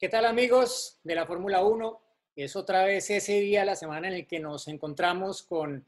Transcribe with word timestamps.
¿Qué 0.00 0.08
tal 0.08 0.26
amigos 0.26 1.00
de 1.02 1.16
la 1.16 1.26
Fórmula 1.26 1.64
1? 1.64 2.00
Es 2.36 2.54
otra 2.54 2.84
vez 2.84 3.10
ese 3.10 3.40
día, 3.40 3.64
la 3.64 3.74
semana 3.74 4.06
en 4.06 4.14
el 4.14 4.28
que 4.28 4.38
nos 4.38 4.68
encontramos 4.68 5.42
con 5.42 5.84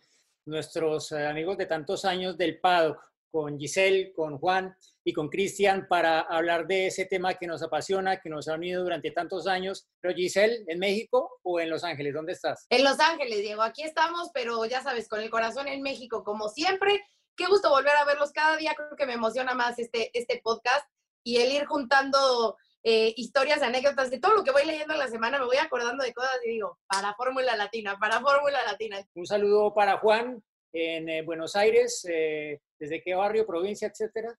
nuestros 0.47 1.12
eh, 1.12 1.29
amigos 1.29 1.57
de 1.59 1.66
tantos 1.66 2.05
años 2.05 2.37
del 2.37 2.59
paddock, 2.59 3.01
con 3.30 3.57
Giselle, 3.57 4.12
con 4.12 4.38
Juan 4.38 4.77
y 5.05 5.12
con 5.12 5.29
Cristian 5.29 5.87
para 5.87 6.23
hablar 6.23 6.66
de 6.66 6.88
ese 6.88 7.05
tema 7.05 7.35
que 7.35 7.47
nos 7.47 7.62
apasiona, 7.62 8.21
que 8.21 8.29
nos 8.29 8.49
ha 8.49 8.55
unido 8.55 8.83
durante 8.83 9.12
tantos 9.12 9.47
años. 9.47 9.87
Pero 10.01 10.13
Giselle, 10.13 10.65
¿en 10.66 10.80
México 10.80 11.38
o 11.45 11.61
en 11.61 11.71
Los 11.71 11.85
Ángeles? 11.85 12.13
¿Dónde 12.13 12.33
estás? 12.33 12.66
En 12.69 12.83
Los 12.83 12.99
Ángeles, 12.99 13.38
Diego. 13.43 13.63
Aquí 13.63 13.85
estamos, 13.85 14.30
pero 14.35 14.65
ya 14.65 14.83
sabes, 14.83 15.09
con 15.09 15.21
el 15.21 15.30
corazón 15.30 15.69
en 15.69 15.83
México, 15.83 16.24
como 16.24 16.49
siempre. 16.49 17.01
Qué 17.37 17.47
gusto 17.47 17.71
volver 17.71 17.95
a 17.95 18.05
verlos 18.07 18.33
cada 18.33 18.57
día. 18.57 18.74
Creo 18.74 18.97
que 18.97 19.07
me 19.07 19.13
emociona 19.13 19.55
más 19.55 19.79
este, 19.79 20.11
este 20.19 20.41
podcast 20.43 20.85
y 21.23 21.37
el 21.37 21.52
ir 21.52 21.66
juntando 21.66 22.57
eh, 22.83 23.12
historias, 23.16 23.62
anécdotas, 23.62 24.11
de 24.11 24.20
todo 24.20 24.34
lo 24.34 24.45
que 24.45 24.52
voy 24.52 24.65
leyendo 24.65 24.95
en 24.95 25.01
la 25.01 25.09
semana, 25.09 25.38
me 25.38 25.45
voy 25.45 25.59
acordando 25.59 26.02
de 26.02 26.15
cosas 26.15 26.38
y 26.45 26.51
digo, 26.51 26.79
para 26.87 27.15
Fórmula 27.15 27.57
Latina, 27.57 27.98
para 27.98 28.21
Fórmula 28.21 28.59
Latina. 28.65 28.99
Un 29.15 29.27
saludo 29.27 29.74
para 29.74 29.99
Juan 29.99 30.43
en 30.73 31.09
eh, 31.09 31.23
Buenos 31.23 31.57
Aires, 31.57 32.07
eh, 32.10 32.60
¿desde 32.79 33.02
qué 33.02 33.15
barrio, 33.15 33.46
provincia, 33.46 33.88
etcétera? 33.88 34.35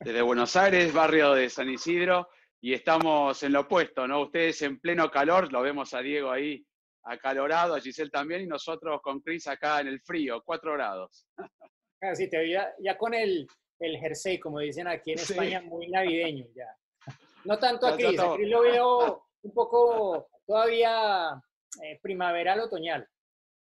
Desde 0.00 0.22
Buenos 0.22 0.54
Aires, 0.56 0.92
barrio 0.92 1.34
de 1.34 1.48
San 1.48 1.68
Isidro, 1.68 2.28
y 2.60 2.74
estamos 2.74 3.42
en 3.42 3.52
lo 3.52 3.60
opuesto, 3.60 4.06
¿no? 4.06 4.22
Ustedes 4.22 4.60
en 4.62 4.78
pleno 4.80 5.10
calor, 5.10 5.52
lo 5.52 5.62
vemos 5.62 5.94
a 5.94 6.00
Diego 6.00 6.30
ahí 6.30 6.64
acalorado, 7.04 7.74
a 7.74 7.80
Giselle 7.80 8.10
también, 8.10 8.42
y 8.42 8.46
nosotros 8.46 9.00
con 9.02 9.20
Cris 9.20 9.46
acá 9.46 9.80
en 9.80 9.88
el 9.88 10.00
frío, 10.02 10.42
cuatro 10.44 10.74
grados. 10.74 11.26
Así 12.00 12.24
ah, 12.24 12.28
te 12.30 12.38
veía 12.38 12.74
ya 12.80 12.96
con 12.98 13.14
el, 13.14 13.46
el 13.80 13.96
jersey, 13.98 14.38
como 14.38 14.58
dicen 14.58 14.86
aquí 14.86 15.12
en 15.12 15.18
España, 15.18 15.62
muy 15.62 15.88
navideño 15.88 16.46
ya. 16.54 16.66
No 17.44 17.58
tanto 17.58 17.86
a 17.86 17.94
Cris, 17.94 18.18
a 18.18 18.34
Cris 18.34 18.48
lo 18.48 18.62
veo 18.62 19.24
un 19.42 19.52
poco 19.52 20.28
todavía 20.46 21.40
eh, 21.82 21.98
primaveral, 22.02 22.60
otoñal. 22.60 23.06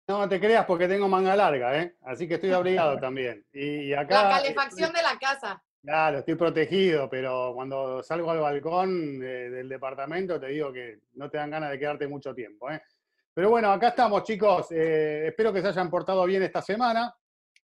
No 0.07 0.29
te 0.29 0.39
creas 0.39 0.67
porque 0.67 0.87
tengo 0.87 1.09
manga 1.09 1.35
larga, 1.35 1.81
¿eh? 1.81 1.97
Así 2.03 2.29
que 2.29 2.35
estoy 2.35 2.53
abrigado 2.53 2.99
también. 2.99 3.45
Y, 3.53 3.93
acá, 3.95 4.25
la 4.25 4.37
calefacción 4.37 4.93
de 4.93 5.03
la 5.03 5.19
casa. 5.19 5.63
Claro, 5.83 6.19
estoy 6.19 6.35
protegido, 6.35 7.09
pero 7.11 7.53
cuando 7.55 8.03
salgo 8.03 8.31
al 8.31 8.41
balcón 8.41 9.19
del 9.21 9.69
departamento 9.69 10.41
te 10.41 10.47
digo 10.49 10.73
que 10.73 11.01
no 11.15 11.31
te 11.31 11.39
dan 11.39 11.51
ganas 11.51 11.71
de 11.71 11.79
quedarte 11.79 12.09
mucho 12.09 12.35
tiempo, 12.35 12.71
¿eh? 12.71 12.81
Pero 13.35 13.51
bueno, 13.51 13.73
acá 13.73 13.89
estamos, 13.89 14.23
chicos. 14.23 14.71
Eh, 14.71 15.27
espero 15.27 15.53
que 15.53 15.61
se 15.61 15.69
hayan 15.69 15.91
portado 15.91 16.25
bien 16.25 16.43
esta 16.43 16.63
semana. 16.63 17.13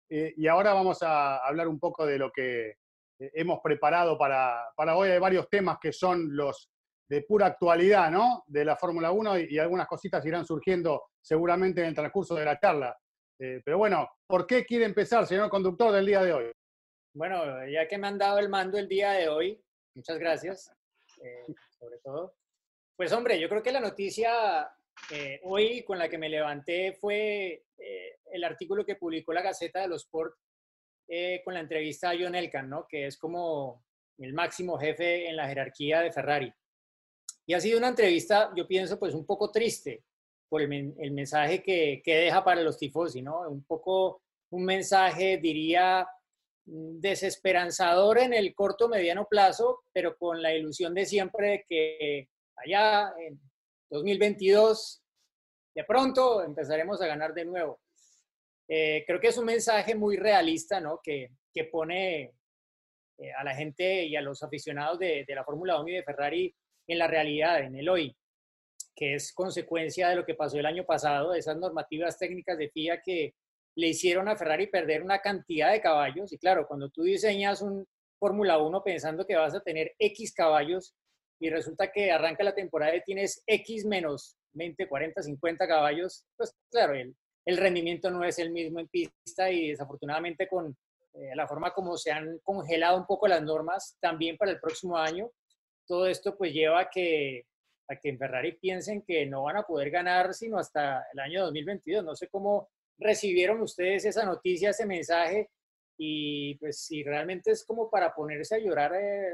Eh, 0.10 0.34
y 0.36 0.48
ahora 0.48 0.74
vamos 0.74 1.04
a 1.04 1.38
hablar 1.38 1.68
un 1.68 1.80
poco 1.80 2.06
de 2.06 2.18
lo 2.18 2.32
que 2.32 2.70
eh, 2.70 2.78
hemos 3.34 3.60
preparado 3.62 4.18
para, 4.18 4.72
para, 4.76 4.96
hoy. 4.96 5.18
Varios 5.20 5.50
temas 5.50 5.78
que 5.82 5.92
son 5.92 6.36
los 6.36 6.70
de 7.08 7.24
pura 7.24 7.48
actualidad, 7.48 8.10
¿no? 8.10 8.44
De 8.48 8.64
la 8.64 8.76
Fórmula 8.76 9.12
1 9.12 9.40
y, 9.40 9.60
algunas 9.60 9.88
cositas 9.88 10.26
irán 10.26 10.46
surgiendo 10.46 11.10
seguramente 11.22 11.82
en 11.82 11.88
el 11.88 11.96
transcurso 11.96 12.36
de 12.36 12.46
la 12.46 12.58
charla. 12.58 12.98
Eh, 13.40 13.62
pero 13.66 13.78
bueno, 13.78 14.08
¿por 14.26 14.48
qué 14.48 14.66
quiere 14.66 14.86
empezar, 14.86 15.28
señor 15.28 15.50
conductor, 15.50 15.92
del 15.92 16.06
día 16.06 16.24
de 16.24 16.34
hoy? 16.34 16.52
Bueno, 17.14 17.68
ya 17.68 17.88
que 17.88 17.98
me 17.98 18.08
han 18.08 18.18
dado 18.18 18.40
el 18.40 18.48
mando 18.48 18.78
el 18.78 18.88
día 18.88 19.12
de 19.12 19.28
hoy, 19.28 19.62
muchas 19.94 20.18
gracias, 20.18 20.72
eh, 21.22 21.54
sobre 21.78 21.98
todo. 22.00 22.34
Pues 22.96 23.12
hombre, 23.12 23.40
yo 23.40 23.50
creo 23.50 23.62
que 23.62 23.74
la 23.74 23.82
noticia 23.82 24.72
hoy 25.44 25.84
con 25.84 25.98
la 25.98 26.08
que 26.08 26.18
me 26.18 26.30
levanté 26.30 26.94
fue 26.94 27.66
el 28.32 28.44
artículo 28.44 28.86
que 28.86 28.96
publicó 28.96 29.34
la 29.34 29.42
Gaceta 29.42 29.82
de 29.82 29.88
los 29.90 30.04
Sport 30.04 30.36
eh, 31.08 31.42
con 31.44 31.54
la 31.54 31.60
entrevista 31.60 32.10
a 32.10 32.16
John 32.20 32.36
Elkan, 32.36 32.70
¿no? 32.70 32.88
que 32.88 33.08
es 33.08 33.18
como 33.18 33.84
el 34.18 34.34
máximo 34.34 34.78
jefe 34.78 35.28
en 35.28 35.36
la 35.36 35.48
jerarquía 35.48 36.02
de 36.02 36.12
Ferrari. 36.12 36.54
Y 37.46 37.54
ha 37.54 37.60
sido 37.60 37.78
una 37.78 37.90
entrevista, 37.90 38.52
yo 38.56 38.68
pienso, 38.68 39.00
pues 39.00 39.14
un 39.14 39.26
poco 39.26 39.52
triste 39.52 40.04
por 40.48 40.62
el, 40.62 41.12
mensaje 41.12 41.64
que, 41.64 42.02
que, 42.04 42.16
deja 42.16 42.44
para 42.44 42.62
los 42.62 42.78
tifosi, 42.78 43.22
¿no? 43.22 43.50
Un 43.50 43.64
poco 43.64 44.22
un 44.52 44.66
mensaje, 44.66 45.38
diría, 45.38 46.08
desesperanzador 46.66 48.20
en 48.20 48.34
el 48.34 48.54
corto 48.54 48.88
mediano 48.88 49.28
plazo, 49.30 49.84
pero 49.92 50.18
con 50.18 50.42
la 50.42 50.54
ilusión 50.54 50.94
de 50.94 51.06
siempre 51.06 51.48
de 51.48 51.66
que 51.68 52.30
allá 52.58 53.14
en 53.18 53.40
2022 53.90 55.02
de 55.74 55.84
pronto 55.84 56.44
empezaremos 56.44 57.02
a 57.02 57.08
ganar 57.08 57.34
de 57.34 57.46
nuevo. 57.46 57.80
Eh, 58.74 59.04
creo 59.06 59.20
que 59.20 59.28
es 59.28 59.38
un 59.38 59.44
mensaje 59.44 59.96
muy 59.96 60.16
realista, 60.16 60.80
¿no? 60.80 61.02
Que, 61.04 61.32
que 61.54 61.66
pone 61.66 62.32
eh, 63.18 63.34
a 63.38 63.44
la 63.44 63.54
gente 63.54 64.06
y 64.06 64.16
a 64.16 64.22
los 64.22 64.42
aficionados 64.44 64.98
de, 64.98 65.26
de 65.28 65.36
la 65.36 65.44
Fórmula 65.44 65.78
1 65.82 65.90
y 65.90 65.96
de 65.96 66.04
Ferrari 66.04 66.56
en 66.88 66.98
la 66.98 67.08
realidad, 67.08 67.60
en 67.60 67.76
el 67.76 67.90
hoy, 67.90 68.16
que 68.96 69.16
es 69.16 69.34
consecuencia 69.34 70.08
de 70.08 70.16
lo 70.16 70.26
que 70.26 70.36
pasó 70.36 70.58
el 70.58 70.66
año 70.66 70.86
pasado, 70.86 71.34
de 71.34 71.40
esas 71.40 71.58
normativas 71.58 72.18
técnicas 72.18 72.58
de 72.58 72.70
FIA 72.70 73.02
que 73.02 73.34
le 73.76 73.90
hicieron 73.90 74.30
a 74.30 74.38
Ferrari 74.38 74.68
perder 74.68 75.04
una 75.04 75.20
cantidad 75.20 75.74
de 75.74 75.82
caballos. 75.82 76.32
Y 76.32 76.38
claro, 76.38 76.66
cuando 76.66 76.90
tú 76.90 77.04
diseñas 77.04 77.62
un 77.62 77.86
Fórmula 78.20 78.58
1 78.58 78.84
pensando 78.86 79.28
que 79.28 79.36
vas 79.36 79.54
a 79.54 79.60
tener 79.60 79.96
X 80.00 80.34
caballos 80.34 80.96
y 81.42 81.50
resulta 81.50 81.92
que 81.92 82.10
arranca 82.10 82.46
la 82.46 82.56
temporada 82.56 82.96
y 82.96 83.04
tienes 83.04 83.44
X 83.46 83.86
menos 83.86 84.38
20, 84.54 84.88
40, 84.88 85.24
50 85.24 85.68
caballos, 85.68 86.24
pues 86.38 86.56
claro, 86.72 86.94
el, 86.94 87.14
el 87.46 87.58
rendimiento 87.58 88.10
no 88.12 88.24
es 88.24 88.40
el 88.40 88.52
mismo 88.52 88.80
en 88.80 88.88
pista 88.88 89.52
y 89.52 89.70
desafortunadamente 89.70 90.48
con 90.48 90.76
eh, 91.14 91.36
la 91.36 91.48
forma 91.48 91.74
como 91.74 91.98
se 91.98 92.12
han 92.12 92.40
congelado 92.40 92.98
un 92.98 93.06
poco 93.06 93.28
las 93.28 93.42
normas 93.42 93.98
también 94.00 94.38
para 94.38 94.52
el 94.52 94.60
próximo 94.60 94.98
año, 94.98 95.30
todo 95.86 96.08
esto 96.08 96.38
pues 96.38 96.54
lleva 96.54 96.82
a 96.82 96.90
que, 96.90 97.46
a 97.90 97.96
que 97.96 98.10
en 98.10 98.18
Ferrari 98.18 98.54
piensen 98.54 99.02
que 99.02 99.26
no 99.26 99.44
van 99.44 99.58
a 99.58 99.64
poder 99.64 99.90
ganar 99.90 100.34
sino 100.34 100.58
hasta 100.58 101.06
el 101.12 101.20
año 101.20 101.44
2022. 101.44 102.04
No 102.04 102.16
sé 102.16 102.28
cómo 102.30 102.70
recibieron 102.98 103.62
ustedes 103.62 104.06
esa 104.06 104.26
noticia, 104.26 104.70
ese 104.70 104.86
mensaje 104.86 105.50
y 105.98 106.56
pues 106.56 106.86
si 106.86 107.04
realmente 107.04 107.52
es 107.52 107.66
como 107.66 107.90
para 107.90 108.14
ponerse 108.14 108.56
a 108.56 108.60
llorar 108.60 108.94
eh, 108.96 109.34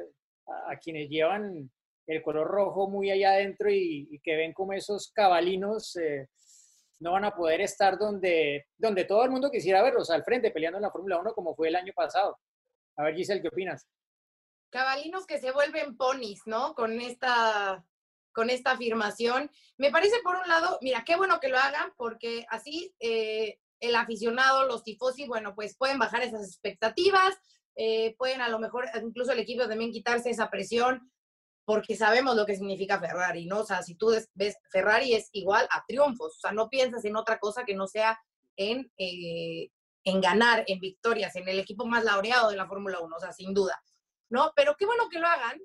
a, 0.67 0.77
quienes 0.77 1.09
llevan 1.09 1.69
el 2.07 2.21
color 2.21 2.47
rojo 2.47 2.89
muy 2.89 3.11
allá 3.11 3.31
adentro 3.31 3.69
y, 3.69 4.19
que 4.23 4.35
ven 4.35 4.53
como 4.53 4.73
esos 4.73 5.11
cabalinos 5.11 5.95
eh, 5.97 6.27
no 6.99 7.11
van 7.11 7.25
a 7.25 7.35
poder 7.35 7.61
estar 7.61 7.97
donde, 7.97 8.67
donde 8.77 9.05
todo 9.05 9.23
el 9.23 9.29
mundo 9.29 9.51
quisiera 9.51 9.83
verlos, 9.83 10.09
al 10.09 10.23
frente, 10.23 10.51
peleando 10.51 10.77
en 10.77 10.83
la 10.83 10.91
Fórmula 10.91 11.19
1 11.19 11.33
como 11.33 11.55
fue 11.55 11.67
el 11.67 11.75
año 11.75 11.93
pasado. 11.95 12.39
A 12.97 13.03
ver, 13.03 13.15
Giselle, 13.15 13.41
¿qué 13.41 13.49
opinas? 13.49 13.87
Cabalinos 14.69 15.25
que 15.25 15.39
se 15.39 15.51
vuelven 15.51 15.95
ponis, 15.95 16.41
¿no? 16.45 16.73
Con 16.73 16.99
esta, 16.99 17.85
con 18.33 18.49
esta 18.49 18.71
afirmación. 18.71 19.49
Me 19.77 19.91
parece, 19.91 20.17
por 20.23 20.35
un 20.35 20.47
lado, 20.47 20.79
mira, 20.81 21.03
qué 21.05 21.15
bueno 21.15 21.39
que 21.39 21.49
lo 21.49 21.57
hagan, 21.57 21.93
porque 21.95 22.45
así 22.49 22.93
eh, 22.99 23.59
el 23.79 23.95
aficionado, 23.95 24.65
los 24.65 24.83
tifosi, 24.83 25.27
bueno, 25.27 25.53
pues 25.55 25.77
pueden 25.77 25.99
bajar 25.99 26.23
esas 26.23 26.47
expectativas, 26.47 27.35
eh, 27.75 28.15
pueden 28.17 28.41
a 28.41 28.49
lo 28.49 28.57
mejor 28.57 28.85
incluso 29.03 29.31
el 29.31 29.39
equipo 29.39 29.67
también 29.67 29.91
quitarse 29.91 30.31
esa 30.31 30.49
presión 30.49 31.11
porque 31.67 31.97
sabemos 31.97 32.37
lo 32.37 32.45
que 32.45 32.55
significa 32.55 32.97
Ferrari, 32.97 33.45
¿no? 33.45 33.59
O 33.59 33.65
sea, 33.65 33.83
si 33.83 33.95
tú 33.95 34.13
ves, 34.35 34.57
Ferrari 34.71 35.13
es 35.13 35.27
igual 35.33 35.67
a 35.69 35.83
triunfos, 35.85 36.37
o 36.37 36.39
sea, 36.39 36.53
no 36.53 36.69
piensas 36.69 37.03
en 37.03 37.17
otra 37.17 37.39
cosa 37.39 37.65
que 37.65 37.75
no 37.75 37.87
sea 37.87 38.17
en, 38.55 38.89
eh, 38.97 39.69
en 40.05 40.21
ganar, 40.21 40.63
en 40.67 40.79
victorias, 40.79 41.35
en 41.35 41.45
el 41.49 41.59
equipo 41.59 41.85
más 41.85 42.05
laureado 42.05 42.51
de 42.51 42.55
la 42.55 42.69
Fórmula 42.69 43.01
1, 43.01 43.13
o 43.13 43.19
sea, 43.19 43.33
sin 43.33 43.53
duda, 43.53 43.83
¿no? 44.29 44.53
Pero 44.55 44.77
qué 44.79 44.85
bueno 44.85 45.09
que 45.09 45.19
lo 45.19 45.27
hagan, 45.27 45.59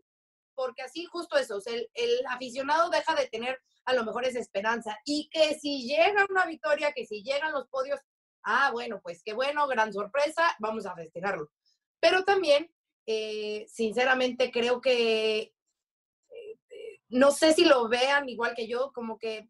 porque 0.56 0.82
así 0.82 1.04
justo 1.04 1.38
eso, 1.38 1.58
o 1.58 1.60
sea, 1.60 1.72
el, 1.72 2.26
aficionado 2.28 2.90
deja 2.90 3.14
de 3.14 3.28
tener 3.28 3.60
a 3.84 3.94
lo 3.94 4.02
mejor 4.04 4.24
esa 4.24 4.40
esperanza 4.40 4.98
y 5.04 5.28
que 5.30 5.54
si 5.54 5.86
llega 5.86 6.26
una 6.28 6.46
victoria, 6.46 6.92
que 6.92 7.06
si 7.06 7.22
llegan 7.22 7.52
los 7.52 7.68
podios, 7.68 8.00
ah, 8.42 8.72
bueno, 8.72 9.00
pues 9.04 9.22
qué 9.24 9.34
bueno, 9.34 9.68
gran 9.68 9.92
sorpresa, 9.92 10.56
vamos 10.58 10.84
a 10.84 10.96
festejarlo. 10.96 11.48
Pero 12.00 12.24
también, 12.24 12.74
eh, 13.06 13.66
sinceramente, 13.68 14.50
creo 14.50 14.80
que 14.80 15.54
no 17.12 17.30
sé 17.30 17.52
si 17.52 17.64
lo 17.64 17.88
vean 17.88 18.28
igual 18.28 18.54
que 18.54 18.66
yo, 18.66 18.90
como 18.92 19.18
que, 19.18 19.48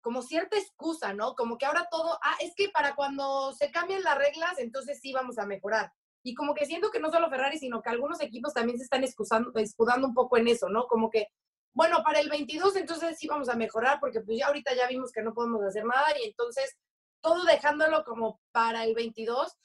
como 0.00 0.20
cierta 0.22 0.58
excusa, 0.58 1.14
¿no? 1.14 1.34
Como 1.34 1.56
que 1.56 1.64
ahora 1.64 1.88
todo, 1.90 2.18
ah, 2.22 2.36
es 2.40 2.54
que 2.56 2.68
para 2.70 2.94
cuando 2.96 3.52
se 3.52 3.70
cambien 3.70 4.02
las 4.02 4.18
reglas, 4.18 4.58
entonces 4.58 4.98
sí 5.00 5.12
vamos 5.12 5.38
a 5.38 5.46
mejorar. 5.46 5.92
Y 6.24 6.34
como 6.34 6.54
que 6.54 6.66
siento 6.66 6.90
que 6.90 6.98
no 6.98 7.10
solo 7.10 7.30
Ferrari, 7.30 7.58
sino 7.58 7.80
que 7.80 7.90
algunos 7.90 8.20
equipos 8.20 8.52
también 8.52 8.78
se 8.78 8.84
están 8.84 9.04
excusando, 9.04 9.52
escudando 9.54 10.08
un 10.08 10.14
poco 10.14 10.36
en 10.36 10.48
eso, 10.48 10.68
¿no? 10.68 10.86
Como 10.88 11.08
que, 11.08 11.28
bueno, 11.72 12.02
para 12.02 12.18
el 12.18 12.28
22 12.28 12.74
entonces 12.76 13.16
sí 13.16 13.28
vamos 13.28 13.48
a 13.48 13.54
mejorar 13.54 14.00
porque 14.00 14.20
pues 14.20 14.38
ya 14.38 14.48
ahorita 14.48 14.74
ya 14.74 14.88
vimos 14.88 15.12
que 15.12 15.22
no 15.22 15.32
podemos 15.34 15.62
hacer 15.62 15.84
nada 15.84 16.06
y 16.20 16.26
entonces 16.26 16.76
todo 17.20 17.44
dejándolo 17.44 18.04
como 18.04 18.40
para 18.50 18.82
el 18.84 18.94
22, 18.94 19.56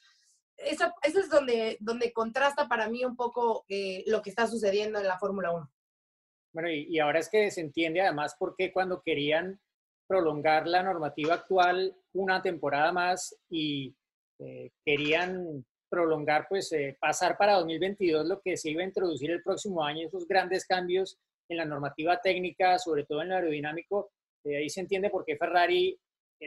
eso, 0.56 0.92
eso 1.02 1.18
es 1.18 1.28
donde, 1.28 1.78
donde 1.80 2.12
contrasta 2.12 2.68
para 2.68 2.88
mí 2.88 3.04
un 3.04 3.16
poco 3.16 3.64
eh, 3.68 4.04
lo 4.06 4.22
que 4.22 4.30
está 4.30 4.46
sucediendo 4.46 5.00
en 5.00 5.08
la 5.08 5.18
Fórmula 5.18 5.52
1. 5.52 5.70
Bueno, 6.54 6.70
y, 6.70 7.00
ahora 7.00 7.18
es 7.18 7.28
que 7.28 7.50
se 7.50 7.60
entiende 7.60 8.00
además 8.00 8.36
por 8.38 8.54
qué 8.56 8.72
cuando 8.72 9.02
querían 9.02 9.60
prolongar 10.06 10.68
la 10.68 10.84
normativa 10.84 11.34
actual 11.34 11.96
una 12.12 12.42
temporada 12.42 12.92
más 12.92 13.36
y 13.50 13.92
eh, 14.38 14.70
querían 14.84 15.64
prolongar, 15.90 16.46
pues 16.48 16.70
eh, 16.72 16.96
pasar 17.00 17.36
para 17.36 17.54
2022 17.54 18.26
lo 18.26 18.40
que 18.40 18.56
se 18.56 18.70
iba 18.70 18.82
a 18.82 18.86
introducir 18.86 19.32
el 19.32 19.42
próximo 19.42 19.82
año, 19.82 20.06
esos 20.06 20.28
grandes 20.28 20.64
cambios 20.64 21.18
en 21.48 21.56
la 21.56 21.64
normativa 21.64 22.20
técnica, 22.20 22.78
sobre 22.78 23.04
todo 23.04 23.22
en 23.22 23.30
lo 23.30 23.34
aerodinámico, 23.34 24.12
eh, 24.44 24.58
ahí 24.58 24.68
se 24.68 24.80
entiende 24.80 25.10
por 25.10 25.24
qué 25.24 25.36
Ferrari 25.36 25.98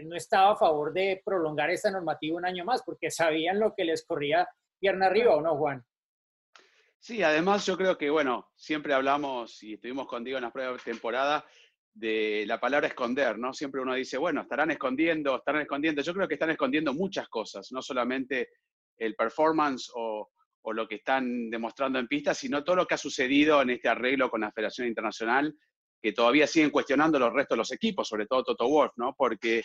no 0.04 0.16
estaba 0.16 0.54
a 0.54 0.56
favor 0.56 0.94
de 0.94 1.22
prolongar 1.26 1.70
esta 1.70 1.92
normativa 1.92 2.38
un 2.38 2.46
año 2.46 2.64
más, 2.64 2.82
porque 2.84 3.12
sabían 3.12 3.60
lo 3.60 3.74
que 3.74 3.84
les 3.84 4.06
corría 4.06 4.48
pierna 4.80 5.08
arriba, 5.08 5.36
¿o 5.36 5.42
no, 5.42 5.58
Juan? 5.58 5.84
Sí, 7.00 7.24
además 7.24 7.66
yo 7.66 7.78
creo 7.78 7.98
que, 7.98 8.10
bueno, 8.10 8.50
siempre 8.56 8.94
hablamos 8.94 9.62
y 9.64 9.76
estuvimos 9.76 10.08
contigo 10.08 10.38
en 10.38 10.44
las 10.44 10.52
pruebas 10.52 10.84
de 10.84 10.92
temporada 10.92 11.46
de 11.98 12.46
la 12.46 12.60
palabra 12.60 12.88
esconder, 12.88 13.40
¿no? 13.40 13.54
Siempre 13.54 13.82
uno 13.82 13.96
dice, 13.96 14.18
bueno, 14.18 14.42
estarán 14.42 14.70
escondiendo, 14.72 15.38
estarán 15.38 15.62
escondiendo. 15.62 16.02
Yo 16.02 16.14
creo 16.14 16.28
que 16.28 16.36
están 16.36 16.52
escondiendo 16.52 16.94
muchas 16.94 17.28
cosas, 17.28 17.72
no 17.72 17.82
solamente 17.82 18.50
el 18.98 19.16
performance 19.16 19.92
o, 19.96 20.30
lo 20.74 20.86
que 20.86 20.96
están 20.96 21.50
demostrando 21.50 21.98
en 21.98 22.10
pista, 22.10 22.34
sino 22.34 22.62
todo 22.62 22.76
lo 22.76 22.86
que 22.86 22.96
ha 22.96 22.98
sucedido 22.98 23.62
en 23.62 23.70
este 23.70 23.88
arreglo 23.88 24.30
con 24.30 24.42
la 24.42 24.52
Federación 24.52 24.86
Internacional, 24.86 25.56
que 26.02 26.12
todavía 26.12 26.46
siguen 26.46 26.72
cuestionando 26.72 27.18
los 27.18 27.32
restos 27.32 27.56
de 27.56 27.60
los 27.60 27.72
equipos, 27.72 28.10
sobre 28.10 28.26
todo 28.26 28.44
Toto 28.44 28.68
Wolff, 28.68 28.92
¿no? 28.98 29.16
Porque 29.18 29.62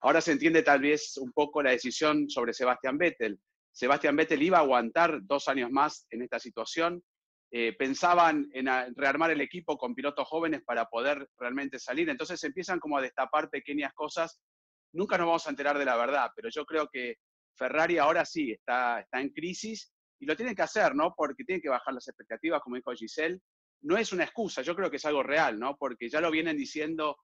ahora 0.00 0.22
se 0.22 0.32
entiende 0.32 0.62
tal 0.62 0.80
vez 0.80 1.18
un 1.18 1.30
poco 1.32 1.62
la 1.62 1.72
decisión 1.72 2.30
sobre 2.30 2.54
Sebastián 2.54 2.96
Vettel. 2.96 3.38
Sebastián 3.76 4.16
Vettel 4.16 4.42
iba 4.42 4.56
a 4.56 4.62
aguantar 4.62 5.18
dos 5.24 5.48
años 5.48 5.70
más 5.70 6.06
en 6.08 6.22
esta 6.22 6.38
situación. 6.38 7.04
Eh, 7.50 7.74
pensaban 7.78 8.48
en 8.54 8.68
rearmar 8.96 9.30
el 9.32 9.42
equipo 9.42 9.76
con 9.76 9.94
pilotos 9.94 10.26
jóvenes 10.26 10.62
para 10.64 10.86
poder 10.86 11.28
realmente 11.36 11.78
salir. 11.78 12.08
Entonces 12.08 12.42
empiezan 12.42 12.80
como 12.80 12.96
a 12.96 13.02
destapar 13.02 13.50
pequeñas 13.50 13.92
cosas. 13.92 14.40
Nunca 14.94 15.18
nos 15.18 15.26
vamos 15.26 15.46
a 15.46 15.50
enterar 15.50 15.76
de 15.76 15.84
la 15.84 15.94
verdad, 15.94 16.30
pero 16.34 16.48
yo 16.48 16.64
creo 16.64 16.88
que 16.90 17.16
Ferrari 17.54 17.98
ahora 17.98 18.24
sí 18.24 18.50
está, 18.50 19.00
está 19.00 19.20
en 19.20 19.28
crisis 19.28 19.92
y 20.18 20.24
lo 20.24 20.34
tienen 20.34 20.54
que 20.54 20.62
hacer, 20.62 20.94
¿no? 20.94 21.12
Porque 21.14 21.44
tienen 21.44 21.60
que 21.60 21.68
bajar 21.68 21.92
las 21.92 22.08
expectativas, 22.08 22.62
como 22.62 22.76
dijo 22.76 22.94
Giselle. 22.94 23.40
No 23.82 23.98
es 23.98 24.10
una 24.10 24.24
excusa, 24.24 24.62
yo 24.62 24.74
creo 24.74 24.90
que 24.90 24.96
es 24.96 25.04
algo 25.04 25.22
real, 25.22 25.60
¿no? 25.60 25.76
Porque 25.76 26.08
ya 26.08 26.22
lo 26.22 26.30
vienen 26.30 26.56
diciendo. 26.56 27.18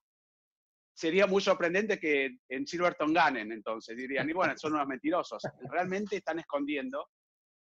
Sería 0.93 1.25
muy 1.25 1.41
sorprendente 1.41 1.99
que 1.99 2.37
en 2.49 2.67
Silverton 2.67 3.13
ganen, 3.13 3.51
entonces 3.51 3.97
dirían, 3.97 4.29
y 4.29 4.33
bueno, 4.33 4.53
son 4.57 4.73
unos 4.73 4.87
mentirosos. 4.87 5.41
Realmente 5.71 6.17
están 6.17 6.39
escondiendo 6.39 7.09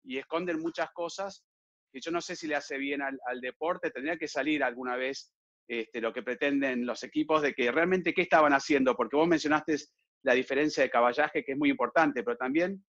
y 0.04 0.18
esconden 0.18 0.60
muchas 0.60 0.90
cosas 0.92 1.44
que 1.92 2.00
yo 2.02 2.12
no 2.12 2.22
sé 2.22 2.36
si 2.36 2.48
le 2.48 2.56
hace 2.56 2.78
bien 2.78 3.02
al, 3.02 3.42
deporte. 3.42 3.92
Tendría 3.92 4.18
que 4.18 4.28
salir 4.28 4.64
alguna 4.64 4.96
vez 4.96 5.31
este, 5.68 6.02
lo 6.02 6.12
que 6.12 6.24
pretenden 6.24 6.86
los 6.86 7.04
equipos 7.04 7.42
de 7.42 7.54
que 7.54 7.72
realmente 7.72 8.14
qué 8.14 8.24
estaban 8.24 8.54
haciendo, 8.54 8.96
porque 8.96 9.16
vos 9.16 9.28
mencionaste 9.28 9.78
la 10.24 10.34
diferencia 10.34 10.84
de 10.84 10.90
caballaje, 10.90 11.44
que 11.44 11.54
es 11.54 11.58
muy 11.58 11.70
importante, 11.70 12.24
pero 12.24 12.38
también 12.38 12.84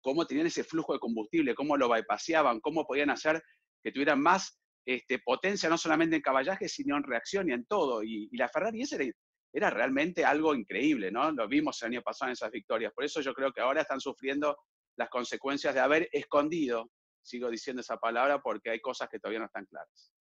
cómo 0.00 0.26
tenían 0.26 0.46
ese 0.46 0.64
flujo 0.64 0.94
de 0.94 0.98
combustible, 0.98 1.54
cómo 1.54 1.76
lo 1.76 1.88
bypaseaban, 1.88 2.60
cómo 2.60 2.86
podían 2.86 3.10
hacer 3.10 3.42
que 3.82 3.92
tuvieran 3.92 4.20
más 4.20 4.58
este, 4.84 5.18
potencia, 5.18 5.68
no 5.68 5.78
solamente 5.78 6.16
en 6.16 6.22
caballaje, 6.22 6.68
sino 6.68 6.96
en 6.96 7.02
reacción 7.02 7.48
y 7.48 7.52
en 7.52 7.64
todo. 7.66 8.02
Y, 8.02 8.28
la 8.36 8.48
Ferrari 8.48 8.82
ese 8.82 8.96
era, 8.96 9.04
era, 9.52 9.70
realmente 9.70 10.24
algo 10.24 10.54
increíble, 10.54 11.10
¿no? 11.10 11.30
Lo 11.32 11.48
vimos 11.48 11.80
el 11.82 11.88
año 11.88 12.02
pasado 12.02 12.28
en 12.28 12.32
esas 12.32 12.50
victorias. 12.50 12.92
Por 12.92 13.04
eso 13.04 13.20
yo 13.20 13.34
creo 13.34 13.52
que 13.52 13.60
ahora 13.60 13.82
están 13.82 14.00
sufriendo 14.00 14.56
las 14.96 15.08
consecuencias 15.08 15.74
de 15.74 15.80
haber 15.80 16.08
escondido, 16.12 16.90
sigo 17.22 17.50
diciendo 17.50 17.80
esa 17.80 17.96
palabra, 17.96 18.40
porque 18.40 18.70
hay 18.70 18.80
cosas 18.80 19.08
que 19.08 19.18
todavía 19.18 19.40
no 19.40 19.46
están 19.46 19.66
claras. 19.66 20.12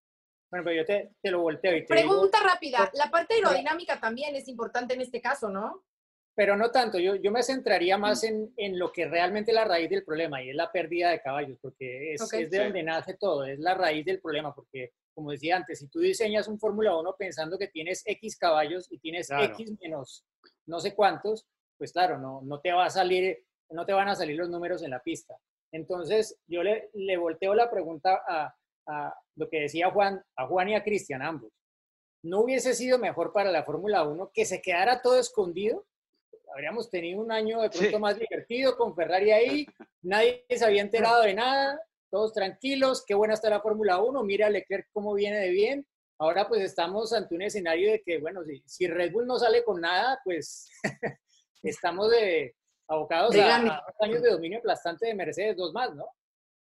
Bueno, 0.51 0.65
pero 0.65 0.77
yo 0.77 0.85
te, 0.85 1.11
te 1.21 1.31
lo 1.31 1.41
volteo 1.41 1.75
y 1.75 1.81
te 1.81 1.87
Pregunta 1.87 2.39
rápida, 2.43 2.89
la 2.93 3.11
parte 3.11 3.35
aerodinámica 3.35 3.99
también 3.99 4.35
es 4.35 4.47
importante 4.47 4.95
en 4.95 5.01
este 5.01 5.21
caso, 5.21 5.49
¿no? 5.49 5.85
pero 6.39 6.55
no 6.55 6.71
tanto. 6.71 6.97
Yo, 6.99 7.15
yo 7.15 7.33
me 7.33 7.43
centraría 7.43 7.97
más 7.97 8.23
en, 8.23 8.53
en, 8.55 8.79
lo 8.79 8.93
que 8.93 9.05
realmente 9.09 9.51
es 9.51 9.55
la 9.55 9.65
raíz 9.65 9.89
del 9.89 10.05
problema 10.05 10.41
y 10.41 10.51
es 10.51 10.55
la 10.55 10.71
pérdida 10.71 11.09
de 11.09 11.19
caballos, 11.19 11.57
porque 11.61 12.13
es, 12.13 12.21
es 12.31 12.49
de 12.49 12.63
donde 12.63 12.81
nace 12.81 13.17
todo, 13.19 13.43
es 13.43 13.59
la 13.59 13.73
raíz 13.73 14.05
del 14.05 14.21
problema, 14.21 14.55
porque 14.55 14.93
como 15.19 15.31
decía 15.31 15.57
antes, 15.57 15.79
si 15.79 15.89
tú 15.89 15.99
diseñas 15.99 16.47
un 16.47 16.57
Fórmula 16.57 16.95
1 16.95 17.15
pensando 17.17 17.57
que 17.57 17.67
tienes 17.67 18.03
X 18.05 18.37
caballos 18.37 18.89
y 18.89 18.99
tienes 18.99 19.29
X 19.29 19.73
menos 19.81 20.25
no 20.65 20.79
sé 20.79 20.95
cuántos, 20.95 21.45
pues 21.77 21.91
claro, 21.91 22.17
no, 22.17 22.39
no 22.41 22.61
te 22.61 22.71
va 22.71 22.85
a 22.85 22.89
salir, 22.89 23.37
no 23.69 23.85
te 23.85 23.91
van 23.91 24.07
a 24.07 24.15
salir 24.15 24.37
los 24.37 24.49
números 24.49 24.81
en 24.81 24.91
la 24.91 25.01
pista. 25.01 25.35
Entonces, 25.73 26.39
yo 26.47 26.63
le, 26.63 26.89
le 26.93 27.17
volteo 27.17 27.53
la 27.53 27.69
pregunta 27.69 28.21
a, 28.25 28.55
a 28.87 29.13
lo 29.35 29.49
que 29.49 29.59
decía 29.59 29.91
Juan, 29.91 30.23
a 30.37 30.47
Juan 30.47 30.69
y 30.69 30.75
a 30.75 30.83
Cristian, 30.85 31.21
ambos. 31.21 31.51
¿No 32.23 32.39
hubiese 32.39 32.73
sido 32.73 32.97
mejor 32.97 33.33
para 33.33 33.51
la 33.51 33.65
Fórmula 33.65 34.07
1 34.07 34.31
que 34.33 34.45
se 34.45 34.61
quedara 34.61 35.01
todo 35.01 35.19
escondido 35.19 35.85
habríamos 36.53 36.89
tenido 36.89 37.21
un 37.21 37.31
año 37.31 37.61
de 37.61 37.69
pronto 37.69 37.99
más 37.99 38.17
divertido 38.17 38.75
con 38.75 38.95
Ferrari 38.95 39.31
ahí, 39.31 39.67
nadie 40.01 40.45
se 40.49 40.65
había 40.65 40.81
enterado 40.81 41.21
de 41.21 41.33
nada, 41.33 41.79
todos 42.09 42.33
tranquilos, 42.33 43.03
qué 43.05 43.13
buena 43.13 43.33
está 43.33 43.49
la 43.49 43.61
Fórmula 43.61 44.01
1, 44.01 44.23
mira 44.23 44.49
Leclerc 44.49 44.87
cómo 44.91 45.13
viene 45.13 45.39
de 45.39 45.49
bien. 45.49 45.87
Ahora 46.19 46.47
pues 46.47 46.61
estamos 46.61 47.13
ante 47.13 47.35
un 47.35 47.43
escenario 47.43 47.91
de 47.91 48.01
que, 48.01 48.19
bueno, 48.19 48.43
si, 48.43 48.61
si 48.65 48.87
Red 48.87 49.11
Bull 49.11 49.27
no 49.27 49.39
sale 49.39 49.63
con 49.63 49.79
nada, 49.79 50.19
pues 50.23 50.69
estamos 51.63 52.11
de, 52.11 52.55
abocados 52.87 53.35
a, 53.37 53.55
a, 53.55 53.83
años 54.01 54.21
de 54.21 54.31
dominio 54.31 54.59
aplastante 54.59 55.07
de 55.07 55.15
Mercedes, 55.15 55.55
dos 55.55 55.73
más, 55.73 55.95
¿no? 55.95 56.05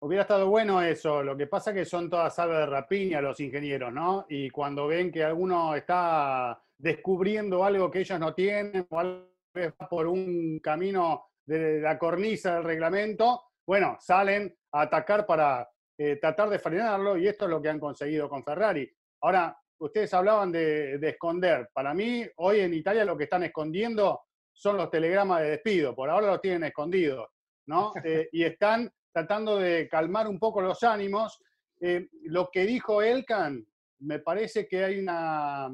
Hubiera 0.01 0.23
estado 0.23 0.49
bueno 0.49 0.83
eso, 0.83 1.23
lo 1.23 1.37
que 1.37 1.47
pasa 1.47 1.73
que 1.73 1.85
son 1.85 2.11
todas 2.11 2.39
aves 2.39 2.59
de 2.59 2.67
rapiña 2.67 3.21
los 3.21 3.41
ingenieros, 3.41 3.93
¿no? 3.93 4.27
Y 4.29 4.51
cuando 4.51 4.87
ven 4.87 5.11
que 5.11 5.25
alguno 5.25 5.75
está 5.75 6.63
descubriendo 6.77 7.65
algo 7.65 7.91
que 7.91 8.01
ellos 8.01 8.21
no 8.21 8.35
tienen 8.35 8.87
o 8.91 8.99
algo 8.99 9.37
va 9.57 9.89
por 9.89 10.07
un 10.07 10.59
camino 10.61 11.31
de 11.45 11.81
la 11.81 11.99
cornisa 11.99 12.57
del 12.57 12.65
reglamento, 12.65 13.45
bueno, 13.67 13.97
salen 14.01 14.55
a 14.81 14.83
atacar 14.83 15.27
para 15.27 15.69
eh, 15.99 16.17
tratar 16.17 16.49
de 16.51 16.59
frenarlo 16.59 17.17
y 17.17 17.27
esto 17.27 17.45
es 17.45 17.51
lo 17.51 17.61
que 17.61 17.69
han 17.69 17.81
conseguido 17.81 18.29
con 18.29 18.45
Ferrari. 18.45 18.91
Ahora, 19.23 19.57
ustedes 19.79 20.13
hablaban 20.15 20.53
de, 20.53 20.99
esconder. 21.03 21.71
Para 21.73 21.95
mí, 21.95 22.27
hoy 22.37 22.61
en 22.61 22.75
Italia 22.75 23.05
lo 23.05 23.17
que 23.17 23.25
están 23.25 23.45
escondiendo 23.45 24.21
son 24.53 24.77
los 24.77 24.91
telegramas 24.91 25.43
de 25.43 25.51
despido. 25.51 25.95
Por 25.95 26.11
ahora 26.11 26.29
los 26.29 26.41
tienen 26.41 26.65
escondidos, 26.65 27.29
¿no? 27.67 27.93
Eh, 28.05 28.29
y 28.33 28.45
están 28.45 28.91
tratando 29.13 29.59
de 29.59 29.89
calmar 29.89 30.29
un 30.29 30.39
poco 30.39 30.61
los 30.61 30.83
ánimos. 30.83 31.39
Eh, 31.81 32.09
lo 32.25 32.49
que 32.51 32.65
dijo 32.65 33.03
Elkan, 33.03 33.67
me 34.01 34.19
parece 34.21 34.67
que 34.67 34.85
hay 34.85 34.99
una 34.99 35.71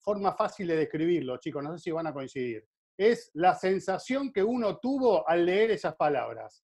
forma 0.00 0.32
fácil 0.34 0.68
de 0.68 0.76
describirlo, 0.76 1.38
chicos, 1.38 1.62
no 1.62 1.72
sé 1.72 1.78
si 1.78 1.90
van 1.90 2.06
a 2.06 2.12
coincidir 2.12 2.64
es 2.96 3.30
la 3.34 3.54
sensación 3.54 4.32
que 4.32 4.42
uno 4.42 4.78
tuvo 4.78 5.28
al 5.28 5.46
leer 5.46 5.70
esas 5.70 5.96
palabras. 5.96 6.64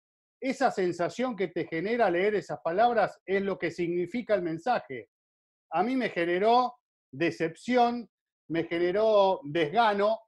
Esa 0.41 0.71
sensación 0.71 1.35
que 1.35 1.49
te 1.49 1.67
genera 1.67 2.09
leer 2.09 2.35
esas 2.35 2.59
palabras 2.61 3.19
es 3.25 3.41
lo 3.41 3.59
que 3.59 3.71
significa 3.71 4.35
el 4.35 4.41
mensaje. 4.41 5.09
A 5.71 5.83
mí 5.83 5.95
me 5.95 6.09
generó 6.09 6.75
decepción, 7.11 8.09
me 8.47 8.63
generó 8.63 9.41
desgano. 9.43 10.19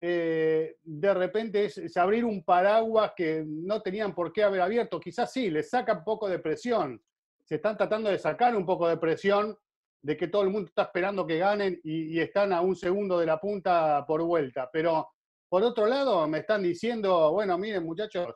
Eh, 0.00 0.76
de 0.82 1.14
repente 1.14 1.66
es, 1.66 1.96
abrir 1.96 2.24
un 2.24 2.42
paraguas 2.44 3.12
que 3.16 3.44
no 3.46 3.80
tenían 3.82 4.14
por 4.14 4.32
qué 4.32 4.42
haber 4.42 4.60
abierto. 4.60 4.98
Quizás 4.98 5.32
sí, 5.32 5.48
les 5.48 5.70
saca 5.70 5.94
un 5.94 6.04
poco 6.04 6.28
de 6.28 6.40
presión. 6.40 7.00
Se 7.44 7.56
están 7.56 7.76
tratando 7.76 8.10
de 8.10 8.18
sacar 8.18 8.56
un 8.56 8.66
poco 8.66 8.88
de 8.88 8.96
presión 8.96 9.56
de 10.02 10.16
que 10.16 10.26
todo 10.26 10.42
el 10.42 10.50
mundo 10.50 10.68
está 10.68 10.82
esperando 10.82 11.24
que 11.24 11.38
ganen 11.38 11.80
y, 11.84 12.16
y 12.16 12.20
están 12.20 12.52
a 12.52 12.60
un 12.60 12.74
segundo 12.74 13.20
de 13.20 13.26
la 13.26 13.38
punta 13.38 14.04
por 14.06 14.22
vuelta. 14.22 14.68
Pero 14.72 15.08
por 15.48 15.62
otro 15.62 15.86
lado, 15.86 16.26
me 16.26 16.38
están 16.38 16.62
diciendo, 16.62 17.30
bueno, 17.30 17.56
miren 17.58 17.84
muchachos, 17.84 18.34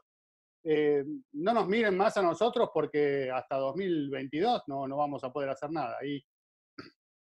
eh, 0.69 1.05
no 1.35 1.55
nos 1.55 1.69
miren 1.69 1.97
más 1.97 2.17
a 2.17 2.23
nosotros 2.23 2.71
porque 2.75 3.31
hasta 3.31 3.57
2022 3.57 4.65
no, 4.67 4.89
no 4.89 4.97
vamos 4.97 5.23
a 5.23 5.33
poder 5.33 5.51
hacer 5.51 5.71
nada. 5.71 6.05
Y 6.05 6.21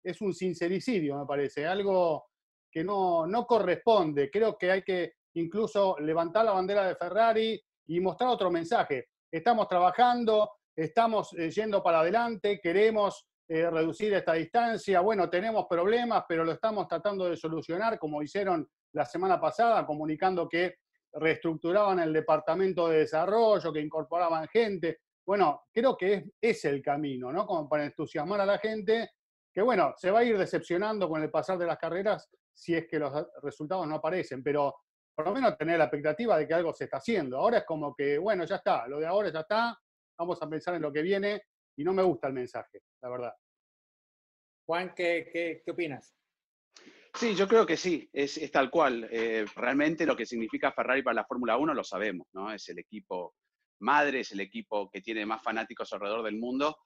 es 0.02 0.22
un 0.22 0.34
sincericidio, 0.34 1.18
me 1.18 1.26
parece, 1.26 1.68
algo 1.68 2.28
que 2.72 2.86
no, 2.86 3.28
no 3.28 3.46
corresponde. 3.46 4.32
Creo 4.32 4.58
que 4.58 4.72
hay 4.72 4.82
que 4.82 5.16
incluso 5.36 5.98
levantar 6.00 6.46
la 6.46 6.54
bandera 6.54 6.88
de 6.88 6.96
Ferrari 6.96 7.62
y 7.88 8.00
mostrar 8.00 8.30
otro 8.30 8.50
mensaje. 8.50 9.08
Estamos 9.30 9.68
trabajando, 9.68 10.50
estamos 10.74 11.34
eh, 11.34 11.50
yendo 11.52 11.84
para 11.84 12.00
adelante, 12.00 12.62
queremos 12.64 13.26
eh, 13.50 13.70
reducir 13.70 14.14
esta 14.14 14.34
distancia. 14.34 15.02
Bueno, 15.02 15.30
tenemos 15.30 15.66
problemas, 15.70 16.24
pero 16.30 16.46
lo 16.46 16.54
estamos 16.54 16.88
tratando 16.88 17.26
de 17.26 17.36
solucionar, 17.36 18.00
como 18.00 18.24
hicieron 18.24 18.66
la 18.94 19.06
semana 19.06 19.38
pasada 19.38 19.86
comunicando 19.86 20.48
que 20.48 20.76
reestructuraban 21.14 22.00
el 22.00 22.14
departamento 22.14 22.88
de 22.88 23.00
desarrollo, 23.00 23.72
que 23.72 23.82
incorporaban 23.82 24.48
gente. 24.48 25.00
Bueno, 25.26 25.64
creo 25.72 25.96
que 25.96 26.14
es, 26.14 26.24
es 26.42 26.66
el 26.66 26.82
camino, 26.82 27.32
¿no? 27.32 27.46
Como 27.46 27.70
para 27.70 27.86
entusiasmar 27.86 28.42
a 28.42 28.46
la 28.46 28.58
gente 28.58 29.10
que 29.54 29.62
bueno, 29.62 29.94
se 29.96 30.10
va 30.10 30.20
a 30.20 30.24
ir 30.24 30.38
decepcionando 30.38 31.08
con 31.08 31.22
el 31.22 31.30
pasar 31.30 31.58
de 31.58 31.68
las 31.68 31.78
carreras 31.78 32.28
si 32.52 32.74
es 32.74 32.88
que 32.88 32.98
los 32.98 33.14
resultados 33.42 33.88
no 33.88 33.96
aparecen, 33.96 34.42
pero 34.44 34.76
por 35.16 35.26
lo 35.26 35.34
menos 35.34 35.58
tener 35.58 35.78
la 35.78 35.86
expectativa 35.86 36.38
de 36.38 36.48
que 36.48 36.54
algo 36.56 36.74
se 36.74 36.86
está 36.86 36.98
haciendo. 36.98 37.38
Ahora 37.38 37.60
es 37.60 37.66
como 37.66 37.94
que, 37.94 38.18
bueno, 38.18 38.46
ya 38.46 38.56
está, 38.56 38.88
lo 38.88 39.00
de 39.00 39.06
ahora 39.06 39.32
ya 39.32 39.42
está, 39.42 39.78
vamos 40.18 40.42
a 40.42 40.50
pensar 40.50 40.74
en 40.74 40.82
lo 40.82 40.92
que 40.92 41.04
viene 41.04 41.44
y 41.78 41.84
no 41.84 41.94
me 41.94 42.02
gusta 42.02 42.28
el 42.28 42.34
mensaje, 42.34 42.82
la 43.02 43.10
verdad. 43.10 43.34
Juan, 44.66 44.94
¿qué, 44.96 45.62
qué, 45.64 45.72
opinas? 45.72 46.16
Sí, 47.16 47.36
yo 47.36 47.48
creo 47.48 47.66
que 47.66 47.78
sí, 47.78 48.10
es, 48.12 48.38
es 48.38 48.52
tal 48.52 48.72
cual. 48.72 49.08
Eh, 49.12 49.46
realmente 49.56 50.06
lo 50.06 50.16
que 50.16 50.26
significa 50.26 50.72
Ferrari 50.72 51.04
para 51.04 51.16
la 51.16 51.26
Fórmula 51.26 51.58
1 51.58 51.74
lo 51.74 51.84
sabemos, 51.84 52.28
¿no? 52.34 52.52
Es 52.52 52.68
el 52.70 52.80
equipo 52.80 53.36
madre, 53.80 54.22
es 54.22 54.32
el 54.32 54.40
equipo 54.40 54.90
que 54.90 55.02
tiene 55.02 55.26
más 55.26 55.44
fanáticos 55.44 55.92
alrededor 55.94 56.24
del 56.24 56.38
mundo 56.38 56.78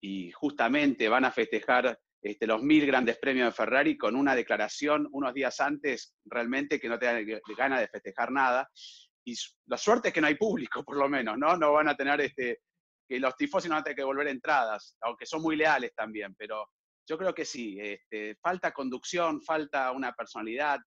y 0.00 0.30
justamente 0.30 1.08
van 1.08 1.26
a 1.26 1.30
festejar 1.30 1.98
este, 2.22 2.46
los 2.46 2.62
mil 2.62 2.86
grandes 2.86 3.18
premios 3.18 3.48
de 3.48 3.52
Ferrari 3.52 3.98
con 3.98 4.16
una 4.16 4.34
declaración 4.34 5.06
unos 5.12 5.34
días 5.34 5.60
antes 5.60 6.14
realmente 6.24 6.80
que 6.80 6.88
no 6.88 6.98
te 6.98 7.06
dan 7.06 7.26
ganas 7.56 7.80
de 7.80 7.88
festejar 7.88 8.32
nada. 8.32 8.70
Y 9.26 9.34
la 9.66 9.76
suerte 9.76 10.08
es 10.08 10.14
que 10.14 10.20
no 10.20 10.28
hay 10.28 10.36
público, 10.36 10.82
por 10.82 10.96
lo 10.96 11.08
menos, 11.08 11.36
¿no? 11.36 11.56
No 11.58 11.72
van 11.72 11.88
a 11.88 11.96
tener 11.96 12.22
este, 12.22 12.60
que 13.06 13.20
los 13.20 13.36
tifosi 13.36 13.68
no 13.68 13.74
van 13.74 13.80
a 13.82 13.84
tener 13.84 13.96
que 13.96 14.02
devolver 14.02 14.28
entradas, 14.28 14.96
aunque 15.02 15.26
son 15.26 15.42
muy 15.42 15.56
leales 15.56 15.94
también, 15.94 16.34
pero 16.34 16.70
yo 17.06 17.18
creo 17.18 17.34
que 17.34 17.44
sí, 17.44 17.78
este, 17.80 18.36
falta 18.36 18.72
conducción, 18.72 19.42
falta 19.42 19.90
una 19.92 20.12
personalidad, 20.12 20.80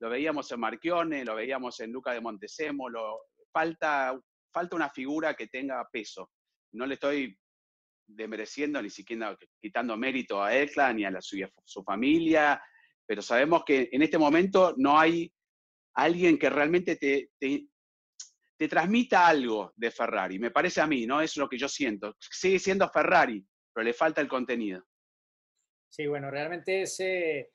lo 0.00 0.10
veíamos 0.10 0.50
en 0.50 0.60
Marchione, 0.60 1.24
lo 1.24 1.34
veíamos 1.34 1.80
en 1.80 1.92
Luca 1.92 2.12
de 2.12 2.20
Montesemo, 2.20 2.88
lo, 2.88 3.20
falta, 3.52 4.18
falta 4.52 4.76
una 4.76 4.90
figura 4.90 5.34
que 5.34 5.46
tenga 5.46 5.86
peso. 5.90 6.30
No 6.72 6.86
le 6.86 6.94
estoy 6.94 7.38
demereciendo 8.06 8.82
ni 8.82 8.90
siquiera 8.90 9.36
quitando 9.60 9.96
mérito 9.96 10.42
a 10.42 10.54
Ekla 10.56 10.92
ni 10.92 11.04
a 11.04 11.10
la, 11.10 11.22
su, 11.22 11.38
su 11.64 11.82
familia, 11.84 12.60
pero 13.06 13.22
sabemos 13.22 13.64
que 13.64 13.88
en 13.92 14.02
este 14.02 14.18
momento 14.18 14.74
no 14.76 14.98
hay 14.98 15.32
alguien 15.94 16.38
que 16.38 16.50
realmente 16.50 16.96
te, 16.96 17.30
te, 17.38 17.66
te 18.58 18.68
transmita 18.68 19.26
algo 19.26 19.72
de 19.76 19.90
Ferrari. 19.90 20.38
Me 20.38 20.50
parece 20.50 20.80
a 20.80 20.86
mí, 20.86 21.06
¿no? 21.06 21.20
Es 21.20 21.36
lo 21.36 21.48
que 21.48 21.58
yo 21.58 21.68
siento. 21.68 22.16
Sigue 22.18 22.58
siendo 22.58 22.88
Ferrari, 22.88 23.44
pero 23.72 23.84
le 23.84 23.92
falta 23.92 24.20
el 24.20 24.28
contenido. 24.28 24.82
Sí, 25.92 26.06
bueno, 26.06 26.30
realmente 26.30 26.82
es 26.82 26.98
eh, 27.00 27.50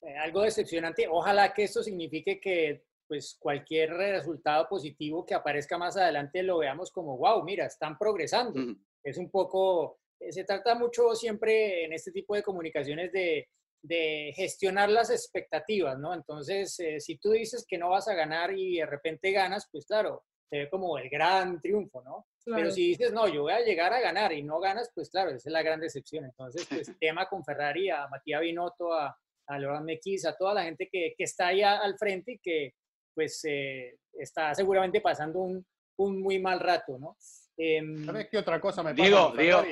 eh, 0.00 0.16
algo 0.16 0.40
decepcionante. 0.40 1.06
Ojalá 1.06 1.52
que 1.52 1.64
esto 1.64 1.82
signifique 1.82 2.40
que 2.40 2.82
pues 3.06 3.36
cualquier 3.38 3.90
resultado 3.90 4.66
positivo 4.66 5.26
que 5.26 5.34
aparezca 5.34 5.76
más 5.76 5.94
adelante 5.98 6.42
lo 6.42 6.58
veamos 6.58 6.90
como, 6.90 7.18
wow, 7.18 7.44
mira, 7.44 7.66
están 7.66 7.98
progresando. 7.98 8.58
Es 9.02 9.18
un 9.18 9.30
poco, 9.30 9.98
eh, 10.18 10.32
se 10.32 10.44
trata 10.44 10.74
mucho 10.74 11.14
siempre 11.14 11.84
en 11.84 11.92
este 11.92 12.10
tipo 12.10 12.34
de 12.34 12.42
comunicaciones 12.42 13.12
de, 13.12 13.50
de 13.82 14.32
gestionar 14.34 14.88
las 14.88 15.10
expectativas, 15.10 15.98
¿no? 15.98 16.14
Entonces, 16.14 16.74
si 17.00 17.18
tú 17.18 17.32
dices 17.32 17.66
que 17.68 17.76
no 17.76 17.90
vas 17.90 18.08
a 18.08 18.14
ganar 18.14 18.56
y 18.56 18.78
de 18.78 18.86
repente 18.86 19.30
ganas, 19.30 19.68
pues 19.70 19.84
claro, 19.84 20.24
se 20.48 20.56
ve 20.56 20.70
como 20.70 20.96
el 20.96 21.10
gran 21.10 21.60
triunfo, 21.60 22.02
¿no? 22.02 22.26
Pero 22.44 22.70
si 22.70 22.88
dices, 22.88 23.12
no, 23.12 23.26
yo 23.26 23.42
voy 23.42 23.52
a 23.52 23.60
llegar 23.60 23.92
a 23.92 24.00
ganar 24.00 24.32
y 24.32 24.42
no 24.42 24.60
ganas, 24.60 24.90
pues 24.94 25.10
claro, 25.10 25.30
esa 25.30 25.48
es 25.48 25.52
la 25.52 25.62
gran 25.62 25.80
decepción. 25.80 26.24
Entonces, 26.24 26.66
pues 26.68 26.90
tema 27.00 27.26
con 27.28 27.44
Ferrari, 27.44 27.90
a 27.90 28.06
Matías 28.08 28.40
Binotto, 28.42 28.92
a, 28.92 29.16
a 29.46 29.58
Laurent 29.58 29.84
Mequis, 29.84 30.26
a 30.26 30.36
toda 30.36 30.54
la 30.54 30.64
gente 30.64 30.88
que, 30.90 31.14
que, 31.16 31.24
está 31.24 31.48
ahí 31.48 31.62
al 31.62 31.96
frente 31.98 32.32
y 32.32 32.38
que 32.38 32.74
pues 33.14 33.44
eh, 33.44 33.98
está 34.12 34.54
seguramente 34.54 35.00
pasando 35.00 35.38
un, 35.40 35.64
un, 35.98 36.20
muy 36.20 36.38
mal 36.38 36.60
rato, 36.60 36.98
¿no? 36.98 37.16
Eh, 37.56 37.80
¿Sabes 38.04 38.28
qué 38.28 38.38
otra 38.38 38.60
cosa 38.60 38.82
me 38.82 38.94
pasa? 38.94 39.04
Digo, 39.04 39.32
digo. 39.36 39.62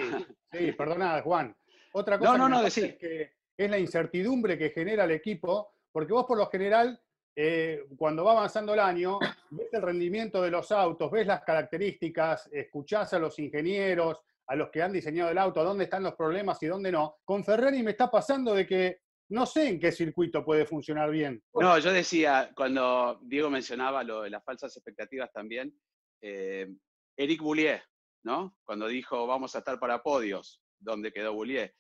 Sí, 0.52 0.72
perdona, 0.72 1.20
Juan. 1.22 1.54
Otra 1.94 2.18
cosa 2.18 2.32
no, 2.32 2.48
no, 2.48 2.60
no, 2.60 2.66
es 2.66 2.74
que 2.74 3.32
es 3.56 3.70
la 3.70 3.78
incertidumbre 3.78 4.56
que 4.56 4.70
genera 4.70 5.04
el 5.04 5.10
equipo, 5.10 5.72
porque 5.90 6.12
vos 6.12 6.24
por 6.24 6.38
lo 6.38 6.46
general 6.46 7.00
eh, 7.34 7.84
cuando 7.96 8.24
va 8.24 8.32
avanzando 8.32 8.74
el 8.74 8.80
año, 8.80 9.18
ves 9.50 9.68
el 9.72 9.82
rendimiento 9.82 10.42
de 10.42 10.50
los 10.50 10.70
autos, 10.70 11.10
ves 11.10 11.26
las 11.26 11.42
características, 11.42 12.48
escuchás 12.52 13.12
a 13.14 13.18
los 13.18 13.38
ingenieros, 13.38 14.20
a 14.46 14.56
los 14.56 14.70
que 14.70 14.82
han 14.82 14.92
diseñado 14.92 15.30
el 15.30 15.38
auto, 15.38 15.64
dónde 15.64 15.84
están 15.84 16.02
los 16.02 16.14
problemas 16.14 16.62
y 16.62 16.66
dónde 16.66 16.92
no. 16.92 17.16
Con 17.24 17.44
Ferrari 17.44 17.82
me 17.82 17.92
está 17.92 18.10
pasando 18.10 18.54
de 18.54 18.66
que 18.66 19.00
no 19.30 19.46
sé 19.46 19.68
en 19.68 19.80
qué 19.80 19.92
circuito 19.92 20.44
puede 20.44 20.66
funcionar 20.66 21.10
bien. 21.10 21.42
No, 21.54 21.78
yo 21.78 21.92
decía, 21.92 22.50
cuando 22.54 23.18
Diego 23.22 23.48
mencionaba 23.48 24.04
lo 24.04 24.22
de 24.22 24.30
las 24.30 24.44
falsas 24.44 24.76
expectativas 24.76 25.32
también, 25.32 25.74
eh, 26.20 26.68
Eric 27.16 27.40
Boulier, 27.40 27.82
¿no? 28.24 28.56
Cuando 28.62 28.88
dijo 28.88 29.26
vamos 29.26 29.54
a 29.54 29.58
estar 29.58 29.78
para 29.78 30.02
podios, 30.02 30.60
donde 30.78 31.12
quedó 31.12 31.32
Boulier. 31.32 31.74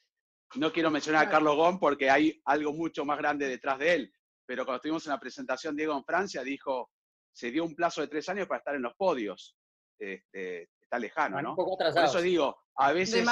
No 0.54 0.72
quiero 0.72 0.90
mencionar 0.90 1.26
a 1.26 1.30
Carlos 1.30 1.56
Gon 1.56 1.78
porque 1.78 2.10
hay 2.10 2.40
algo 2.44 2.72
mucho 2.72 3.04
más 3.04 3.18
grande 3.18 3.48
detrás 3.48 3.78
de 3.78 3.94
él, 3.94 4.14
pero 4.46 4.64
cuando 4.64 4.76
estuvimos 4.76 5.06
en 5.06 5.12
la 5.12 5.20
presentación, 5.20 5.76
Diego 5.76 5.96
en 5.96 6.04
Francia 6.04 6.42
dijo, 6.42 6.90
se 7.32 7.50
dio 7.50 7.64
un 7.64 7.74
plazo 7.74 8.00
de 8.00 8.08
tres 8.08 8.28
años 8.28 8.46
para 8.46 8.58
estar 8.58 8.74
en 8.74 8.82
los 8.82 8.94
podios. 8.94 9.56
Este, 9.98 10.68
está 10.80 10.98
lejano, 10.98 11.40
¿no? 11.40 11.56
Por 11.56 12.04
eso 12.04 12.20
digo, 12.20 12.56
a 12.76 12.92
veces, 12.92 13.26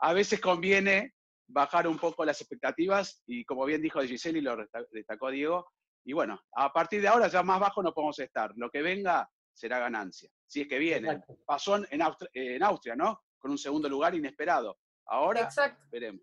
a 0.00 0.12
veces 0.12 0.40
conviene 0.40 1.14
bajar 1.48 1.88
un 1.88 1.98
poco 1.98 2.24
las 2.24 2.40
expectativas 2.40 3.22
y 3.26 3.44
como 3.44 3.64
bien 3.64 3.80
dijo 3.80 4.00
Giselle 4.00 4.38
y 4.38 4.42
lo 4.42 4.56
destacó 4.90 5.30
Diego, 5.30 5.66
y 6.04 6.12
bueno, 6.12 6.40
a 6.56 6.72
partir 6.72 7.00
de 7.00 7.08
ahora 7.08 7.28
ya 7.28 7.42
más 7.42 7.60
bajo 7.60 7.82
no 7.82 7.92
podemos 7.92 8.18
estar. 8.18 8.52
Lo 8.56 8.70
que 8.70 8.82
venga 8.82 9.28
será 9.52 9.78
ganancia, 9.78 10.30
si 10.46 10.62
es 10.62 10.68
que 10.68 10.78
viene. 10.78 11.20
Pasó 11.46 11.76
en 11.76 12.02
Austria, 12.02 12.30
en 12.32 12.62
Austria, 12.62 12.96
¿no? 12.96 13.20
Con 13.38 13.50
un 13.50 13.58
segundo 13.58 13.88
lugar 13.88 14.14
inesperado. 14.14 14.78
Ahora 15.06 15.48
veremos. 15.90 16.22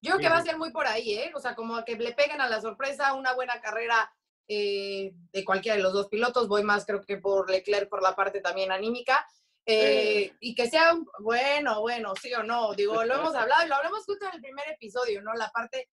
Yo 0.00 0.12
creo 0.12 0.20
que 0.20 0.28
va 0.28 0.38
a 0.38 0.44
ser 0.44 0.56
muy 0.56 0.70
por 0.70 0.86
ahí, 0.86 1.14
¿eh? 1.14 1.32
O 1.34 1.40
sea, 1.40 1.54
como 1.54 1.84
que 1.84 1.96
le 1.96 2.12
peguen 2.12 2.40
a 2.40 2.48
la 2.48 2.60
sorpresa 2.60 3.14
una 3.14 3.34
buena 3.34 3.60
carrera 3.60 4.10
eh, 4.46 5.12
de 5.32 5.44
cualquiera 5.44 5.76
de 5.76 5.82
los 5.82 5.92
dos 5.92 6.08
pilotos. 6.08 6.48
Voy 6.48 6.62
más, 6.62 6.86
creo 6.86 7.02
que 7.02 7.18
por 7.18 7.50
Leclerc, 7.50 7.88
por 7.88 8.02
la 8.02 8.14
parte 8.14 8.40
también 8.40 8.70
anímica. 8.70 9.26
Eh, 9.66 10.22
eh. 10.22 10.36
y 10.40 10.54
que 10.54 10.70
sea, 10.70 10.96
bueno, 11.20 11.80
bueno, 11.80 12.14
sí 12.20 12.32
o 12.32 12.42
no. 12.42 12.74
Digo, 12.74 13.04
lo 13.04 13.14
hemos 13.16 13.34
hablado 13.34 13.64
y 13.64 13.68
lo 13.68 13.74
hablamos 13.74 14.04
justo 14.04 14.26
en 14.26 14.36
el 14.36 14.40
primer 14.40 14.68
episodio, 14.70 15.20
¿no? 15.22 15.34
La 15.34 15.50
parte 15.50 15.88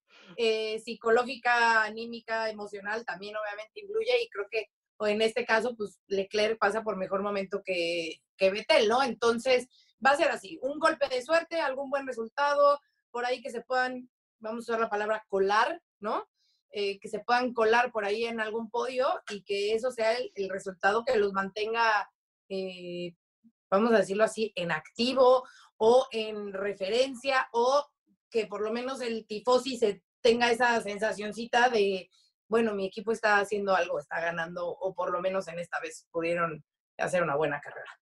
psicológica, 0.83 1.83
anímica, 1.83 2.49
emocional 2.49 3.05
también 3.05 3.35
obviamente 3.35 3.81
influye 3.81 4.23
y 4.23 4.29
creo 4.29 4.47
que 4.49 4.69
o 4.97 5.07
en 5.07 5.21
este 5.21 5.45
caso, 5.45 5.75
pues 5.75 5.99
Leclerc 6.07 6.57
pasa 6.57 6.83
por 6.83 6.95
mejor 6.95 7.21
momento 7.21 7.61
que, 7.63 8.21
que 8.37 8.49
Vettel, 8.49 8.87
¿no? 8.87 9.03
Entonces, 9.03 9.67
va 10.05 10.11
a 10.11 10.17
ser 10.17 10.29
así, 10.29 10.57
un 10.61 10.79
golpe 10.79 11.07
de 11.09 11.21
suerte, 11.21 11.59
algún 11.59 11.89
buen 11.89 12.07
resultado, 12.07 12.79
por 13.15 13.25
ahí 13.25 13.41
que 13.41 13.49
se 13.49 13.61
puedan, 13.61 14.09
vamos 14.41 14.67
a 14.67 14.73
usar 14.73 14.81
la 14.81 14.89
palabra 14.89 15.25
colar, 15.29 15.81
¿no? 16.01 16.27
Eh, 16.69 16.99
que 16.99 17.07
se 17.07 17.21
puedan 17.21 17.53
colar 17.53 17.93
por 17.93 18.03
ahí 18.03 18.25
en 18.25 18.41
algún 18.41 18.69
podio 18.69 19.07
y 19.29 19.41
que 19.43 19.73
eso 19.73 19.89
sea 19.89 20.17
el, 20.17 20.49
resultado 20.49 21.05
que 21.05 21.15
los 21.15 21.31
mantenga, 21.31 22.11
eh, 22.49 23.15
vamos 23.71 23.93
a 23.93 23.99
decirlo 23.99 24.25
así, 24.25 24.51
en 24.57 24.69
activo 24.73 25.45
o 25.77 26.07
en 26.11 26.51
referencia 26.51 27.47
o 27.53 27.87
que 28.29 28.47
por 28.47 28.59
lo 28.59 28.73
menos 28.73 28.99
el 28.99 29.25
tifosi 29.25 29.77
se 29.77 30.03
tenga 30.19 30.51
esa 30.51 30.81
sensacioncita 30.81 31.69
de, 31.69 32.09
bueno, 32.49 32.73
mi 32.73 32.85
equipo 32.85 33.13
está 33.13 33.39
haciendo 33.39 33.73
algo, 33.73 33.97
está 33.97 34.19
ganando 34.19 34.67
o 34.67 34.93
por 34.93 35.09
lo 35.13 35.21
menos 35.21 35.47
en 35.47 35.59
esta 35.59 35.79
vez 35.79 36.05
pudieron 36.11 36.65
hacer 36.97 37.23
una 37.23 37.37
buena 37.37 37.61
carrera. 37.61 37.97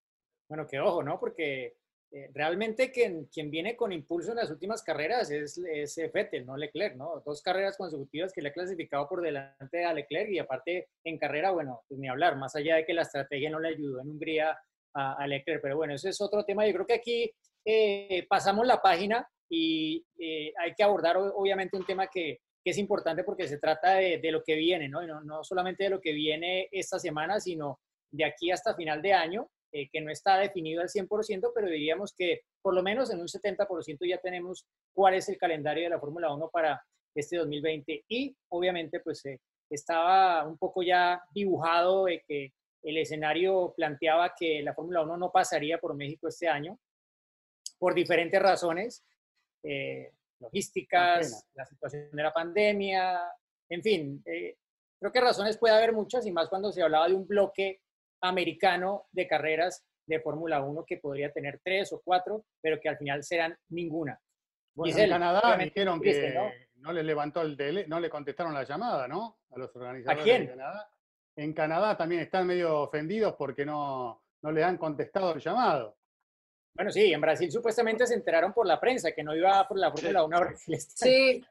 Bueno, 0.49 0.65
que 0.65 0.79
ojo, 0.79 1.03
¿no? 1.03 1.19
Porque 1.19 1.75
eh, 2.15 2.29
realmente 2.31 2.91
quien, 2.91 3.25
quien, 3.25 3.49
viene 3.49 3.75
con 3.75 3.91
impulso 3.91 4.29
en 4.29 4.37
las 4.37 4.51
últimas 4.51 4.83
carreras 4.83 5.31
es, 5.31 5.57
es 5.57 5.99
Vettel, 6.13 6.45
no 6.45 6.55
Leclerc, 6.55 6.95
¿no? 6.95 7.23
Dos 7.25 7.41
carreras 7.41 7.75
consecutivas 7.75 8.31
que 8.31 8.43
le 8.43 8.49
ha 8.49 8.53
clasificado 8.53 9.09
por 9.09 9.19
delante 9.19 9.83
a 9.83 9.93
Leclerc 9.93 10.29
y 10.29 10.37
aparte 10.37 10.89
en 11.03 11.17
carrera, 11.17 11.49
bueno, 11.49 11.81
pues 11.87 11.99
ni 11.99 12.07
hablar, 12.07 12.37
más 12.37 12.55
allá 12.55 12.75
de 12.75 12.85
que 12.85 12.93
la 12.93 13.01
estrategia 13.01 13.49
no 13.49 13.59
le 13.59 13.69
ayudó 13.69 13.99
en 13.99 14.11
Hungría 14.11 14.55
a, 14.93 15.25
Leclerc, 15.25 15.59
pero 15.59 15.75
bueno, 15.75 15.95
ese 15.95 16.09
es 16.09 16.21
otro 16.21 16.45
tema. 16.45 16.67
Yo 16.67 16.73
creo 16.73 16.85
que 16.85 16.93
aquí 16.93 17.31
eh, 17.65 18.27
pasamos 18.29 18.67
la 18.67 18.79
página 18.79 19.27
y 19.49 20.05
eh, 20.19 20.53
hay 20.59 20.75
que 20.75 20.83
abordar 20.83 21.17
obviamente 21.17 21.75
un 21.75 21.85
tema 21.87 22.05
que, 22.05 22.41
que 22.63 22.69
es 22.69 22.77
importante 22.77 23.23
porque 23.23 23.47
se 23.47 23.57
trata 23.57 23.95
de, 23.95 24.19
de, 24.19 24.31
lo 24.31 24.43
que 24.43 24.53
viene, 24.53 24.87
¿no? 24.87 25.03
Y 25.03 25.07
no, 25.07 25.21
no 25.21 25.43
solamente 25.43 25.85
de 25.85 25.89
lo 25.89 25.99
que 25.99 26.13
viene 26.13 26.69
esta 26.71 26.99
semana, 26.99 27.39
sino 27.39 27.79
de 28.11 28.25
aquí 28.25 28.51
hasta 28.51 28.75
final 28.75 29.01
de 29.01 29.13
año 29.13 29.49
eh, 29.75 29.89
que 29.91 30.01
no 30.01 30.11
está 30.11 30.37
definido 30.37 30.83
al 30.83 30.87
100%, 30.87 31.51
pero 31.55 31.67
diríamos 31.67 32.13
que 32.15 32.41
por 32.61 32.75
lo 32.75 32.83
menos 32.83 33.11
en 33.11 33.19
un 33.19 33.27
70% 33.27 34.07
ya 34.07 34.19
tenemos 34.19 34.67
cuál 34.93 35.15
es 35.15 35.27
el 35.29 35.37
calendario 35.39 35.85
de 35.85 35.89
la 35.89 35.99
Fórmula 35.99 36.31
1 36.31 36.47
para 36.51 36.79
este 37.15 37.37
2020. 37.37 38.05
Y 38.07 38.37
obviamente 38.49 38.99
pues 38.99 39.25
eh, 39.25 39.41
estaba 39.67 40.45
un 40.45 40.59
poco 40.59 40.83
ya 40.83 41.23
dibujado 41.33 42.05
de 42.05 42.21
que 42.27 42.53
el 42.83 42.97
escenario 42.97 43.73
planteaba 43.75 44.35
que 44.37 44.61
la 44.61 44.75
Fórmula 44.75 45.01
1 45.01 45.17
no 45.17 45.31
pasaría 45.31 45.79
por 45.79 45.95
México 45.95 46.27
este 46.27 46.47
año 46.47 46.77
por 47.79 47.95
diferentes 47.95 48.39
razones, 48.39 49.03
eh, 49.63 50.11
logísticas, 50.39 51.47
la 51.55 51.65
situación 51.65 52.11
de 52.11 52.21
la 52.21 52.31
pandemia, 52.31 53.21
en 53.69 53.81
fin, 53.81 54.23
creo 54.23 55.11
que 55.11 55.19
razones 55.19 55.57
puede 55.57 55.73
haber 55.73 55.93
muchas 55.93 56.27
y 56.27 56.31
más 56.31 56.47
cuando 56.47 56.71
se 56.71 56.83
hablaba 56.83 57.07
de 57.07 57.15
un 57.15 57.27
bloque 57.27 57.81
americano 58.23 59.05
de 59.11 59.27
carreras 59.27 59.85
de 60.07 60.19
Fórmula 60.19 60.61
1 60.61 60.85
que 60.85 60.97
podría 60.97 61.31
tener 61.31 61.59
tres 61.63 61.93
o 61.93 62.01
cuatro, 62.03 62.45
pero 62.61 62.79
que 62.79 62.89
al 62.89 62.97
final 62.97 63.23
serán 63.23 63.55
ninguna. 63.69 64.19
Bueno, 64.75 64.87
Giselle, 64.91 65.13
en 65.13 65.19
Canadá 65.19 65.57
dijeron 65.57 66.01
triste, 66.01 66.27
que 66.29 66.33
¿no? 66.33 66.49
¿no? 66.75 66.93
les 66.93 67.05
levantó 67.05 67.41
el 67.41 67.55
tele, 67.55 67.85
no 67.87 67.99
le 67.99 68.09
contestaron 68.09 68.53
la 68.53 68.63
llamada, 68.63 69.07
¿no? 69.07 69.39
A 69.51 69.59
los 69.59 69.75
organizadores 69.75 70.23
quién? 70.23 70.41
de 70.43 70.49
Canadá. 70.49 70.89
En 71.35 71.53
Canadá 71.53 71.97
también 71.97 72.21
están 72.21 72.47
medio 72.47 72.81
ofendidos 72.81 73.35
porque 73.37 73.65
no, 73.65 74.23
no 74.41 74.51
le 74.51 74.63
han 74.63 74.77
contestado 74.77 75.33
el 75.33 75.41
llamado. 75.41 75.97
Bueno, 76.75 76.91
sí, 76.91 77.13
en 77.13 77.21
Brasil 77.21 77.51
supuestamente 77.51 78.07
se 78.07 78.15
enteraron 78.15 78.51
por 78.51 78.65
la 78.65 78.79
prensa 78.79 79.11
que 79.11 79.23
no 79.23 79.35
iba 79.35 79.67
por 79.67 79.77
la 79.77 79.91
Fórmula 79.91 80.23
1 80.23 80.37
a 80.37 80.39
Brasil. 80.39 80.79
Sí, 80.79 81.45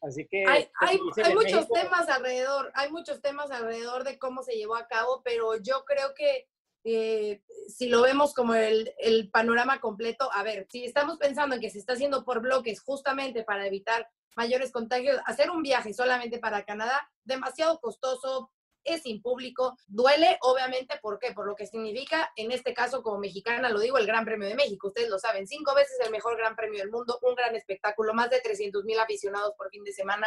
Así 0.00 0.26
que... 0.28 0.44
hay, 0.46 0.68
hay, 0.80 0.98
muchos 0.98 1.34
México- 1.34 1.74
temas 1.74 2.08
alrededor, 2.08 2.70
hay 2.74 2.90
muchos 2.90 3.20
temas 3.20 3.50
alrededor 3.50 4.04
de 4.04 4.18
cómo 4.18 4.42
se 4.42 4.54
llevó 4.54 4.76
a 4.76 4.86
cabo, 4.86 5.22
pero 5.24 5.56
yo 5.56 5.84
creo 5.84 6.14
que 6.14 6.48
eh, 6.84 7.42
si 7.68 7.88
lo 7.88 8.02
vemos 8.02 8.32
como 8.32 8.54
el, 8.54 8.94
el 8.98 9.30
panorama 9.30 9.80
completo, 9.80 10.30
a 10.32 10.42
ver, 10.42 10.66
si 10.70 10.84
estamos 10.84 11.18
pensando 11.18 11.56
en 11.56 11.60
que 11.60 11.70
se 11.70 11.78
está 11.78 11.94
haciendo 11.94 12.24
por 12.24 12.40
bloques 12.40 12.80
justamente 12.80 13.42
para 13.42 13.66
evitar 13.66 14.08
mayores 14.36 14.70
contagios, 14.70 15.20
hacer 15.26 15.50
un 15.50 15.62
viaje 15.62 15.92
solamente 15.92 16.38
para 16.38 16.64
Canadá, 16.64 17.10
demasiado 17.24 17.80
costoso, 17.80 18.52
es 18.88 19.02
sin 19.02 19.22
público, 19.22 19.76
duele 19.86 20.38
obviamente, 20.42 20.98
¿por 21.00 21.18
qué? 21.18 21.32
Por 21.32 21.46
lo 21.46 21.54
que 21.54 21.66
significa, 21.66 22.32
en 22.36 22.52
este 22.52 22.74
caso 22.74 23.02
como 23.02 23.18
mexicana, 23.18 23.68
lo 23.70 23.80
digo, 23.80 23.98
el 23.98 24.06
Gran 24.06 24.24
Premio 24.24 24.48
de 24.48 24.54
México, 24.54 24.88
ustedes 24.88 25.08
lo 25.08 25.18
saben, 25.18 25.46
cinco 25.46 25.74
veces 25.74 25.96
el 26.04 26.10
mejor 26.10 26.36
Gran 26.36 26.56
Premio 26.56 26.80
del 26.80 26.90
mundo, 26.90 27.18
un 27.22 27.34
gran 27.34 27.54
espectáculo, 27.54 28.14
más 28.14 28.30
de 28.30 28.40
300 28.40 28.84
mil 28.84 28.98
aficionados 28.98 29.52
por 29.56 29.70
fin 29.70 29.84
de 29.84 29.92
semana, 29.92 30.26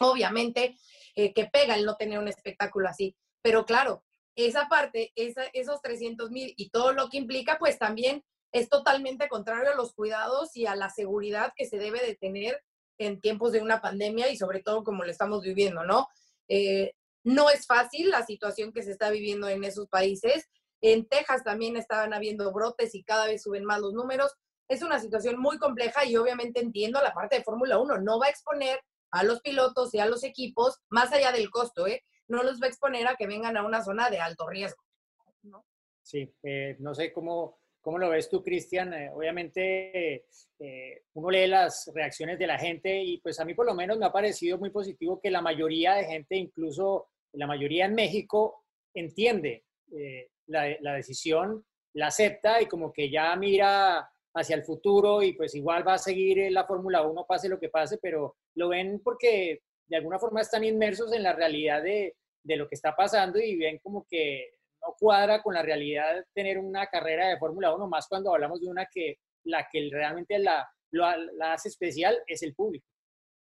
obviamente 0.00 0.76
eh, 1.14 1.32
que 1.32 1.46
pega 1.46 1.74
el 1.74 1.84
no 1.84 1.96
tener 1.96 2.18
un 2.18 2.28
espectáculo 2.28 2.88
así, 2.88 3.16
pero 3.42 3.64
claro, 3.64 4.04
esa 4.36 4.68
parte, 4.68 5.12
esos 5.16 5.82
300 5.82 6.30
mil 6.30 6.54
y 6.56 6.70
todo 6.70 6.92
lo 6.92 7.08
que 7.08 7.16
implica, 7.16 7.58
pues 7.58 7.78
también 7.78 8.24
es 8.52 8.68
totalmente 8.68 9.28
contrario 9.28 9.72
a 9.72 9.74
los 9.74 9.94
cuidados 9.94 10.56
y 10.56 10.66
a 10.66 10.76
la 10.76 10.90
seguridad 10.90 11.52
que 11.56 11.66
se 11.66 11.78
debe 11.78 12.00
de 12.00 12.14
tener 12.14 12.62
en 12.98 13.20
tiempos 13.20 13.52
de 13.52 13.60
una 13.60 13.80
pandemia 13.80 14.28
y 14.28 14.36
sobre 14.36 14.62
todo 14.62 14.84
como 14.84 15.04
lo 15.04 15.10
estamos 15.10 15.42
viviendo, 15.42 15.84
¿no? 15.84 16.08
Eh, 16.48 16.94
no 17.28 17.50
es 17.50 17.66
fácil 17.66 18.08
la 18.08 18.24
situación 18.24 18.72
que 18.72 18.82
se 18.82 18.92
está 18.92 19.10
viviendo 19.10 19.48
en 19.48 19.62
esos 19.62 19.86
países. 19.88 20.48
En 20.80 21.06
Texas 21.06 21.44
también 21.44 21.76
estaban 21.76 22.14
habiendo 22.14 22.50
brotes 22.52 22.94
y 22.94 23.04
cada 23.04 23.26
vez 23.26 23.42
suben 23.42 23.64
más 23.64 23.80
los 23.80 23.92
números. 23.92 24.34
Es 24.66 24.82
una 24.82 24.98
situación 24.98 25.38
muy 25.38 25.58
compleja 25.58 26.06
y 26.06 26.16
obviamente 26.16 26.60
entiendo 26.60 27.02
la 27.02 27.12
parte 27.12 27.36
de 27.36 27.44
Fórmula 27.44 27.78
1. 27.78 27.98
No 27.98 28.18
va 28.18 28.26
a 28.26 28.30
exponer 28.30 28.80
a 29.10 29.24
los 29.24 29.40
pilotos 29.40 29.92
y 29.92 29.98
a 29.98 30.06
los 30.06 30.24
equipos, 30.24 30.78
más 30.88 31.12
allá 31.12 31.30
del 31.30 31.50
costo, 31.50 31.86
¿eh? 31.86 32.02
no 32.28 32.42
los 32.42 32.60
va 32.60 32.66
a 32.66 32.68
exponer 32.68 33.06
a 33.06 33.16
que 33.16 33.26
vengan 33.26 33.56
a 33.56 33.64
una 33.64 33.82
zona 33.82 34.08
de 34.08 34.20
alto 34.20 34.48
riesgo. 34.48 34.82
Sí, 36.02 36.32
eh, 36.42 36.76
no 36.78 36.94
sé 36.94 37.12
cómo, 37.12 37.58
cómo 37.82 37.98
lo 37.98 38.08
ves 38.08 38.30
tú, 38.30 38.42
Cristian. 38.42 38.94
Eh, 38.94 39.10
obviamente, 39.12 40.24
eh, 40.58 41.02
uno 41.12 41.30
lee 41.30 41.46
las 41.46 41.90
reacciones 41.94 42.38
de 42.38 42.46
la 42.46 42.58
gente 42.58 43.02
y 43.02 43.18
pues 43.18 43.38
a 43.38 43.44
mí 43.44 43.52
por 43.52 43.66
lo 43.66 43.74
menos 43.74 43.98
me 43.98 44.06
ha 44.06 44.12
parecido 44.12 44.56
muy 44.56 44.70
positivo 44.70 45.20
que 45.20 45.30
la 45.30 45.42
mayoría 45.42 45.94
de 45.94 46.04
gente, 46.04 46.36
incluso 46.36 47.08
la 47.32 47.46
mayoría 47.46 47.84
en 47.86 47.94
México, 47.94 48.64
entiende 48.94 49.64
eh, 49.92 50.28
la, 50.46 50.76
la 50.80 50.94
decisión, 50.94 51.64
la 51.94 52.08
acepta 52.08 52.60
y 52.60 52.66
como 52.66 52.92
que 52.92 53.10
ya 53.10 53.34
mira 53.36 54.08
hacia 54.34 54.56
el 54.56 54.64
futuro 54.64 55.22
y 55.22 55.32
pues 55.32 55.54
igual 55.54 55.86
va 55.86 55.94
a 55.94 55.98
seguir 55.98 56.38
en 56.38 56.54
la 56.54 56.64
Fórmula 56.66 57.02
1, 57.02 57.26
pase 57.26 57.48
lo 57.48 57.58
que 57.58 57.68
pase, 57.70 57.98
pero 58.00 58.36
lo 58.54 58.68
ven 58.68 59.00
porque 59.02 59.60
de 59.86 59.96
alguna 59.96 60.18
forma 60.18 60.40
están 60.42 60.64
inmersos 60.64 61.12
en 61.12 61.22
la 61.22 61.32
realidad 61.32 61.82
de, 61.82 62.14
de 62.42 62.56
lo 62.56 62.68
que 62.68 62.74
está 62.74 62.94
pasando 62.94 63.38
y 63.38 63.56
ven 63.56 63.78
como 63.78 64.06
que 64.08 64.50
no 64.82 64.94
cuadra 64.98 65.42
con 65.42 65.54
la 65.54 65.62
realidad 65.62 66.24
tener 66.34 66.58
una 66.58 66.86
carrera 66.86 67.28
de 67.28 67.38
Fórmula 67.38 67.74
1, 67.74 67.88
más 67.88 68.06
cuando 68.06 68.32
hablamos 68.32 68.60
de 68.60 68.68
una 68.68 68.86
que 68.92 69.18
la 69.44 69.66
que 69.70 69.88
realmente 69.90 70.38
la, 70.38 70.68
lo- 70.92 71.16
la 71.36 71.54
hace 71.54 71.68
especial 71.68 72.16
es 72.26 72.42
el 72.42 72.54
público. 72.54 72.86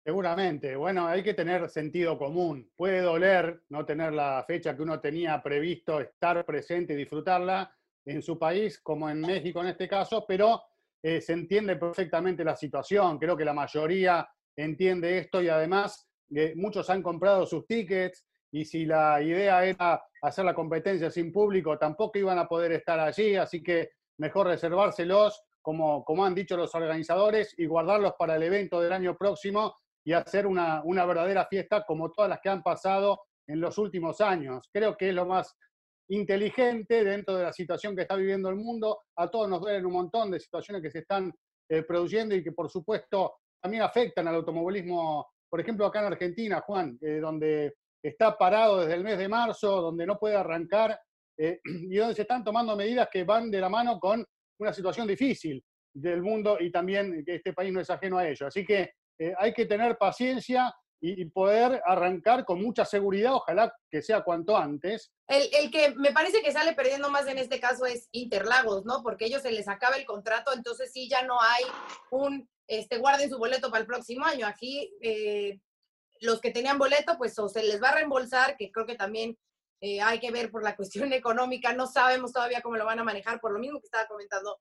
Seguramente. 0.06 0.76
Bueno, 0.76 1.08
hay 1.08 1.20
que 1.20 1.34
tener 1.34 1.68
sentido 1.68 2.16
común. 2.16 2.70
Puede 2.76 3.00
doler 3.00 3.62
no 3.70 3.84
tener 3.84 4.12
la 4.12 4.44
fecha 4.46 4.76
que 4.76 4.82
uno 4.82 5.00
tenía 5.00 5.42
previsto 5.42 6.00
estar 6.00 6.44
presente 6.46 6.92
y 6.92 6.96
disfrutarla 6.96 7.76
en 8.04 8.22
su 8.22 8.38
país, 8.38 8.78
como 8.78 9.10
en 9.10 9.20
México 9.20 9.60
en 9.62 9.66
este 9.66 9.88
caso, 9.88 10.24
pero 10.24 10.62
eh, 11.02 11.20
se 11.20 11.32
entiende 11.32 11.74
perfectamente 11.74 12.44
la 12.44 12.54
situación. 12.54 13.18
Creo 13.18 13.36
que 13.36 13.44
la 13.44 13.52
mayoría 13.52 14.28
entiende 14.54 15.18
esto 15.18 15.42
y 15.42 15.48
además 15.48 16.08
eh, 16.32 16.52
muchos 16.54 16.88
han 16.88 17.02
comprado 17.02 17.44
sus 17.44 17.66
tickets 17.66 18.24
y 18.52 18.64
si 18.64 18.84
la 18.84 19.20
idea 19.20 19.64
era 19.64 20.00
hacer 20.22 20.44
la 20.44 20.54
competencia 20.54 21.10
sin 21.10 21.32
público, 21.32 21.76
tampoco 21.78 22.16
iban 22.16 22.38
a 22.38 22.46
poder 22.46 22.70
estar 22.70 23.00
allí, 23.00 23.34
así 23.34 23.60
que 23.60 23.90
mejor 24.18 24.46
reservárselos, 24.46 25.42
como, 25.60 26.04
como 26.04 26.24
han 26.24 26.36
dicho 26.36 26.56
los 26.56 26.72
organizadores, 26.76 27.58
y 27.58 27.66
guardarlos 27.66 28.12
para 28.16 28.36
el 28.36 28.44
evento 28.44 28.80
del 28.80 28.92
año 28.92 29.16
próximo 29.16 29.74
y 30.06 30.12
hacer 30.12 30.46
una, 30.46 30.82
una 30.84 31.04
verdadera 31.04 31.46
fiesta 31.46 31.84
como 31.84 32.12
todas 32.12 32.30
las 32.30 32.40
que 32.40 32.48
han 32.48 32.62
pasado 32.62 33.22
en 33.48 33.60
los 33.60 33.76
últimos 33.76 34.20
años. 34.20 34.68
Creo 34.72 34.96
que 34.96 35.08
es 35.08 35.14
lo 35.14 35.26
más 35.26 35.52
inteligente 36.08 37.02
dentro 37.02 37.34
de 37.34 37.42
la 37.42 37.52
situación 37.52 37.96
que 37.96 38.02
está 38.02 38.14
viviendo 38.14 38.48
el 38.48 38.54
mundo. 38.54 39.00
A 39.16 39.28
todos 39.28 39.48
nos 39.48 39.60
duelen 39.60 39.84
un 39.84 39.92
montón 39.92 40.30
de 40.30 40.38
situaciones 40.38 40.80
que 40.80 40.92
se 40.92 41.00
están 41.00 41.32
eh, 41.68 41.82
produciendo 41.82 42.36
y 42.36 42.44
que 42.44 42.52
por 42.52 42.70
supuesto 42.70 43.38
también 43.60 43.82
afectan 43.82 44.28
al 44.28 44.36
automovilismo, 44.36 45.26
por 45.50 45.60
ejemplo 45.60 45.84
acá 45.84 45.98
en 45.98 46.12
Argentina, 46.12 46.60
Juan, 46.60 46.96
eh, 47.00 47.18
donde 47.18 47.74
está 48.00 48.38
parado 48.38 48.82
desde 48.82 48.94
el 48.94 49.02
mes 49.02 49.18
de 49.18 49.28
marzo, 49.28 49.82
donde 49.82 50.06
no 50.06 50.16
puede 50.20 50.36
arrancar 50.36 50.96
eh, 51.36 51.58
y 51.64 51.96
donde 51.96 52.14
se 52.14 52.22
están 52.22 52.44
tomando 52.44 52.76
medidas 52.76 53.08
que 53.10 53.24
van 53.24 53.50
de 53.50 53.60
la 53.60 53.68
mano 53.68 53.98
con 53.98 54.24
una 54.60 54.72
situación 54.72 55.08
difícil 55.08 55.60
del 55.92 56.22
mundo 56.22 56.58
y 56.60 56.70
también 56.70 57.24
que 57.24 57.34
este 57.34 57.52
país 57.52 57.72
no 57.72 57.80
es 57.80 57.90
ajeno 57.90 58.18
a 58.18 58.28
ello. 58.28 58.46
Así 58.46 58.64
que 58.64 58.90
eh, 59.18 59.34
hay 59.38 59.52
que 59.52 59.66
tener 59.66 59.96
paciencia 59.96 60.74
y, 61.00 61.26
poder 61.26 61.82
arrancar 61.84 62.44
con 62.44 62.60
mucha 62.62 62.84
seguridad, 62.84 63.34
ojalá 63.34 63.72
que 63.90 64.02
sea 64.02 64.22
cuanto 64.22 64.56
antes. 64.56 65.12
El, 65.28 65.70
que 65.70 65.94
me 65.94 66.12
parece 66.12 66.42
que 66.42 66.52
sale 66.52 66.72
perdiendo 66.72 67.10
más 67.10 67.26
en 67.26 67.38
este 67.38 67.60
caso 67.60 67.86
es 67.86 68.08
Interlagos, 68.12 68.84
¿no? 68.84 69.02
Porque 69.02 69.26
ellos 69.26 69.42
se 69.42 69.52
les 69.52 69.68
acaba 69.68 69.96
el 69.96 70.06
contrato, 70.06 70.52
entonces 70.54 70.90
sí 70.92 71.08
ya 71.08 71.22
no 71.22 71.40
hay 71.40 71.64
un, 72.10 72.48
este, 72.66 72.98
guarden 72.98 73.30
su 73.30 73.38
boleto 73.38 73.70
para 73.70 73.82
el 73.82 73.86
próximo 73.86 74.24
año. 74.24 74.46
Aquí 74.46 74.90
eh, 75.02 75.60
los 76.20 76.40
que 76.40 76.50
tenían 76.50 76.78
boleto, 76.78 77.16
pues 77.18 77.38
o 77.38 77.48
se 77.48 77.62
les 77.62 77.82
va 77.82 77.90
a 77.90 77.96
reembolsar, 77.96 78.56
que 78.56 78.72
creo 78.72 78.86
que 78.86 78.96
también 78.96 79.36
eh, 79.82 80.00
hay 80.00 80.18
que 80.18 80.30
ver 80.30 80.50
por 80.50 80.62
la 80.62 80.76
cuestión 80.76 81.12
económica, 81.12 81.72
no 81.72 81.86
sabemos 81.86 82.32
todavía 82.32 82.62
cómo 82.62 82.76
lo 82.76 82.86
van 82.86 83.00
a 83.00 83.04
manejar, 83.04 83.40
por 83.40 83.52
lo 83.52 83.58
mismo 83.58 83.80
que 83.80 83.86
estaba 83.86 84.06
comentando 84.06 84.58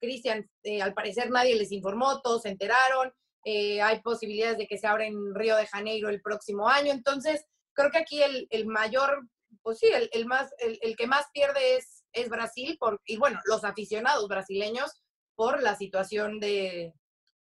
Cristian, 0.00 0.48
al 0.80 0.94
parecer 0.94 1.28
nadie 1.30 1.56
les 1.56 1.72
informó, 1.72 2.20
todos 2.20 2.42
se 2.42 2.50
enteraron, 2.50 3.12
eh, 3.50 3.80
hay 3.80 4.02
posibilidades 4.02 4.58
de 4.58 4.66
que 4.66 4.76
se 4.76 4.86
abra 4.86 5.06
en 5.06 5.34
Río 5.34 5.56
de 5.56 5.66
Janeiro 5.66 6.10
el 6.10 6.20
próximo 6.20 6.68
año, 6.68 6.92
entonces 6.92 7.46
creo 7.72 7.90
que 7.90 7.96
aquí 7.96 8.20
el, 8.22 8.66
mayor, 8.66 9.26
pues 9.62 9.78
sí, 9.78 9.86
el, 10.12 10.26
más, 10.26 10.52
el, 10.58 10.94
que 10.98 11.06
más 11.06 11.24
pierde 11.32 11.78
es, 12.12 12.28
Brasil, 12.28 12.76
por, 12.78 13.00
y 13.06 13.16
bueno, 13.16 13.40
los 13.46 13.64
aficionados 13.64 14.28
brasileños 14.28 15.02
por 15.34 15.62
la 15.62 15.76
situación 15.76 16.40
de, 16.40 16.92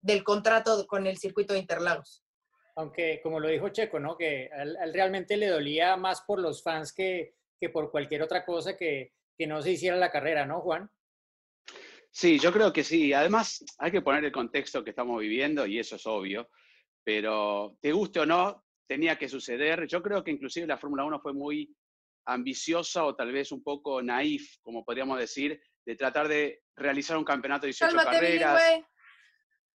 del 0.02 0.22
contrato 0.24 0.86
con 0.86 1.06
el 1.06 1.16
circuito 1.16 1.54
de 1.54 1.60
Interlagos. 1.60 2.22
Aunque, 2.76 3.20
como 3.22 3.40
lo 3.40 3.48
dijo 3.48 3.70
Checo, 3.70 3.98
¿no? 3.98 4.18
Que 4.18 4.50
él, 4.58 4.76
él 4.82 4.92
realmente 4.92 5.38
le 5.38 5.46
dolía 5.46 5.96
más 5.96 6.20
por 6.20 6.38
los 6.38 6.62
fans 6.62 6.92
que, 6.92 7.34
que 7.58 7.70
por 7.70 7.90
cualquier 7.90 8.20
otra 8.20 8.44
cosa 8.44 8.76
que, 8.76 9.14
que 9.38 9.46
no 9.46 9.62
se 9.62 9.70
hiciera 9.70 9.96
la 9.96 10.10
carrera, 10.10 10.44
¿no, 10.44 10.60
Juan? 10.60 10.90
Sí, 12.16 12.38
yo 12.38 12.52
creo 12.52 12.72
que 12.72 12.84
sí. 12.84 13.12
Además, 13.12 13.64
hay 13.78 13.90
que 13.90 14.00
poner 14.00 14.24
el 14.24 14.30
contexto 14.30 14.84
que 14.84 14.90
estamos 14.90 15.20
viviendo 15.20 15.66
y 15.66 15.80
eso 15.80 15.96
es 15.96 16.06
obvio, 16.06 16.48
pero 17.02 17.76
te 17.80 17.90
guste 17.90 18.20
o 18.20 18.26
no, 18.26 18.64
tenía 18.86 19.18
que 19.18 19.28
suceder. 19.28 19.88
Yo 19.88 20.00
creo 20.00 20.22
que 20.22 20.30
inclusive 20.30 20.66
la 20.66 20.78
Fórmula 20.78 21.04
1 21.04 21.18
fue 21.20 21.32
muy 21.32 21.74
ambiciosa 22.26 23.04
o 23.04 23.16
tal 23.16 23.32
vez 23.32 23.50
un 23.50 23.64
poco 23.64 24.00
naif, 24.00 24.58
como 24.62 24.84
podríamos 24.84 25.18
decir, 25.18 25.60
de 25.84 25.96
tratar 25.96 26.28
de 26.28 26.62
realizar 26.76 27.16
un 27.18 27.24
campeonato 27.24 27.62
de 27.62 27.68
18 27.72 27.96
Cálmate, 27.96 28.16
carreras, 28.16 28.62
bilingüe. 28.62 28.88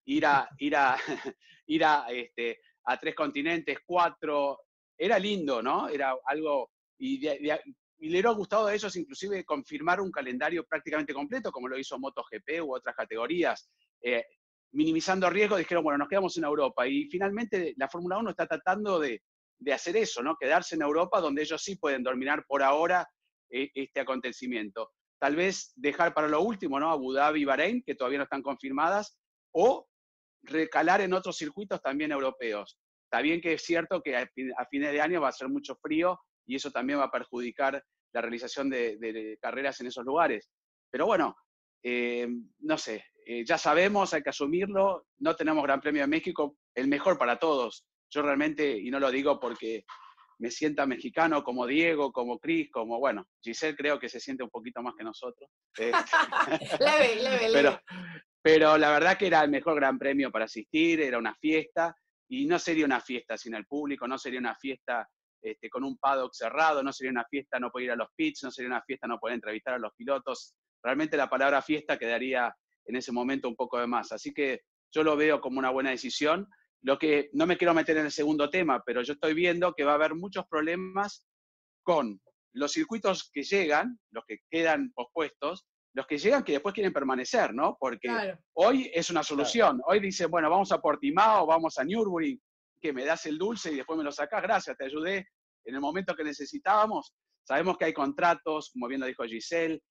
ir 0.05 0.25
a, 0.25 0.49
ir 0.59 0.75
a, 0.77 0.95
ir 1.67 1.83
a, 1.83 2.05
este, 2.09 2.61
a 2.85 2.97
tres 2.97 3.15
continentes, 3.15 3.79
cuatro. 3.85 4.61
Era 4.97 5.19
lindo, 5.19 5.61
¿no? 5.61 5.89
Era 5.89 6.15
algo... 6.25 6.71
Y, 7.01 7.19
de- 7.19 7.39
de- 7.39 7.61
y 7.99 8.07
le 8.07 8.15
hubiera 8.15 8.31
gustado 8.31 8.67
a 8.67 8.73
ellos 8.73 8.95
inclusive 8.95 9.43
confirmar 9.43 9.99
un 9.99 10.11
calendario 10.11 10.65
prácticamente 10.65 11.13
completo, 11.13 11.51
como 11.51 11.67
lo 11.67 11.77
hizo 11.77 11.99
MotoGP 11.99 12.61
u 12.63 12.75
otras 12.75 12.95
categorías. 12.95 13.69
Eh, 14.01 14.25
minimizando 14.71 15.29
riesgos, 15.29 15.59
dijeron, 15.59 15.83
bueno, 15.83 15.97
nos 15.97 16.07
quedamos 16.07 16.37
en 16.37 16.45
Europa. 16.45 16.87
Y 16.87 17.05
finalmente 17.05 17.73
la 17.77 17.89
Fórmula 17.89 18.17
1 18.17 18.29
está 18.29 18.47
tratando 18.47 18.99
de, 18.99 19.21
de 19.57 19.73
hacer 19.73 19.97
eso, 19.97 20.23
¿no? 20.23 20.37
Quedarse 20.37 20.75
en 20.75 20.81
Europa, 20.81 21.19
donde 21.19 21.41
ellos 21.41 21.61
sí 21.61 21.75
pueden 21.75 22.03
dominar 22.03 22.45
por 22.47 22.63
ahora 22.63 23.07
eh, 23.49 23.69
este 23.73 23.99
acontecimiento. 23.99 24.91
Tal 25.19 25.35
vez 25.35 25.73
dejar 25.75 26.13
para 26.13 26.29
lo 26.29 26.41
último, 26.41 26.79
¿no? 26.79 26.91
Abu 26.91 27.11
Dhabi 27.11 27.41
y 27.41 27.45
Bahrein, 27.45 27.83
que 27.83 27.95
todavía 27.95 28.19
no 28.19 28.23
están 28.23 28.41
confirmadas, 28.41 29.17
o 29.51 29.87
recalar 30.43 31.01
en 31.01 31.13
otros 31.13 31.35
circuitos 31.35 31.81
también 31.81 32.13
europeos. 32.13 32.79
Está 33.03 33.21
bien 33.21 33.41
que 33.41 33.53
es 33.53 33.63
cierto 33.63 34.01
que 34.01 34.15
a 34.15 34.29
fines 34.69 34.91
de 34.93 35.01
año 35.01 35.19
va 35.19 35.29
a 35.29 35.33
ser 35.33 35.49
mucho 35.49 35.75
frío 35.75 36.19
y 36.49 36.55
eso 36.55 36.71
también 36.71 36.97
va 36.97 37.03
a 37.05 37.11
perjudicar 37.11 37.81
la 38.11 38.21
realización 38.21 38.71
de, 38.71 38.97
de 38.97 39.37
carreras 39.39 39.79
en 39.81 39.87
esos 39.87 40.03
lugares. 40.03 40.49
Pero 40.89 41.05
bueno, 41.05 41.37
eh, 41.83 42.27
no 42.61 42.75
sé, 42.75 43.05
eh, 43.23 43.45
ya 43.45 43.59
sabemos, 43.59 44.15
hay 44.15 44.23
que 44.23 44.31
asumirlo, 44.31 45.05
no 45.19 45.35
tenemos 45.35 45.63
Gran 45.63 45.79
Premio 45.79 46.01
de 46.01 46.07
México, 46.07 46.57
el 46.73 46.87
mejor 46.87 47.19
para 47.19 47.37
todos. 47.37 47.85
Yo 48.09 48.23
realmente, 48.23 48.75
y 48.79 48.89
no 48.89 48.99
lo 48.99 49.11
digo 49.11 49.39
porque 49.39 49.85
me 50.39 50.49
sienta 50.49 50.87
mexicano 50.87 51.43
como 51.43 51.67
Diego, 51.67 52.11
como 52.11 52.39
Cris, 52.39 52.71
como, 52.71 52.97
bueno, 52.97 53.27
Giselle 53.43 53.77
creo 53.77 53.99
que 53.99 54.09
se 54.09 54.19
siente 54.19 54.43
un 54.43 54.49
poquito 54.49 54.81
más 54.81 54.95
que 54.97 55.03
nosotros. 55.03 55.51
Eh, 55.77 55.91
leve, 56.79 57.15
leve, 57.15 57.49
leve. 57.49 57.53
pero, 57.53 57.79
pero 58.41 58.77
la 58.79 58.89
verdad 58.89 59.19
que 59.19 59.27
era 59.27 59.43
el 59.43 59.51
mejor 59.51 59.75
gran 59.75 59.99
premio 59.99 60.31
para 60.31 60.45
asistir, 60.45 60.99
era 60.99 61.19
una 61.19 61.35
fiesta, 61.35 61.95
y 62.27 62.47
no 62.47 62.57
sería 62.57 62.85
una 62.85 63.01
fiesta 63.01 63.37
sin 63.37 63.53
el 63.53 63.67
público, 63.67 64.07
no 64.07 64.17
sería 64.17 64.39
una 64.39 64.55
fiesta 64.55 65.07
este, 65.41 65.69
con 65.69 65.83
un 65.83 65.97
paddock 65.97 66.33
cerrado, 66.33 66.83
no 66.83 66.91
sería 66.91 67.11
una 67.11 67.25
fiesta 67.25 67.59
no 67.59 67.71
poder 67.71 67.85
ir 67.85 67.91
a 67.91 67.95
los 67.95 68.09
pits, 68.15 68.43
no 68.43 68.51
sería 68.51 68.69
una 68.69 68.81
fiesta 68.81 69.07
no 69.07 69.19
poder 69.19 69.35
entrevistar 69.35 69.75
a 69.75 69.79
los 69.79 69.93
pilotos. 69.95 70.55
Realmente 70.83 71.17
la 71.17 71.29
palabra 71.29 71.61
fiesta 71.61 71.97
quedaría 71.97 72.53
en 72.85 72.95
ese 72.95 73.11
momento 73.11 73.47
un 73.47 73.55
poco 73.55 73.79
de 73.79 73.87
más. 73.87 74.11
Así 74.11 74.33
que 74.33 74.61
yo 74.91 75.03
lo 75.03 75.15
veo 75.15 75.39
como 75.39 75.59
una 75.59 75.69
buena 75.69 75.91
decisión. 75.91 76.47
Lo 76.81 76.97
que 76.97 77.29
no 77.33 77.45
me 77.45 77.57
quiero 77.57 77.73
meter 77.73 77.97
en 77.97 78.05
el 78.05 78.11
segundo 78.11 78.49
tema, 78.49 78.81
pero 78.85 79.01
yo 79.01 79.13
estoy 79.13 79.33
viendo 79.33 79.73
que 79.73 79.83
va 79.83 79.91
a 79.91 79.95
haber 79.95 80.15
muchos 80.15 80.45
problemas 80.47 81.25
con 81.83 82.19
los 82.53 82.71
circuitos 82.71 83.29
que 83.31 83.43
llegan, 83.43 83.99
los 84.11 84.25
que 84.25 84.39
quedan 84.49 84.91
pospuestos, 84.93 85.65
los 85.93 86.07
que 86.07 86.17
llegan 86.17 86.43
que 86.43 86.53
después 86.53 86.73
quieren 86.73 86.93
permanecer, 86.93 87.53
¿no? 87.53 87.77
Porque 87.79 88.09
hoy 88.53 88.89
es 88.93 89.09
una 89.09 89.23
solución. 89.23 89.81
Hoy 89.85 89.99
dicen, 89.99 90.29
bueno, 90.29 90.49
vamos 90.49 90.71
a 90.71 90.79
Portimao, 90.79 91.45
vamos 91.45 91.77
a 91.77 91.83
Nürburgring, 91.83 92.39
que 92.79 92.93
me 92.93 93.05
das 93.05 93.25
el 93.25 93.37
dulce 93.37 93.71
y 93.71 93.75
después 93.75 93.97
me 93.97 94.03
lo 94.03 94.11
sacas, 94.11 94.41
gracias, 94.41 94.77
te 94.77 94.85
ayudé 94.85 95.27
en 95.65 95.75
el 95.75 95.81
momento 95.81 96.15
que 96.15 96.23
necesitábamos. 96.23 97.13
Sabemos 97.43 97.77
que 97.77 97.85
hay 97.85 97.93
contratos, 97.93 98.71
como 98.71 98.87
bien 98.87 99.01
lo 99.01 99.07
dijo 99.07 99.23
Giselle, 99.23 99.81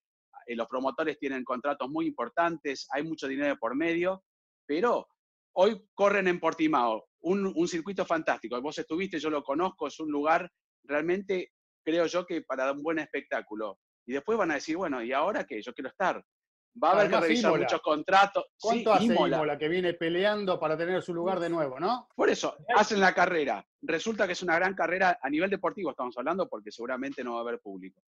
eh, 0.46 0.57
los 0.57 0.66
promotores 0.66 1.18
tienen 1.18 1.44
contratos 1.44 1.88
muy 1.88 2.07
importantes, 2.07 2.87
hay 2.92 3.03
mucho 3.03 3.29
dinero 3.29 3.57
por 3.59 3.77
medio, 3.77 4.24
pero 4.66 5.07
hoy 5.53 5.83
corren 5.94 6.29
en 6.29 6.40
Portimao, 6.40 7.09
un, 7.20 7.68
circuito 7.68 8.05
fantástico. 8.05 8.61
Vos 8.61 8.79
estuviste, 8.79 9.18
yo 9.18 9.31
lo 9.31 9.42
conozco, 9.42 9.88
es 9.88 9.98
un 10.01 10.11
lugar 10.11 10.51
realmente, 10.85 11.53
creo 11.85 12.07
yo, 12.07 12.24
que 12.24 12.42
para 12.42 12.72
un 12.72 12.83
buen 12.83 12.98
espectáculo. 12.98 13.79
Y 14.07 14.12
después 14.12 14.38
van 14.38 14.53
a 14.53 14.55
decir, 14.55 14.77
bueno, 14.77 15.03
¿y 15.03 15.12
ahora 15.12 15.44
qué? 15.44 15.61
Yo 15.61 15.74
quiero 15.74 15.90
estar. 15.90 16.24
Va 16.83 16.90
a 16.90 16.92
haber 16.92 17.11
que 17.11 17.20
revisar 17.20 17.59
muchos 17.59 17.81
contratos. 17.81 18.44
¿Cuánto 18.61 18.92
hace 18.92 19.04
Imola? 19.04 19.59
que 19.59 19.68
viene 19.68 19.94
peleando 19.94 20.61
para 20.61 20.76
tener 20.76 21.02
su 21.02 21.12
lugar 21.12 21.40
de 21.40 21.48
nuevo, 21.48 21.81
no? 21.81 22.09
Por 22.14 22.31
eso, 22.31 22.57
hacen 22.76 23.00
la 23.00 23.14
carrera. 23.14 23.66
Resulta 23.83 24.26
que 24.26 24.33
es 24.33 24.42
una 24.42 24.57
gran 24.57 24.74
carrera 24.74 25.18
a 25.20 25.31
nivel 25.31 25.50
deportivo, 25.50 25.90
estamos 25.90 26.16
hablando, 26.18 26.48
porque 26.48 26.70
seguramente 26.70 27.24
no 27.24 27.35
va 27.35 27.38
a 27.38 27.42
haber 27.42 27.61
público. 27.61 28.02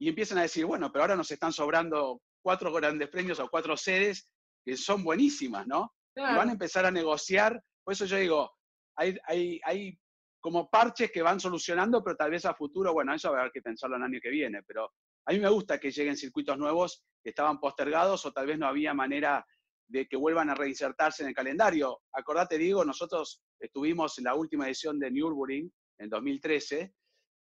Y 0.00 0.08
empiezan 0.08 0.38
a 0.38 0.42
decir, 0.42 0.64
bueno, 0.64 0.90
pero 0.90 1.04
ahora 1.04 1.16
nos 1.16 1.30
están 1.30 1.52
sobrando 1.52 2.20
cuatro 2.42 2.72
grandes 2.72 3.08
premios 3.08 3.38
o 3.40 3.48
cuatro 3.48 3.76
sedes 3.76 4.28
que 4.64 4.76
son 4.76 5.04
buenísimas, 5.04 5.66
¿no? 5.66 5.94
Y 6.14 6.20
van 6.20 6.48
a 6.48 6.52
empezar 6.52 6.84
a 6.86 6.90
negociar. 6.90 7.62
Por 7.84 7.92
eso 7.92 8.04
yo 8.04 8.16
digo, 8.16 8.52
hay, 8.96 9.16
hay, 9.24 9.60
hay 9.64 9.98
como 10.40 10.68
parches 10.68 11.10
que 11.10 11.22
van 11.22 11.40
solucionando, 11.40 12.02
pero 12.02 12.16
tal 12.16 12.30
vez 12.30 12.44
a 12.44 12.54
futuro, 12.54 12.92
bueno, 12.92 13.14
eso 13.14 13.30
va 13.30 13.38
a 13.38 13.40
haber 13.40 13.52
que 13.52 13.62
pensarlo 13.62 13.96
el 13.96 14.02
año 14.02 14.20
que 14.20 14.30
viene, 14.30 14.62
pero 14.62 14.92
a 15.28 15.32
mí 15.32 15.40
me 15.40 15.50
gusta 15.50 15.78
que 15.78 15.90
lleguen 15.90 16.16
circuitos 16.16 16.56
nuevos 16.56 17.04
que 17.22 17.28
estaban 17.30 17.60
postergados 17.60 18.24
o 18.24 18.32
tal 18.32 18.46
vez 18.46 18.58
no 18.58 18.66
había 18.66 18.94
manera 18.94 19.46
de 19.86 20.08
que 20.08 20.16
vuelvan 20.16 20.48
a 20.48 20.54
reinsertarse 20.54 21.22
en 21.22 21.28
el 21.28 21.34
calendario. 21.34 22.00
Acordate, 22.14 22.56
Diego, 22.56 22.82
nosotros 22.82 23.42
estuvimos 23.60 24.16
en 24.16 24.24
la 24.24 24.34
última 24.34 24.64
edición 24.66 24.98
de 24.98 25.10
Nürburgring 25.10 25.70
en 25.98 26.08
2013, 26.08 26.94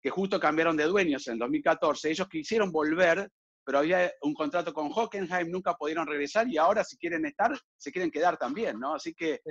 que 0.03 0.11
justo 0.11 0.41
cambiaron 0.41 0.77
de 0.77 0.83
dueños 0.83 1.29
en 1.29 1.35
el 1.35 1.39
2014. 1.39 2.11
Ellos 2.11 2.29
quisieron 2.29 2.73
volver, 2.73 3.31
pero 3.65 3.79
había 3.79 4.13
un 4.23 4.35
contrato 4.35 4.75
con 4.75 4.91
Hockenheim, 4.93 5.49
nunca 5.49 5.75
pudieron 5.75 6.09
regresar 6.09 6.49
y 6.49 6.59
ahora 6.59 6.83
si 6.83 6.97
quieren 6.97 7.25
estar, 7.25 7.57
se 7.77 7.93
quieren 7.93 8.11
quedar 8.11 8.37
también, 8.37 8.81
¿no? 8.81 8.95
Así 8.95 9.15
que 9.15 9.43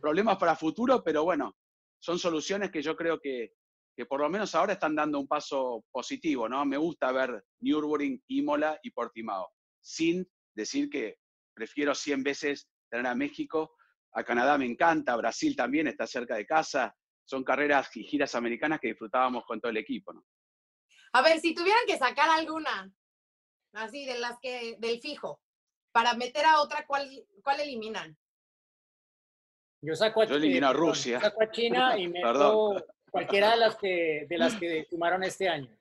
problemas 0.00 0.36
para 0.36 0.54
futuro, 0.54 1.02
pero 1.02 1.24
bueno, 1.24 1.56
son 1.98 2.20
soluciones 2.20 2.70
que 2.70 2.82
yo 2.82 2.94
creo 2.94 3.18
que, 3.18 3.54
que 4.00 4.06
por 4.06 4.22
lo 4.22 4.30
menos 4.30 4.54
ahora 4.54 4.72
están 4.72 4.96
dando 4.96 5.20
un 5.20 5.28
paso 5.28 5.84
positivo, 5.92 6.48
¿no? 6.48 6.64
Me 6.64 6.78
gusta 6.78 7.12
ver 7.12 7.44
Nürburgring, 7.60 8.24
Imola 8.28 8.80
y 8.82 8.92
Portimao, 8.92 9.52
sin 9.78 10.26
decir 10.56 10.88
que 10.88 11.18
prefiero 11.52 11.94
100 11.94 12.22
veces 12.22 12.70
tener 12.88 13.06
a 13.06 13.14
México, 13.14 13.76
a 14.14 14.24
Canadá 14.24 14.56
me 14.56 14.64
encanta, 14.64 15.14
Brasil 15.16 15.54
también 15.54 15.86
está 15.86 16.06
cerca 16.06 16.36
de 16.36 16.46
casa, 16.46 16.96
son 17.26 17.44
carreras 17.44 17.94
y 17.94 18.04
giras 18.04 18.34
americanas 18.34 18.80
que 18.80 18.88
disfrutábamos 18.88 19.44
con 19.44 19.60
todo 19.60 19.68
el 19.68 19.76
equipo, 19.76 20.14
¿no? 20.14 20.24
A 21.12 21.20
ver, 21.20 21.38
si 21.38 21.54
tuvieran 21.54 21.84
que 21.86 21.98
sacar 21.98 22.30
alguna, 22.30 22.90
así 23.74 24.06
de 24.06 24.18
las 24.18 24.38
que, 24.40 24.76
del 24.78 24.98
fijo, 25.02 25.42
para 25.92 26.14
meter 26.14 26.46
a 26.46 26.62
otra, 26.62 26.86
¿cuál, 26.86 27.06
cuál 27.42 27.60
eliminan? 27.60 28.16
Yo 29.82 29.94
saco 29.94 30.22
a, 30.22 30.24
Yo 30.24 30.36
elimino 30.36 30.68
a 30.68 30.72
Rusia. 30.72 31.20
saco 31.20 31.42
a 31.42 31.50
China 31.50 31.98
y 31.98 32.08
meto 32.08 32.82
cualquiera 33.10 33.50
de 33.50 33.56
las 33.56 33.76
que, 33.76 34.26
de 34.28 34.38
las 34.38 34.54
que 34.56 34.86
sumaron 34.88 35.22
este 35.22 35.48
año. 35.48 35.76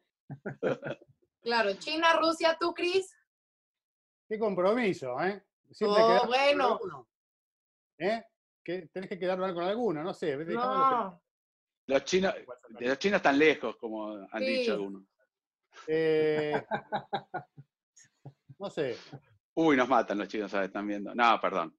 Claro, 1.42 1.74
China, 1.76 2.20
Rusia, 2.20 2.58
¿tú, 2.60 2.74
Cris? 2.74 3.15
Qué 4.28 4.38
compromiso, 4.38 5.20
¿eh? 5.22 5.42
Siempre 5.72 6.04
oh, 6.04 6.28
bueno. 6.28 7.08
¿Eh? 7.98 8.24
Que 8.63 8.88
tenés 8.88 9.10
que 9.10 9.18
quedar 9.20 9.39
mal 9.39 9.54
con 9.54 9.63
alguno, 9.63 10.04
no 10.04 10.13
sé. 10.13 10.36
No. 10.38 11.22
Los 11.88 12.04
chinos, 12.04 12.36
los 12.80 13.00
chinos 13.00 13.18
están 13.18 13.39
lejos, 13.39 13.76
como 13.78 14.28
han 14.32 14.42
dicho 14.42 14.74
algunos. 14.74 15.04
Eh, 15.88 16.62
no 18.60 18.70
sé. 18.70 18.98
Uy, 19.56 19.76
nos 19.76 19.89
matan 19.89 20.18
los 20.18 20.28
chinos, 20.28 20.52
¿sabes? 20.52 20.68
Están 20.68 20.88
viendo. 20.88 21.15
No, 21.15 21.39
perdón. 21.42 21.76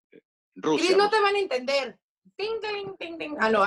Rusia. 0.56 0.86
Cris, 0.86 0.96
no 0.96 1.08
te 1.08 1.20
van 1.20 1.34
a 1.34 1.38
entender. 1.38 1.98
Ting, 2.36 2.60
ting, 2.60 2.96
ting, 2.98 3.18
ting. 3.18 3.36
Ah, 3.38 3.50
no. 3.50 3.64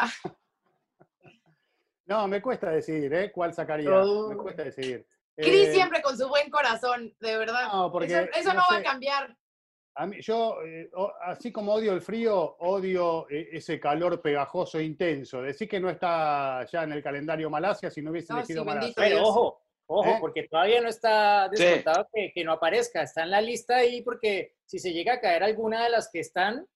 No, 2.14 2.28
me 2.28 2.44
cuesta 2.44 2.70
decidir, 2.70 3.12
¿eh? 3.12 3.32
¿Cuál 3.32 3.56
sacaría? 3.56 3.90
Me 3.90 3.96
oh. 3.96 4.38
cuesta 4.38 4.64
decidir. 4.64 5.08
Cris 5.36 5.70
eh, 5.70 5.74
siempre 5.74 6.00
con 6.04 6.16
su 6.16 6.28
buen 6.30 6.48
corazón, 6.52 7.12
de 7.20 7.38
verdad. 7.38 7.74
No, 7.74 7.92
porque, 7.92 8.30
eso, 8.36 8.54
no, 8.54 8.62
va 8.70 8.78
a 8.78 8.84
cambiar. 8.84 9.36
A 9.96 10.06
mí, 10.06 10.18
yo, 10.22 10.62
eh, 10.64 10.92
así 11.24 11.52
como 11.52 11.74
odio 11.74 11.92
el 11.92 12.02
frío, 12.02 12.56
odio 12.60 13.28
eh, 13.32 13.50
ese 13.54 13.80
calor 13.80 14.22
pegajoso 14.22 14.78
e 14.78 14.84
intenso. 14.84 15.42
Decir 15.42 15.68
que 15.68 15.80
no 15.80 15.90
está 15.90 16.68
ya 16.72 16.84
en 16.84 16.92
el 16.92 17.02
calendario 17.02 17.50
Malasia 17.50 17.90
si 17.90 18.04
no 18.04 18.12
hubiese 18.12 18.32
elegido 18.32 18.64
Malasia. 18.64 18.94
Pero 18.96 19.24
ojo, 19.24 19.62
ojo, 19.88 20.18
porque 20.20 20.48
todavía 20.48 20.82
no 20.82 20.90
está 20.90 21.50
descontado 21.50 22.08
que, 22.14 22.32
que, 22.32 22.44
no 22.44 22.52
aparezca. 22.52 23.02
Está 23.02 23.24
en 23.24 23.32
la 23.32 23.42
lista 23.42 23.78
ahí 23.78 24.04
porque 24.04 24.54
si 24.68 24.78
se 24.78 24.94
llega 24.94 25.14
a 25.14 25.20
caer 25.20 25.42
alguna 25.42 25.84
de 25.84 25.90
las 25.90 26.12
que 26.12 26.20
están, 26.20 26.68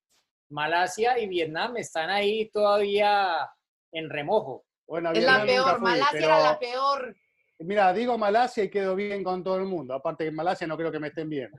Malasia 0.49 1.19
y 1.19 1.27
Vietnam 1.27 1.77
están 1.77 2.09
ahí 2.09 2.49
todavía 2.49 3.51
en 3.91 4.09
remojo 4.09 4.66
es 4.87 5.23
la 5.23 5.43
peor, 5.45 5.81
Malasia 5.81 6.19
era 6.19 6.39
la 6.39 6.59
peor. 6.59 7.15
Mira, 7.59 7.91
digo 7.91 8.17
Malasia 8.17 8.65
y 8.65 8.69
quedo 8.69 8.95
bien 8.95 9.23
con 9.23 9.43
todo 9.43 9.57
el 9.57 9.65
mundo. 9.65 9.93
Aparte 9.93 10.23
que 10.23 10.29
en 10.29 10.35
Malasia 10.35 10.67
no 10.67 10.77
creo 10.77 10.91
que 10.91 10.99
me 10.99 11.07
estén 11.07 11.29
viendo. 11.29 11.57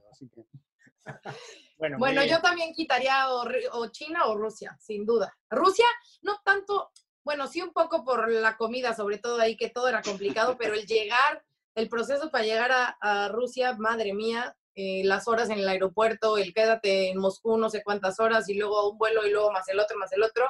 bueno, 1.78 1.98
bueno 1.98 2.24
yo 2.24 2.40
también 2.40 2.72
quitaría 2.72 3.26
o, 3.30 3.86
China 3.90 4.26
o 4.26 4.36
Rusia, 4.36 4.76
sin 4.80 5.04
duda. 5.04 5.36
Rusia, 5.50 5.86
no 6.22 6.40
tanto, 6.44 6.90
bueno, 7.24 7.48
sí 7.48 7.60
un 7.62 7.72
poco 7.72 8.04
por 8.04 8.30
la 8.30 8.56
comida, 8.56 8.94
sobre 8.94 9.18
todo 9.18 9.40
ahí, 9.40 9.56
que 9.56 9.70
todo 9.70 9.88
era 9.88 10.02
complicado, 10.02 10.56
pero 10.56 10.74
el 10.74 10.86
llegar, 10.86 11.44
el 11.74 11.88
proceso 11.88 12.30
para 12.30 12.44
llegar 12.44 12.70
a, 13.00 13.28
Rusia, 13.28 13.74
madre 13.76 14.14
mía, 14.14 14.56
eh, 14.74 15.02
las 15.04 15.26
horas 15.26 15.50
en 15.50 15.58
el 15.58 15.68
aeropuerto, 15.68 16.38
el 16.38 16.54
quédate 16.54 17.10
en 17.10 17.18
Moscú 17.18 17.58
no 17.58 17.68
sé 17.68 17.82
cuántas 17.82 18.20
horas 18.20 18.48
y 18.48 18.54
luego 18.54 18.90
un 18.90 18.98
vuelo 18.98 19.26
y 19.26 19.30
luego 19.30 19.50
más 19.50 19.68
el 19.68 19.80
otro, 19.80 19.98
más 19.98 20.12
el 20.12 20.22
otro. 20.22 20.48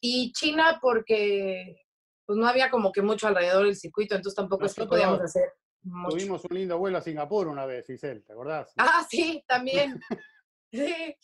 Y 0.00 0.32
China 0.32 0.78
porque 0.80 1.87
pues 2.28 2.38
no 2.38 2.46
había 2.46 2.68
como 2.68 2.92
que 2.92 3.00
mucho 3.00 3.26
alrededor 3.26 3.64
del 3.64 3.74
circuito, 3.74 4.14
entonces 4.14 4.36
tampoco 4.36 4.66
es 4.66 4.74
que 4.74 4.84
podíamos 4.84 5.18
hacer. 5.18 5.54
Tuvimos 6.10 6.44
un 6.44 6.58
lindo 6.58 6.76
vuelo 6.76 6.98
a 6.98 7.00
Singapur 7.00 7.48
una 7.48 7.64
vez, 7.64 7.88
Isel, 7.88 8.22
¿te 8.22 8.34
acordás? 8.34 8.70
Ah, 8.76 9.02
sí, 9.08 9.42
también. 9.46 9.98
sí. 10.70 11.16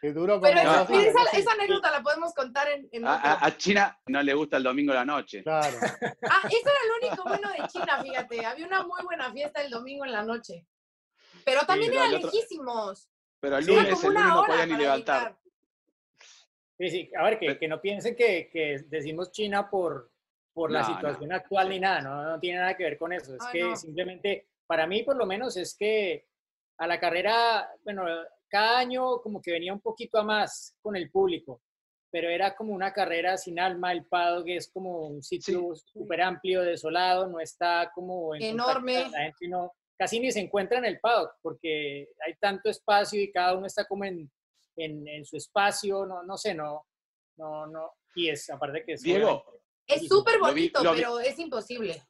Que 0.00 0.12
duró 0.12 0.40
Pero 0.40 0.58
esa, 0.58 1.52
anécdota 1.52 1.92
la 1.92 2.02
podemos 2.02 2.34
contar 2.34 2.66
en, 2.68 3.06
a, 3.06 3.56
China 3.56 3.96
no 4.06 4.20
le 4.24 4.34
gusta 4.34 4.56
el 4.56 4.64
domingo 4.64 4.90
a 4.90 4.96
la 4.96 5.04
noche. 5.04 5.44
Claro. 5.44 5.78
ah, 6.28 6.42
eso 6.48 6.68
era 6.68 6.80
lo 6.88 7.06
único 7.06 7.22
bueno 7.28 7.48
de 7.52 7.68
China, 7.68 8.02
fíjate. 8.02 8.44
Había 8.44 8.66
una 8.66 8.82
muy 8.82 9.04
buena 9.04 9.32
fiesta 9.32 9.62
el 9.62 9.70
domingo 9.70 10.04
en 10.04 10.10
la 10.10 10.24
noche. 10.24 10.66
Pero 11.44 11.60
también 11.60 11.92
eran 11.92 12.10
lejísimos. 12.10 13.08
Pero 13.38 13.58
el 13.58 13.66
lunes, 13.66 14.02
el 14.02 14.08
lunes 14.08 14.24
no 14.24 14.44
podía 14.44 14.66
ni 14.66 14.76
levantar. 14.76 15.38
Sí, 16.76 16.90
sí, 16.90 17.10
a 17.16 17.22
ver, 17.22 17.38
que, 17.38 17.56
que 17.56 17.68
no 17.68 17.80
piensen 17.80 18.16
que, 18.16 18.50
que 18.52 18.84
decimos 18.88 19.30
China 19.30 19.70
por, 19.70 20.10
por 20.54 20.70
la 20.70 20.84
situación 20.84 21.32
actual 21.32 21.68
ni 21.68 21.80
nada, 21.80 22.00
no, 22.00 22.22
no, 22.22 22.40
tiene 22.40 22.60
nada 22.60 22.76
que 22.76 22.84
ver 22.84 22.96
con 22.96 23.12
eso. 23.12 23.34
Es 23.34 23.44
que 23.52 23.76
simplemente, 23.76 24.48
para 24.66 24.86
mí 24.86 25.02
por 25.02 25.16
lo 25.16 25.26
menos, 25.26 25.56
es 25.56 25.76
que 25.76 26.26
a 26.78 26.86
la 26.86 26.98
carrera, 26.98 27.68
bueno, 27.82 28.04
cada 28.48 28.78
año 28.78 29.20
como 29.20 29.42
que 29.42 29.52
venía 29.52 29.72
un 29.72 29.80
poquito 29.80 30.18
a 30.18 30.22
más 30.22 30.76
con 30.80 30.96
el 30.96 31.10
público, 31.10 31.60
pero 32.10 32.30
era 32.30 32.54
como 32.54 32.72
una 32.72 32.92
carrera 32.92 33.36
sin 33.36 33.58
alma, 33.58 33.92
el 33.92 34.06
paddock 34.06 34.46
es 34.48 34.70
como 34.72 35.08
un 35.08 35.22
sitio 35.22 35.74
súper 35.74 36.22
amplio, 36.22 36.62
desolado, 36.62 37.26
no 37.26 37.40
está 37.40 37.90
como 37.92 38.34
enorme. 38.36 39.10
casi 39.98 40.20
ni 40.20 40.30
se 40.30 40.40
encuentra 40.40 40.78
en 40.78 40.84
el 40.84 41.00
paddock 41.00 41.34
porque 41.42 42.08
hay 42.24 42.34
tanto 42.40 42.70
espacio 42.70 43.20
y 43.20 43.32
cada 43.32 43.56
uno 43.56 43.66
está 43.66 43.84
como 43.84 44.04
en 44.04 44.30
en, 44.76 45.06
en 45.08 45.24
su 45.24 45.36
espacio, 45.36 46.06
no, 46.06 46.22
no 46.22 46.36
sé, 46.36 46.54
no, 46.54 46.86
no, 47.36 47.66
no. 47.66 47.92
Y 48.14 48.28
es, 48.28 48.48
aparte 48.50 48.84
que 48.84 48.92
es... 48.94 49.02
Diego, 49.02 49.44
Es 49.86 50.08
súper 50.08 50.38
Lo 50.38 50.46
vi- 50.46 50.68
bonito, 50.70 50.80
vi- 50.82 50.88
pero 51.00 51.20
es 51.20 51.38
imposible. 51.38 52.02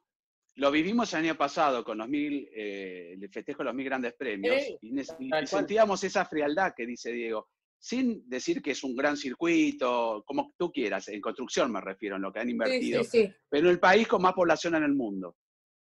Lo 0.56 0.70
vivimos 0.70 1.12
el 1.12 1.20
año 1.24 1.36
pasado 1.36 1.82
con 1.84 1.98
los 1.98 2.08
mil, 2.08 2.48
eh, 2.54 3.14
el 3.20 3.28
festejo 3.30 3.58
de 3.58 3.64
los 3.64 3.74
mil 3.74 3.86
grandes 3.86 4.14
premios 4.14 4.62
Sí, 4.62 4.78
y, 4.82 5.00
y- 5.00 5.46
sentíamos 5.46 6.04
esa 6.04 6.24
frialdad 6.24 6.72
que 6.76 6.86
dice 6.86 7.10
Diego, 7.10 7.48
sin 7.78 8.28
decir 8.28 8.62
que 8.62 8.70
es 8.70 8.84
un 8.84 8.94
gran 8.94 9.16
circuito, 9.16 10.22
como 10.26 10.54
tú 10.56 10.70
quieras, 10.70 11.08
en 11.08 11.20
construcción 11.20 11.72
me 11.72 11.80
refiero, 11.80 12.16
en 12.16 12.22
lo 12.22 12.32
que 12.32 12.38
han 12.40 12.48
invertido, 12.50 13.02
sí, 13.02 13.26
sí. 13.26 13.34
pero 13.48 13.68
el 13.68 13.80
país 13.80 14.06
con 14.06 14.22
más 14.22 14.32
población 14.34 14.76
en 14.76 14.84
el 14.84 14.94
mundo. 14.94 15.36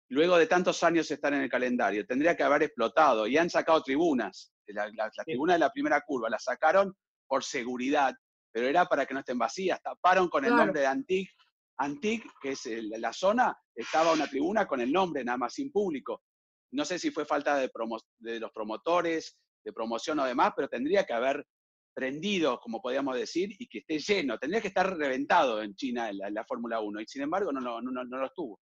Luego 0.09 0.37
de 0.37 0.47
tantos 0.47 0.81
años 0.83 1.09
estar 1.11 1.33
en 1.33 1.41
el 1.41 1.49
calendario, 1.49 2.05
tendría 2.05 2.35
que 2.37 2.43
haber 2.43 2.63
explotado 2.63 3.27
y 3.27 3.37
han 3.37 3.49
sacado 3.49 3.81
tribunas. 3.83 4.53
La, 4.67 4.85
la- 4.93 5.11
la 5.15 5.23
tribuna 5.25 5.53
de 5.53 5.59
la 5.59 5.71
primera 5.71 5.99
curva 6.01 6.29
la 6.29 6.39
sacaron 6.39 6.95
por 7.27 7.43
seguridad, 7.43 8.13
pero 8.51 8.67
era 8.67 8.85
para 8.85 9.05
que 9.05 9.13
no 9.13 9.19
estén 9.19 9.37
vacías. 9.37 9.81
Taparon 9.81 10.29
con 10.29 10.45
el 10.45 10.51
Claro. 10.51 10.65
nombre 10.65 10.81
de 10.81 10.87
Antic. 10.87 11.29
Antic, 11.77 12.25
que 12.41 12.51
es 12.51 12.65
la 12.65 13.13
zona, 13.13 13.57
estaba 13.75 14.13
una 14.13 14.27
tribuna 14.27 14.67
con 14.67 14.81
el 14.81 14.91
nombre, 14.91 15.23
nada 15.23 15.37
más, 15.37 15.53
sin 15.53 15.71
público. 15.71 16.21
No 16.71 16.85
sé 16.85 16.99
si 16.99 17.11
fue 17.11 17.25
falta 17.25 17.57
de, 17.57 17.69
los 18.39 18.51
promotores, 18.51 19.37
de 19.63 19.73
promoción 19.73 20.19
o 20.19 20.25
demás, 20.25 20.53
pero 20.55 20.67
tendría 20.67 21.05
que 21.05 21.13
haber 21.13 21.45
prendido, 21.95 22.59
como 22.59 22.81
podríamos 22.81 23.15
decir, 23.15 23.49
y 23.59 23.67
que 23.67 23.79
esté 23.79 23.99
lleno. 23.99 24.37
Tendría 24.39 24.61
que 24.61 24.69
estar 24.69 24.97
reventado 24.97 25.61
en 25.61 25.75
China 25.75 26.11
la, 26.11 26.29
la 26.29 26.45
Fórmula 26.45 26.79
1, 26.79 27.01
y 27.01 27.07
sin 27.07 27.21
embargo 27.21 27.51
no, 27.51 27.61
no, 27.61 27.81
no, 27.81 28.03
no 28.03 28.17
lo 28.17 28.25
estuvo. 28.25 28.59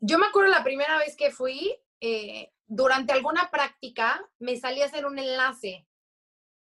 Yo 0.00 0.18
me 0.18 0.26
acuerdo 0.26 0.50
la 0.50 0.64
primera 0.64 0.98
vez 0.98 1.16
que 1.16 1.30
fui, 1.30 1.74
eh, 2.00 2.50
durante 2.66 3.12
alguna 3.12 3.50
práctica, 3.50 4.20
me 4.38 4.56
salí 4.56 4.82
a 4.82 4.86
hacer 4.86 5.06
un 5.06 5.18
enlace. 5.18 5.86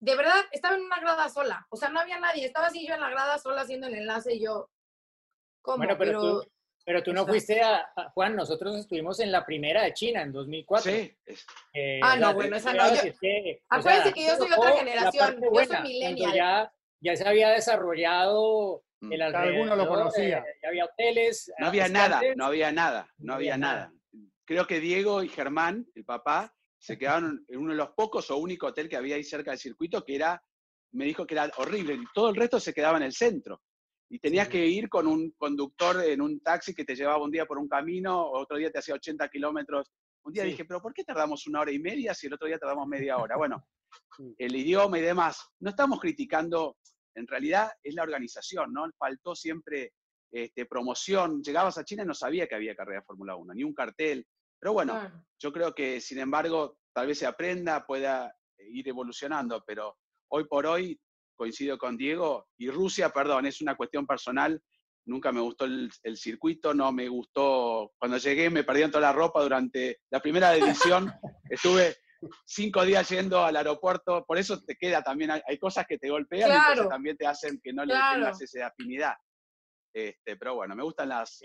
De 0.01 0.17
verdad, 0.17 0.45
estaba 0.53 0.77
en 0.77 0.85
una 0.85 1.01
grada 1.01 1.29
sola. 1.29 1.67
O 1.71 1.77
sea, 1.77 1.89
no 1.89 2.01
había 2.01 2.21
nadie. 2.21 2.45
Estaba 2.45 2.69
así 2.69 2.87
yo 2.87 2.95
en 2.95 3.01
la 3.01 3.11
grada 3.11 3.39
sola 3.39 3.63
haciendo 3.63 3.87
el 3.87 3.95
enlace 3.95 4.35
y 4.35 4.45
yo. 4.45 4.71
¿Cómo? 5.67 5.79
Bueno, 5.79 5.97
pero, 5.99 6.21
pero 6.21 6.41
tú, 6.43 6.49
pero 6.85 7.03
tú 7.03 7.13
no 7.13 7.27
fuiste 7.27 7.61
a, 7.61 7.79
a- 7.97 8.11
Juan, 8.11 8.37
nosotros 8.37 8.77
estuvimos 8.77 9.19
en 9.19 9.33
la 9.33 9.45
primera 9.45 9.83
de 9.83 9.93
China 9.93 10.23
en 10.23 10.31
2004. 10.33 10.91
Sí, 10.93 11.13
Eh, 11.75 12.01
Ah, 12.03 12.17
no, 12.17 12.33
bueno, 12.35 12.55
esa 12.57 12.73
no, 12.73 12.89
yo- 12.89 12.95
es 13.03 13.19
que, 13.19 13.63
Acuérdense 13.69 14.05
sea, 14.05 14.13
que 14.13 14.27
yo 14.27 14.37
soy 14.37 14.53
otra 14.53 14.73
generación, 14.77 15.25
parte 15.25 15.41
yo 15.41 15.41
soy 15.41 15.51
buena, 15.51 15.81
millennial. 15.81 16.35
Ya, 16.35 16.73
ya 17.01 17.17
se 17.17 17.29
había 17.29 17.49
desarrollado 17.51 18.85
Mm. 19.01 19.13
el 19.13 19.23
alguno 19.23 19.67
lo 19.77 19.83
alrededor, 19.83 19.89
conocía. 19.99 20.39
eh, 20.39 20.59
ya 20.63 20.69
había 20.69 20.85
hoteles. 20.87 21.53
no 21.59 21.67
había 21.67 21.89
nada, 21.89 22.21
no 22.37 22.45
había 22.47 22.73
nada, 22.73 23.03
no 23.19 23.27
no 23.27 23.35
había 23.35 23.55
había 23.55 23.67
nada. 23.67 23.93
Creo 24.47 24.67
que 24.69 24.79
Diego 24.81 25.23
y 25.25 25.29
Germán, 25.29 25.87
el 25.97 26.05
papá, 26.05 26.55
se 26.79 26.97
quedaron 26.97 27.45
en 27.49 27.59
uno 27.59 27.73
de 27.73 27.77
los 27.79 27.91
pocos 27.91 28.31
o 28.31 28.37
único 28.37 28.69
hotel 28.69 28.89
que 28.89 28.97
había 28.97 29.17
ahí 29.17 29.25
cerca 29.25 29.51
del 29.51 29.59
circuito 29.59 30.05
que 30.05 30.15
era, 30.15 30.41
me 30.93 31.05
dijo 31.05 31.27
que 31.27 31.35
era 31.35 31.51
horrible, 31.57 31.95
y 31.95 32.05
todo 32.15 32.31
el 32.31 32.37
resto 32.37 32.61
se 32.61 32.73
quedaba 32.73 32.97
en 32.97 33.03
el 33.03 33.13
centro. 33.13 33.61
Y 34.09 34.19
tenías 34.19 34.49
que 34.49 34.65
ir 34.67 34.89
con 34.89 35.07
un 35.07 35.33
conductor 35.33 36.03
en 36.05 36.21
un 36.21 36.41
taxi 36.41 36.75
que 36.75 36.85
te 36.85 36.95
llevaba 36.95 37.23
un 37.25 37.31
día 37.31 37.45
por 37.47 37.59
un 37.59 37.69
camino, 37.69 38.31
otro 38.31 38.57
día 38.57 38.71
te 38.71 38.79
hacía 38.79 38.95
80 38.95 39.29
kilómetros. 39.29 39.91
Un 40.25 40.33
día 40.33 40.45
Sí. 40.45 40.51
dije, 40.51 40.65
pero 40.65 40.81
¿por 40.81 40.93
qué 40.93 41.05
tardamos 41.05 41.47
una 41.47 41.61
hora 41.61 41.73
y 41.73 41.79
media 41.79 42.15
si 42.15 42.27
el 42.27 42.35
otro 42.35 42.47
día 42.47 42.59
tardamos 42.59 42.87
media 42.87 43.19
hora? 43.19 43.37
Bueno, 43.47 43.67
el 44.39 44.57
idioma 44.57 44.99
y 44.99 45.03
demás. 45.03 45.49
No 45.61 45.71
estamos 45.71 46.01
criticando, 46.01 46.77
en 47.15 47.27
realidad 47.27 47.71
es 47.83 47.95
la 47.95 48.03
organización, 48.03 48.73
¿no? 48.73 48.89
Faltó 48.99 49.35
siempre 49.35 49.93
este, 50.31 50.67
promoción. 50.67 51.43
Llegabas 51.43 51.79
a 51.79 51.85
China 51.85 52.03
y 52.03 52.07
no 52.07 52.15
sabía 52.15 52.47
que 52.47 52.55
había 52.55 52.75
carrera 52.77 53.01
de 53.01 53.07
Fórmula 53.07 53.37
1, 53.37 53.55
ni 53.55 53.65
un 53.65 53.75
cartel. 53.75 54.27
Pero 54.59 54.73
bueno, 54.73 55.25
yo 55.39 55.53
creo 55.53 55.75
que, 55.75 56.01
sin 56.01 56.19
embargo, 56.19 56.79
tal 56.93 57.07
vez 57.07 57.19
se 57.19 57.27
aprenda, 57.27 57.87
pueda 57.87 58.35
ir 58.59 58.89
evolucionando, 58.89 59.63
pero 59.67 59.97
hoy 60.29 60.45
por 60.45 60.67
hoy 60.67 60.99
coincido 61.37 61.79
con 61.79 61.97
Diego, 61.97 62.49
y 62.59 62.71
Rusia, 62.71 63.11
perdón, 63.11 63.47
es 63.47 63.61
una 63.61 63.77
cuestión 63.77 64.07
personal, 64.07 64.61
nunca 65.07 65.31
me 65.31 65.41
gustó 65.41 65.67
el, 65.67 65.91
el 66.03 66.17
circuito, 66.17 66.75
no 66.75 66.91
me 66.93 67.09
gustó, 67.09 67.93
cuando 67.99 68.17
llegué 68.19 68.51
me 68.51 68.65
perdieron 68.65 68.91
toda 68.91 69.03
la 69.03 69.13
ropa 69.13 69.43
durante 69.43 70.01
la 70.11 70.21
primera 70.21 70.55
edición, 70.57 71.13
estuve 71.51 71.97
cinco 72.45 72.85
días 72.85 73.09
yendo 73.09 73.45
al 73.45 73.57
aeropuerto, 73.57 74.25
por 74.27 74.39
eso 74.39 74.63
te 74.65 74.77
queda 74.77 75.03
también, 75.03 75.31
hay, 75.31 75.59
cosas 75.59 75.87
que 75.87 75.99
te 75.99 76.11
golpean 76.11 76.51
y 76.51 76.75
cosas 76.75 76.89
también 76.89 77.17
te 77.17 77.27
hacen 77.27 77.61
que 77.63 77.73
no 77.73 77.85
le 77.85 77.95
Claro. 77.95 78.15
tengas 78.17 78.41
esa 78.41 78.67
afinidad. 78.67 79.15
Este, 79.95 80.37
pero 80.37 80.57
bueno, 80.57 80.77
me 80.77 80.83
gustan 80.83 81.09
las, 81.09 81.41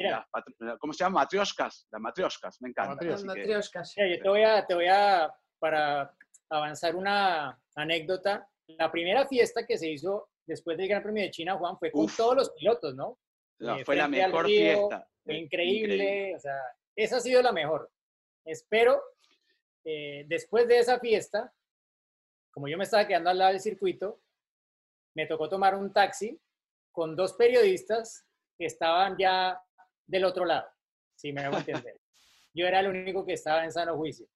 ¿cómo 0.79 0.91
se 0.91 1.03
llama? 1.03 1.21
Matrioshkas, 1.21 1.87
las 1.89 2.01
matrioshkas, 2.01 2.61
me 2.61 2.69
encantan. 2.69 3.07
Las 3.07 3.21
que- 3.21 3.27
matrioshkas. 3.27 3.93
Mira, 3.95 4.15
yo 4.15 4.21
te 4.23 4.29
voy 4.29 4.43
a, 4.43 4.67
te 4.67 4.73
voy 4.73 4.87
a, 4.87 5.33
para 5.59 6.13
avanzar 6.49 6.95
una 6.97 7.57
anécdota. 7.75 8.49
La 8.77 8.91
primera 8.91 9.27
fiesta 9.27 9.65
que 9.65 9.77
se 9.77 9.89
hizo 9.89 10.29
después 10.45 10.77
del 10.77 10.87
Gran 10.87 11.03
Premio 11.03 11.23
de 11.23 11.31
China, 11.31 11.57
Juan, 11.57 11.77
fue 11.77 11.91
con 11.91 12.05
Uf. 12.05 12.17
todos 12.17 12.35
los 12.35 12.49
pilotos, 12.51 12.95
¿no? 12.95 13.17
No, 13.59 13.77
eh, 13.77 13.85
fue 13.85 13.95
la 13.95 14.07
mejor 14.07 14.45
río, 14.45 14.59
fiesta. 14.89 15.07
Fue 15.23 15.35
Eh, 15.35 15.37
increíble, 15.39 16.35
o 16.35 16.39
sea, 16.39 16.57
esa 16.95 17.17
ha 17.17 17.19
sido 17.19 17.41
la 17.41 17.51
mejor. 17.51 17.91
Espero, 18.43 19.01
eh, 19.83 20.25
después 20.27 20.67
de 20.67 20.79
esa 20.79 20.99
fiesta, 20.99 21.53
como 22.51 22.67
yo 22.67 22.77
me 22.77 22.83
estaba 22.83 23.07
quedando 23.07 23.29
al 23.29 23.37
lado 23.37 23.51
del 23.51 23.61
circuito, 23.61 24.19
me 25.15 25.25
tocó 25.27 25.47
tomar 25.47 25.75
un 25.75 25.93
taxi 25.93 26.39
con 26.91 27.15
dos 27.15 27.33
periodistas 27.33 28.25
que 28.57 28.65
estaban 28.65 29.15
ya 29.17 29.61
del 30.05 30.25
otro 30.25 30.43
lado, 30.45 30.67
si 31.15 31.31
me 31.31 31.41
hago 31.41 31.57
entender. 31.85 31.99
Yo 32.53 32.67
era 32.67 32.79
el 32.81 32.87
único 32.87 33.25
que 33.25 33.33
estaba 33.33 33.63
en 33.63 33.71
sano 33.71 33.95
juicio. 33.95 34.27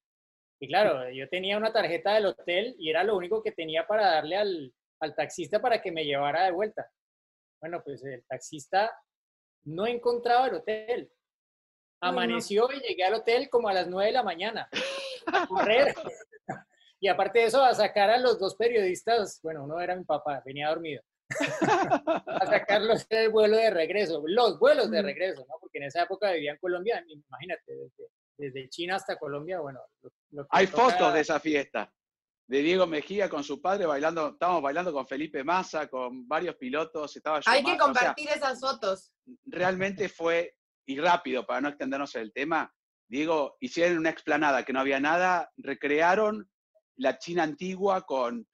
Y 0.60 0.68
claro, 0.68 1.10
yo 1.12 1.28
tenía 1.30 1.58
una 1.58 1.74
tarjeta 1.74 2.14
del 2.14 2.28
hotel 2.28 2.76
y 2.80 2.90
era 2.90 3.04
lo 3.04 3.18
único 3.18 3.44
que 3.44 3.52
tenía 3.52 3.86
para 3.86 4.10
darle 4.10 4.38
al, 4.38 4.74
al 5.00 5.16
taxista 5.16 5.62
para 5.62 5.82
que 5.82 5.92
me 5.92 6.06
llevara 6.06 6.46
de 6.46 6.52
vuelta. 6.52 6.90
Bueno, 7.62 7.82
pues 7.84 8.04
el 8.06 8.24
taxista 8.26 8.92
no 9.64 9.88
encontraba 9.88 10.48
el 10.48 10.56
hotel. 10.56 11.12
Amaneció 12.02 12.72
y 12.72 12.80
llegué 12.80 13.04
al 13.04 13.16
hotel 13.16 13.50
como 13.50 13.68
a 13.68 13.74
las 13.74 13.88
9 13.88 14.08
de 14.08 14.14
la 14.14 14.24
mañana. 14.24 14.70
A 15.28 15.48
correr. 15.48 15.94
Y 16.98 17.08
aparte 17.08 17.40
de 17.40 17.46
eso, 17.46 17.64
a 17.64 17.74
sacar 17.76 18.10
a 18.10 18.18
los 18.18 18.40
dos 18.40 18.56
periodistas, 18.56 19.40
bueno, 19.44 19.66
uno 19.66 19.80
era 19.80 19.96
mi 19.96 20.06
papá, 20.06 20.42
venía 20.44 20.70
dormido, 20.70 21.04
a 22.26 22.46
sacarlos 22.48 23.08
del 23.10 23.30
vuelo 23.30 23.58
de 23.58 23.70
regreso, 23.70 24.24
los 24.26 24.58
vuelos 24.58 24.90
de 24.90 25.02
regreso, 25.02 25.46
¿no? 25.48 25.56
Porque 25.60 25.78
en 25.78 25.84
esa 25.84 26.04
época 26.04 26.32
vivía 26.32 26.54
en 26.54 26.58
Colombia, 26.58 27.06
imagínate, 27.08 27.76
desde, 27.76 28.10
desde 28.38 28.70
China 28.70 28.96
hasta 28.96 29.18
Colombia, 29.18 29.60
bueno. 29.60 29.80
lo- 30.02 30.12
lo 30.32 30.44
que 30.44 30.50
Hay 30.52 30.68
toca- 30.68 30.84
fotos 30.92 31.14
de 31.14 31.20
esa 31.22 31.40
fiesta. 31.40 31.92
De 32.48 32.60
Diego 32.62 32.86
Mejía 32.86 33.28
con 33.28 33.44
su 33.44 33.60
padre 33.62 33.88
bailando, 33.88 34.30
estábamos 34.30 34.62
bailando 34.62 34.94
con 34.94 35.08
Felipe 35.08 35.44
Massa, 35.44 35.88
con 35.88 36.28
varios 36.28 36.56
pilotos, 36.58 37.16
estaba 37.16 37.42
Hay 37.48 37.64
que 37.64 37.72
o 37.72 37.76
sea, 37.76 37.78
compartir 37.84 38.30
esas 38.30 38.60
fotos. 38.60 39.12
realmente 39.46 40.10
fue, 40.10 40.56
y 40.86 41.00
rápido, 41.00 41.46
para 41.46 41.62
no 41.62 41.70
extendernos 41.70 42.14
en 42.16 42.22
el 42.22 42.34
tema, 42.34 42.72
Diego, 43.08 43.56
hicieron 43.60 43.98
una 43.98 44.12
explanada 44.12 44.64
que 44.64 44.74
no 44.74 44.80
había 44.80 45.00
nada, 45.00 45.52
recrearon 45.58 46.48
la 46.98 47.18
China 47.18 47.44
antigua 47.44 48.06
con 48.06 48.48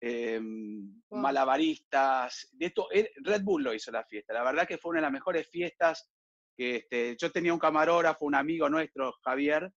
eh, 0.00 0.38
Wow. 0.40 1.20
malabaristas, 1.20 2.48
de 2.52 2.66
esto, 2.66 2.86
eh, 2.92 3.10
Red 3.24 3.42
Bull 3.42 3.64
lo 3.64 3.74
hizo 3.74 3.90
la 3.90 4.04
fiesta, 4.04 4.32
la 4.34 4.44
verdad 4.44 4.66
que 4.68 4.78
fue 4.78 4.90
una 4.90 4.98
de 5.00 5.02
las 5.06 5.12
mejores 5.12 5.48
fiestas 5.48 6.08
que 6.58 6.76
este, 6.76 7.16
yo 7.16 7.30
tenía 7.30 7.52
un 7.54 7.58
camarógrafo, 7.60 8.24
un 8.24 8.34
amigo 8.34 8.68
nuestro, 8.68 9.14
Javier, 9.22 9.70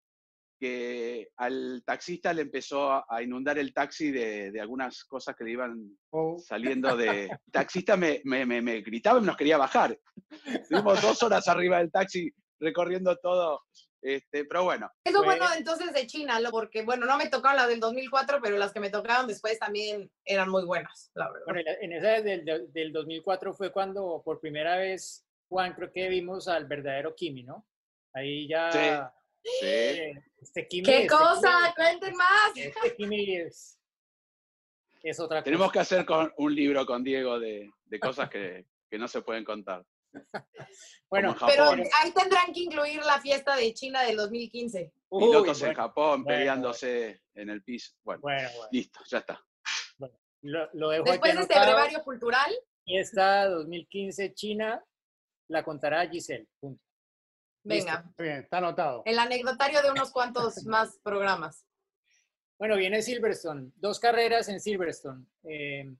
que 0.59 1.29
al 1.37 1.83
taxista 1.85 2.33
le 2.33 2.41
empezó 2.43 2.91
a- 2.91 3.21
inundar 3.23 3.57
el 3.59 3.73
taxi 3.73 4.11
de, 4.11 4.51
de 4.51 4.59
algunas 4.61 5.03
cosas 5.05 5.35
que 5.35 5.43
le 5.43 5.51
iban 5.51 5.97
Oh, 6.11 6.37
saliendo 6.39 6.95
de... 6.97 7.25
El 7.25 7.29
taxista 7.51 7.95
me, 7.97 8.21
me, 8.25 8.45
me- 8.45 8.61
me 8.61 8.81
gritaba 8.81 9.19
y 9.19 9.23
nos 9.23 9.37
quería 9.37 9.57
bajar. 9.57 9.97
Estuvimos 10.45 11.01
dos 11.01 11.21
horas 11.23 11.47
arriba 11.47 11.77
del 11.79 11.91
taxi 11.91 12.31
recorriendo 12.59 13.15
todo, 13.17 13.61
este, 14.03 14.45
pero 14.45 14.63
bueno, 14.63 14.89
Eso 15.03 15.17
Fue- 15.19 15.25
bueno 15.27 15.45
entonces 15.57 15.93
de 15.93 16.05
China, 16.07 16.39
lo- 16.39 16.51
porque 16.51 16.83
bueno, 16.83 17.05
no 17.07 17.17
me 17.17 17.27
tocaron 17.29 17.57
las 17.57 17.67
del 17.69 17.79
2004, 17.79 18.39
pero 18.41 18.57
las 18.57 18.71
que 18.73 18.79
me 18.79 18.89
tocaron 18.91 19.27
después 19.27 19.57
también 19.59 20.11
eran 20.25 20.49
muy 20.49 20.63
buenas, 20.65 21.11
la 21.15 21.31
verdad. 21.31 21.45
Bueno, 21.47 21.61
en 21.81 21.91
esa 21.93 22.21
del, 22.21 22.43
del- 22.45 22.71
del 22.73 22.91
2004 22.91 23.53
fue 23.53 23.71
cuando 23.71 24.21
por 24.25 24.39
primera 24.39 24.77
vez, 24.77 25.25
Juan, 25.51 25.73
creo 25.73 25.91
que 25.91 26.07
vimos 26.07 26.47
al 26.47 26.65
verdadero 26.65 27.13
Kimi, 27.13 27.43
¿no? 27.43 27.67
Ahí 28.13 28.47
ya... 28.47 28.71
Sí. 28.71 29.49
sí. 29.59 29.65
eh, 29.65 30.13
Este 30.39 30.65
Kimi, 30.65 30.85
¡Qué 30.85 30.95
este 31.03 31.07
cosa! 31.09 31.73
¡Cuenten 31.75 32.15
más! 32.15 32.51
Este 32.55 32.95
Kimi 32.95 33.35
es, 33.35 33.77
es 35.03 35.19
otra 35.19 35.43
Tenemos 35.43 35.65
cosa. 35.67 35.73
que 35.73 35.79
hacer 35.79 36.05
con, 36.05 36.31
un 36.37 36.55
libro 36.55 36.85
con 36.85 37.03
Diego 37.03 37.37
de, 37.37 37.69
de 37.83 37.99
cosas 37.99 38.29
que, 38.29 38.65
que 38.89 38.97
no 38.97 39.09
se 39.09 39.21
pueden 39.21 39.43
contar. 39.43 39.85
Bueno, 41.09 41.31
en 41.31 41.45
Pero 41.45 41.65
ahí 41.65 42.11
tendrán 42.15 42.53
que 42.53 42.61
incluir 42.61 43.03
la 43.03 43.19
fiesta 43.19 43.57
de 43.57 43.73
China 43.73 44.03
del 44.03 44.15
2015. 44.15 44.93
uy, 45.09 45.25
Pilotos 45.25 45.61
en 45.61 45.67
bueno, 45.67 45.81
Japón 45.81 46.23
bueno, 46.23 46.37
peleándose 46.37 47.21
en 47.35 47.49
el 47.49 47.61
piso. 47.65 47.91
Bueno, 48.05 48.21
Bueno, 48.21 48.47
bueno, 48.55 48.67
listo, 48.71 49.01
ya 49.09 49.17
está. 49.17 49.43
lo, 50.43 50.69
lo 50.71 50.89
dejo 50.91 51.03
Después 51.03 51.35
de 51.35 51.41
este 51.41 51.59
brevario 51.59 52.01
cultural, 52.03 52.49
Y 52.85 52.97
esta 52.97 53.45
2015 53.49 54.33
China 54.33 54.81
la 55.51 55.63
contará 55.63 56.07
Giselle. 56.09 56.47
Punto. 56.59 56.83
venga, 57.63 58.05
está 58.09 58.23
bien, 58.23 58.37
está 58.37 58.57
anotado. 58.57 59.03
el 59.05 59.19
anecdotario 59.19 59.81
de 59.81 59.91
unos 59.91 60.11
cuantos 60.11 60.63
más 60.65 60.99
programas. 61.03 61.65
Bueno, 62.57 62.77
viene 62.77 63.01
Silverstone, 63.01 63.71
dos 63.75 63.99
carreras 63.99 64.47
en 64.49 64.59
Silverstone. 64.59 65.25
Eh, 65.43 65.93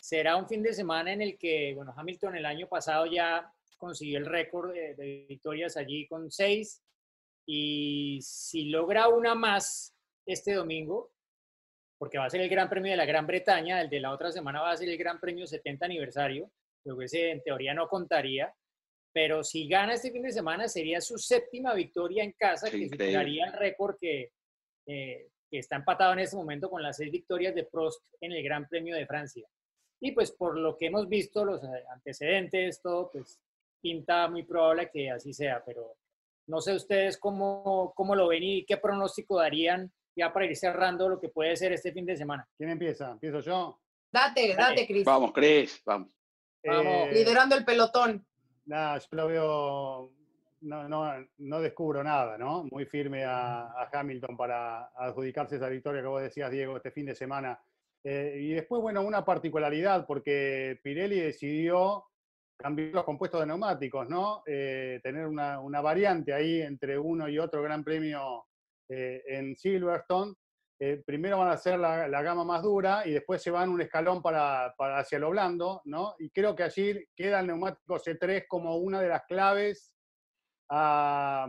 será 0.00 0.36
un 0.36 0.48
fin 0.48 0.62
de 0.62 0.74
semana 0.74 1.12
en 1.12 1.22
el 1.22 1.38
que, 1.38 1.72
bueno, 1.74 1.94
Hamilton 1.96 2.36
el 2.36 2.46
año 2.46 2.68
pasado 2.68 3.06
ya 3.06 3.52
consiguió 3.76 4.18
el 4.18 4.26
récord 4.26 4.72
de, 4.72 4.94
de 4.94 5.26
victorias 5.28 5.76
allí 5.76 6.06
con 6.08 6.30
seis 6.30 6.82
y 7.46 8.18
si 8.20 8.64
logra 8.64 9.08
una 9.08 9.34
más 9.34 9.96
este 10.26 10.52
domingo, 10.52 11.12
porque 11.96 12.18
va 12.18 12.26
a 12.26 12.30
ser 12.30 12.40
el 12.40 12.48
Gran 12.48 12.68
Premio 12.68 12.90
de 12.90 12.96
la 12.96 13.06
Gran 13.06 13.26
Bretaña, 13.26 13.80
el 13.80 13.88
de 13.88 14.00
la 14.00 14.12
otra 14.12 14.30
semana 14.30 14.60
va 14.60 14.72
a 14.72 14.76
ser 14.76 14.88
el 14.88 14.98
Gran 14.98 15.18
Premio 15.18 15.46
70 15.46 15.86
aniversario, 15.86 16.50
lo 16.84 16.96
que 16.96 17.04
ese 17.06 17.30
en 17.30 17.42
teoría 17.42 17.74
no 17.74 17.88
contaría, 17.88 18.52
pero 19.12 19.42
si 19.42 19.68
gana 19.68 19.94
este 19.94 20.12
fin 20.12 20.22
de 20.22 20.32
semana 20.32 20.68
sería 20.68 21.00
su 21.00 21.18
séptima 21.18 21.74
victoria 21.74 22.22
en 22.22 22.32
casa, 22.32 22.70
que 22.70 22.88
superaría 22.88 23.46
el 23.46 23.52
récord 23.52 23.96
que, 24.00 24.32
eh, 24.86 25.28
que 25.50 25.58
está 25.58 25.76
empatado 25.76 26.12
en 26.12 26.20
este 26.20 26.36
momento 26.36 26.70
con 26.70 26.82
las 26.82 26.96
seis 26.96 27.10
victorias 27.10 27.54
de 27.54 27.64
Prost 27.64 28.02
en 28.20 28.32
el 28.32 28.42
Gran 28.42 28.68
Premio 28.68 28.94
de 28.94 29.06
Francia. 29.06 29.46
Y 30.00 30.12
pues 30.12 30.30
por 30.30 30.56
lo 30.56 30.76
que 30.76 30.86
hemos 30.86 31.08
visto, 31.08 31.44
los 31.44 31.60
antecedentes, 31.92 32.80
todo, 32.80 33.10
pues 33.10 33.40
pinta 33.80 34.28
muy 34.28 34.44
probable 34.44 34.90
que 34.92 35.10
así 35.10 35.32
sea, 35.32 35.62
pero 35.64 35.96
no 36.46 36.60
sé 36.60 36.74
ustedes 36.74 37.18
cómo, 37.18 37.92
cómo 37.94 38.14
lo 38.14 38.28
ven 38.28 38.42
y 38.42 38.64
qué 38.64 38.76
pronóstico 38.76 39.38
darían 39.38 39.92
ya 40.16 40.32
para 40.32 40.46
ir 40.46 40.56
cerrando 40.56 41.08
lo 41.08 41.20
que 41.20 41.28
puede 41.28 41.56
ser 41.56 41.72
este 41.72 41.92
fin 41.92 42.06
de 42.06 42.16
semana. 42.16 42.48
¿Quién 42.56 42.70
empieza? 42.70 43.12
¿Empiezo 43.12 43.40
yo? 43.40 43.80
Date, 44.10 44.54
date, 44.56 44.86
Cris. 44.86 45.04
Vamos, 45.04 45.32
Cris, 45.32 45.82
vamos. 45.84 46.17
Vamos. 46.64 47.08
Eh, 47.08 47.12
Liderando 47.12 47.56
el 47.56 47.64
pelotón. 47.64 48.24
Nada, 48.66 48.98
yo 48.98 49.06
lo 49.12 49.26
veo, 49.28 50.12
no, 50.62 50.88
no, 50.88 51.26
no 51.38 51.60
descubro 51.60 52.04
nada, 52.04 52.36
¿no? 52.36 52.64
Muy 52.64 52.84
firme 52.84 53.24
a, 53.24 53.62
a 53.62 53.88
Hamilton 53.92 54.36
para 54.36 54.86
adjudicarse 54.96 55.56
esa 55.56 55.68
victoria 55.68 56.02
que 56.02 56.08
vos 56.08 56.22
decías, 56.22 56.50
Diego, 56.50 56.76
este 56.76 56.90
fin 56.90 57.06
de 57.06 57.14
semana. 57.14 57.58
Eh, 58.04 58.38
y 58.40 58.52
después, 58.52 58.80
bueno, 58.80 59.02
una 59.02 59.24
particularidad, 59.24 60.06
porque 60.06 60.78
Pirelli 60.82 61.20
decidió 61.20 62.04
cambiar 62.56 62.90
los 62.90 63.04
compuestos 63.04 63.40
de 63.40 63.46
neumáticos, 63.46 64.08
¿no? 64.08 64.42
Eh, 64.46 65.00
tener 65.02 65.26
una, 65.26 65.60
una 65.60 65.80
variante 65.80 66.32
ahí 66.32 66.60
entre 66.60 66.98
uno 66.98 67.28
y 67.28 67.38
otro 67.38 67.62
gran 67.62 67.84
premio 67.84 68.46
eh, 68.88 69.22
en 69.26 69.56
Silverstone. 69.56 70.34
Eh, 70.80 71.02
primero 71.04 71.38
van 71.38 71.48
a 71.48 71.52
hacer 71.52 71.76
la, 71.76 72.22
gama 72.22 72.44
más 72.44 72.62
dura 72.62 73.02
y 73.04 73.10
después 73.10 73.42
se 73.42 73.50
van 73.50 73.68
un 73.68 73.80
escalón 73.80 74.22
para, 74.22 74.74
hacia 74.96 75.18
lo 75.18 75.30
blando, 75.30 75.82
¿no? 75.86 76.14
Y 76.20 76.30
creo 76.30 76.54
que 76.54 76.62
allí 76.62 77.04
queda 77.16 77.40
el 77.40 77.48
neumático 77.48 77.96
C3 77.96 78.44
como 78.46 78.76
una 78.76 79.00
de 79.00 79.08
las 79.08 79.24
claves 79.24 79.92
a, 80.70 81.48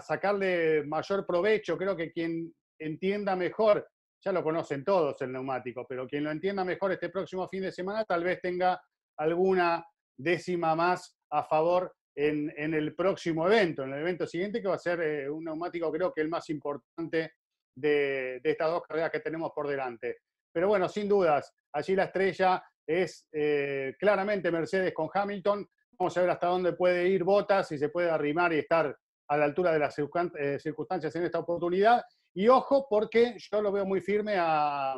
sacarle 0.00 0.84
mayor 0.84 1.26
provecho. 1.26 1.76
Creo 1.76 1.96
que 1.96 2.12
quien 2.12 2.54
entienda 2.78 3.34
mejor, 3.34 3.88
ya 4.24 4.30
lo 4.30 4.44
conocen 4.44 4.84
todos 4.84 5.20
el 5.22 5.32
neumático, 5.32 5.84
pero 5.88 6.06
quien 6.06 6.22
lo 6.22 6.30
entienda 6.30 6.64
mejor 6.64 6.92
este 6.92 7.08
próximo 7.08 7.48
fin 7.48 7.62
de 7.62 7.72
semana 7.72 8.04
tal 8.04 8.22
vez 8.22 8.40
tenga 8.40 8.80
alguna 9.16 9.84
décima 10.16 10.76
más 10.76 11.18
a 11.30 11.42
favor 11.42 11.96
en, 12.14 12.52
en, 12.56 12.74
el 12.74 12.94
próximo 12.94 13.46
evento, 13.46 13.82
en 13.82 13.92
el 13.92 14.00
evento 14.00 14.26
siguiente, 14.26 14.62
que 14.62 14.68
va 14.68 14.74
a 14.74 14.78
ser 14.78 15.00
eh, 15.00 15.30
un 15.30 15.44
neumático 15.44 15.90
creo 15.90 16.12
que 16.12 16.20
el 16.20 16.28
más 16.28 16.48
importante 16.50 17.32
de, 17.74 18.40
estas 18.42 18.70
dos 18.70 18.82
carreras 18.82 19.10
que 19.10 19.20
tenemos 19.20 19.52
por 19.54 19.66
delante. 19.68 20.18
Pero 20.52 20.68
bueno, 20.68 20.88
sin 20.88 21.08
dudas, 21.08 21.54
allí 21.72 21.94
la 21.94 22.04
estrella 22.04 22.62
es 22.86 23.28
eh, 23.32 23.94
claramente 23.98 24.50
Mercedes 24.50 24.92
con 24.94 25.08
Hamilton. 25.12 25.68
Vamos 25.98 26.16
a 26.16 26.20
ver 26.20 26.30
hasta 26.30 26.46
dónde 26.46 26.72
puede 26.72 27.08
ir 27.08 27.24
Botas, 27.24 27.68
si 27.68 27.78
se 27.78 27.90
puede 27.90 28.10
arrimar 28.10 28.52
y 28.52 28.58
estar 28.58 28.96
a 29.28 29.36
la 29.36 29.44
altura 29.44 29.72
de 29.72 29.78
las 29.78 29.96
eh, 29.98 30.58
circunstancias 30.58 31.14
en 31.14 31.24
esta 31.24 31.40
oportunidad. 31.40 32.02
Y 32.34 32.48
ojo, 32.48 32.86
porque 32.88 33.36
yo 33.38 33.60
lo 33.60 33.72
veo 33.72 33.84
muy 33.84 34.00
firme 34.00 34.36
a, 34.38 34.96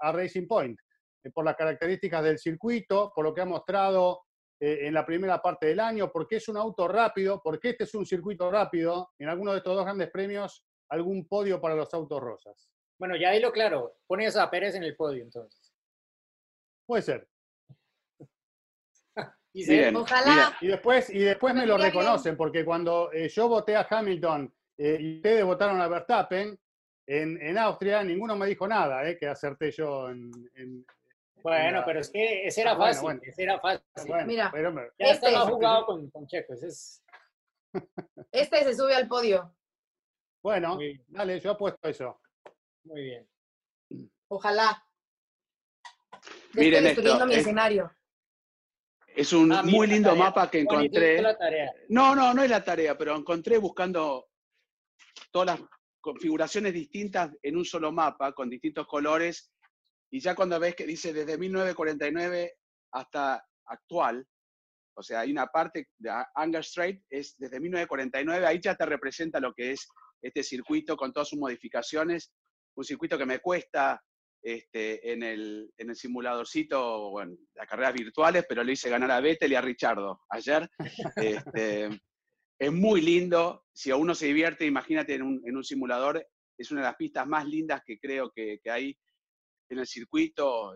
Racing 0.00 0.46
Point, 0.46 0.78
eh, 1.24 1.30
por 1.30 1.44
las 1.44 1.56
características 1.56 2.22
del 2.22 2.38
circuito, 2.38 3.12
por 3.14 3.24
lo 3.24 3.34
que 3.34 3.40
ha 3.40 3.46
mostrado 3.46 4.22
en 4.64 4.94
la 4.94 5.04
primera 5.04 5.42
parte 5.42 5.66
del 5.66 5.80
año, 5.80 6.12
porque 6.12 6.36
es 6.36 6.48
un 6.48 6.56
auto 6.56 6.86
rápido, 6.86 7.40
porque 7.42 7.70
este 7.70 7.82
es 7.82 7.94
un 7.96 8.06
circuito 8.06 8.48
rápido. 8.48 9.10
En 9.18 9.28
alguno 9.28 9.50
de 9.50 9.58
estos 9.58 9.74
dos 9.74 9.84
grandes 9.84 10.08
premios, 10.08 10.64
algún 10.92 11.26
podio 11.26 11.58
para 11.60 11.74
los 11.74 11.92
autos 11.94 12.20
rosas. 12.20 12.68
Bueno, 12.98 13.16
ya 13.16 13.30
dilo 13.30 13.50
claro, 13.50 13.96
pones 14.06 14.36
a 14.36 14.50
Pérez 14.50 14.74
en 14.74 14.84
el 14.84 14.94
podio 14.94 15.22
entonces. 15.22 15.72
Puede 16.86 17.02
ser. 17.02 17.28
y 19.54 19.66
bien, 19.66 19.96
Ojalá. 19.96 20.56
Y 20.60 20.66
después, 20.68 21.08
y 21.08 21.20
después 21.20 21.54
me 21.54 21.64
lo 21.64 21.78
reconocen, 21.78 22.36
porque 22.36 22.62
cuando 22.64 23.10
eh, 23.10 23.28
yo 23.30 23.48
voté 23.48 23.74
a 23.74 23.86
Hamilton 23.88 24.54
eh, 24.76 24.98
y 25.00 25.16
ustedes 25.16 25.44
votaron 25.44 25.80
a 25.80 25.88
Verstappen, 25.88 26.58
en, 27.06 27.42
en, 27.42 27.58
Austria 27.58 28.04
ninguno 28.04 28.36
me 28.36 28.46
dijo 28.46 28.68
nada, 28.68 29.08
eh, 29.08 29.16
que 29.18 29.26
acerté 29.26 29.70
yo 29.70 30.10
en, 30.10 30.30
en, 30.54 30.86
bueno, 31.42 31.82
pero 31.84 32.00
es 32.00 32.10
que 32.10 32.46
ese 32.46 32.60
era 32.60 32.76
fácil, 32.76 33.02
bueno, 33.02 33.18
bueno. 33.18 33.32
ese 33.32 33.42
era 33.42 33.58
fácil. 33.58 33.82
Bueno, 34.06 34.26
Mira, 34.26 34.50
pero, 34.52 34.72
ya 34.98 35.06
este 35.06 35.26
está 35.26 35.40
jugado 35.40 35.86
con, 35.86 36.10
con 36.10 36.26
Checo. 36.26 36.52
Ese 36.52 36.68
es... 36.68 37.02
Este 38.30 38.62
se 38.62 38.74
sube 38.74 38.94
al 38.94 39.08
podio. 39.08 39.52
Bueno, 40.42 40.78
dale, 41.08 41.40
yo 41.40 41.52
apuesto 41.52 41.88
eso. 41.88 42.20
Muy 42.84 43.02
bien. 43.02 43.28
Ojalá. 44.28 44.84
Miren 46.54 46.86
estoy 46.86 47.06
esto. 47.06 47.26
mi 47.26 47.34
Es, 47.34 47.40
escenario. 47.40 47.92
es 49.06 49.32
un 49.32 49.52
Ah, 49.52 49.62
muy 49.62 49.86
lindo 49.86 50.10
tarea. 50.10 50.24
mapa 50.24 50.50
que 50.50 50.60
encontré. 50.60 51.22
la 51.22 51.36
tarea. 51.38 51.72
No, 51.88 52.14
no, 52.14 52.34
no 52.34 52.42
es 52.42 52.50
la 52.50 52.64
tarea, 52.64 52.96
pero 52.98 53.14
encontré 53.16 53.58
buscando 53.58 54.28
todas 55.30 55.58
las 55.60 55.68
configuraciones 56.00 56.72
distintas 56.72 57.30
en 57.42 57.56
un 57.56 57.64
solo 57.64 57.92
mapa, 57.92 58.32
con 58.32 58.50
distintos 58.50 58.86
colores, 58.88 59.52
y 60.10 60.20
ya 60.20 60.34
cuando 60.34 60.58
ves 60.58 60.74
que 60.74 60.86
dice 60.86 61.12
desde 61.12 61.38
1949 61.38 62.58
hasta 62.92 63.46
actual, 63.66 64.26
o 64.94 65.02
sea, 65.02 65.20
hay 65.20 65.30
una 65.30 65.46
parte 65.46 65.88
de 65.98 66.10
Anger 66.34 66.64
Strait, 66.64 67.02
es 67.08 67.36
desde 67.38 67.60
1949, 67.60 68.46
ahí 68.46 68.60
ya 68.60 68.74
te 68.74 68.84
representa 68.84 69.40
lo 69.40 69.54
que 69.54 69.70
es 69.72 69.88
este 70.22 70.42
circuito 70.42 70.96
con 70.96 71.12
todas 71.12 71.28
sus 71.28 71.38
modificaciones, 71.38 72.32
un 72.74 72.84
circuito 72.84 73.18
que 73.18 73.26
me 73.26 73.40
cuesta 73.40 74.00
este, 74.42 75.12
en, 75.12 75.22
el, 75.22 75.72
en 75.76 75.90
el 75.90 75.96
simuladorcito, 75.96 77.10
bueno, 77.10 77.36
las 77.54 77.66
carreras 77.66 77.94
virtuales, 77.94 78.44
pero 78.48 78.64
le 78.64 78.72
hice 78.72 78.88
ganar 78.88 79.10
a 79.10 79.20
Vettel 79.20 79.52
y 79.52 79.54
a 79.54 79.60
Richardo 79.60 80.22
ayer. 80.30 80.68
Este, 81.16 81.88
es 82.58 82.72
muy 82.72 83.00
lindo, 83.00 83.64
si 83.72 83.90
a 83.90 83.96
uno 83.96 84.14
se 84.14 84.26
divierte, 84.26 84.64
imagínate 84.64 85.14
en 85.14 85.22
un, 85.22 85.42
en 85.44 85.56
un 85.56 85.64
simulador, 85.64 86.26
es 86.56 86.70
una 86.70 86.80
de 86.80 86.86
las 86.86 86.96
pistas 86.96 87.26
más 87.26 87.46
lindas 87.46 87.82
que 87.84 87.98
creo 87.98 88.30
que, 88.30 88.60
que 88.62 88.70
hay 88.70 88.96
en 89.68 89.78
el 89.78 89.86
circuito. 89.86 90.74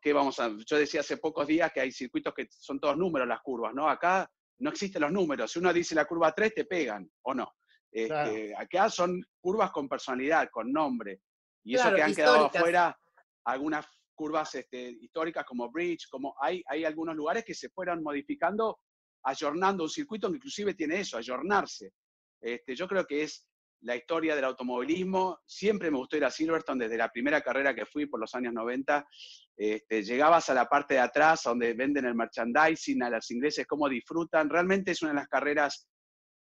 ¿qué 0.00 0.12
vamos 0.12 0.38
a, 0.38 0.50
yo 0.64 0.78
decía 0.78 1.00
hace 1.00 1.16
pocos 1.16 1.46
días 1.46 1.72
que 1.72 1.80
hay 1.80 1.90
circuitos 1.90 2.32
que 2.32 2.46
son 2.50 2.78
todos 2.78 2.96
números 2.96 3.26
las 3.26 3.40
curvas, 3.42 3.74
¿no? 3.74 3.88
Acá 3.88 4.30
no 4.58 4.70
existen 4.70 5.02
los 5.02 5.12
números. 5.12 5.50
Si 5.50 5.58
uno 5.58 5.72
dice 5.72 5.94
la 5.94 6.04
curva 6.04 6.32
3, 6.32 6.54
te 6.54 6.64
pegan, 6.64 7.10
¿o 7.22 7.34
no? 7.34 7.54
Este, 7.94 8.08
claro. 8.08 8.58
Acá 8.58 8.90
son 8.90 9.24
curvas 9.40 9.70
con 9.70 9.88
personalidad, 9.88 10.48
con 10.50 10.72
nombre. 10.72 11.20
Y 11.62 11.74
claro, 11.74 11.90
eso 11.90 11.96
que 11.96 12.02
han 12.02 12.10
históricas. 12.10 12.32
quedado 12.32 12.46
afuera, 12.46 12.98
algunas 13.44 13.86
curvas 14.16 14.52
este, 14.56 14.90
históricas 15.00 15.44
como 15.44 15.70
Bridge, 15.70 16.08
como 16.10 16.34
hay, 16.40 16.62
hay 16.66 16.84
algunos 16.84 17.14
lugares 17.14 17.44
que 17.44 17.54
se 17.54 17.68
fueron 17.68 18.02
modificando, 18.02 18.80
ayornando 19.22 19.84
un 19.84 19.90
circuito 19.90 20.28
que 20.28 20.36
inclusive 20.36 20.74
tiene 20.74 21.00
eso, 21.00 21.16
ayornarse. 21.16 21.92
Este, 22.40 22.74
yo 22.74 22.88
creo 22.88 23.06
que 23.06 23.22
es 23.22 23.46
la 23.82 23.94
historia 23.94 24.34
del 24.34 24.44
automovilismo. 24.44 25.38
Siempre 25.46 25.90
me 25.90 25.98
gustó 25.98 26.16
ir 26.16 26.24
a 26.24 26.30
Silverstone 26.30 26.84
desde 26.84 26.96
la 26.96 27.10
primera 27.10 27.42
carrera 27.42 27.74
que 27.76 27.86
fui 27.86 28.06
por 28.06 28.18
los 28.18 28.34
años 28.34 28.52
90. 28.54 29.06
Este, 29.56 30.02
llegabas 30.02 30.50
a 30.50 30.54
la 30.54 30.68
parte 30.68 30.94
de 30.94 31.00
atrás 31.00 31.42
donde 31.44 31.74
venden 31.74 32.06
el 32.06 32.14
merchandising, 32.14 33.04
a 33.04 33.10
los 33.10 33.30
ingleses 33.30 33.66
cómo 33.68 33.88
disfrutan. 33.88 34.50
Realmente 34.50 34.90
es 34.90 35.02
una 35.02 35.12
de 35.12 35.20
las 35.20 35.28
carreras 35.28 35.86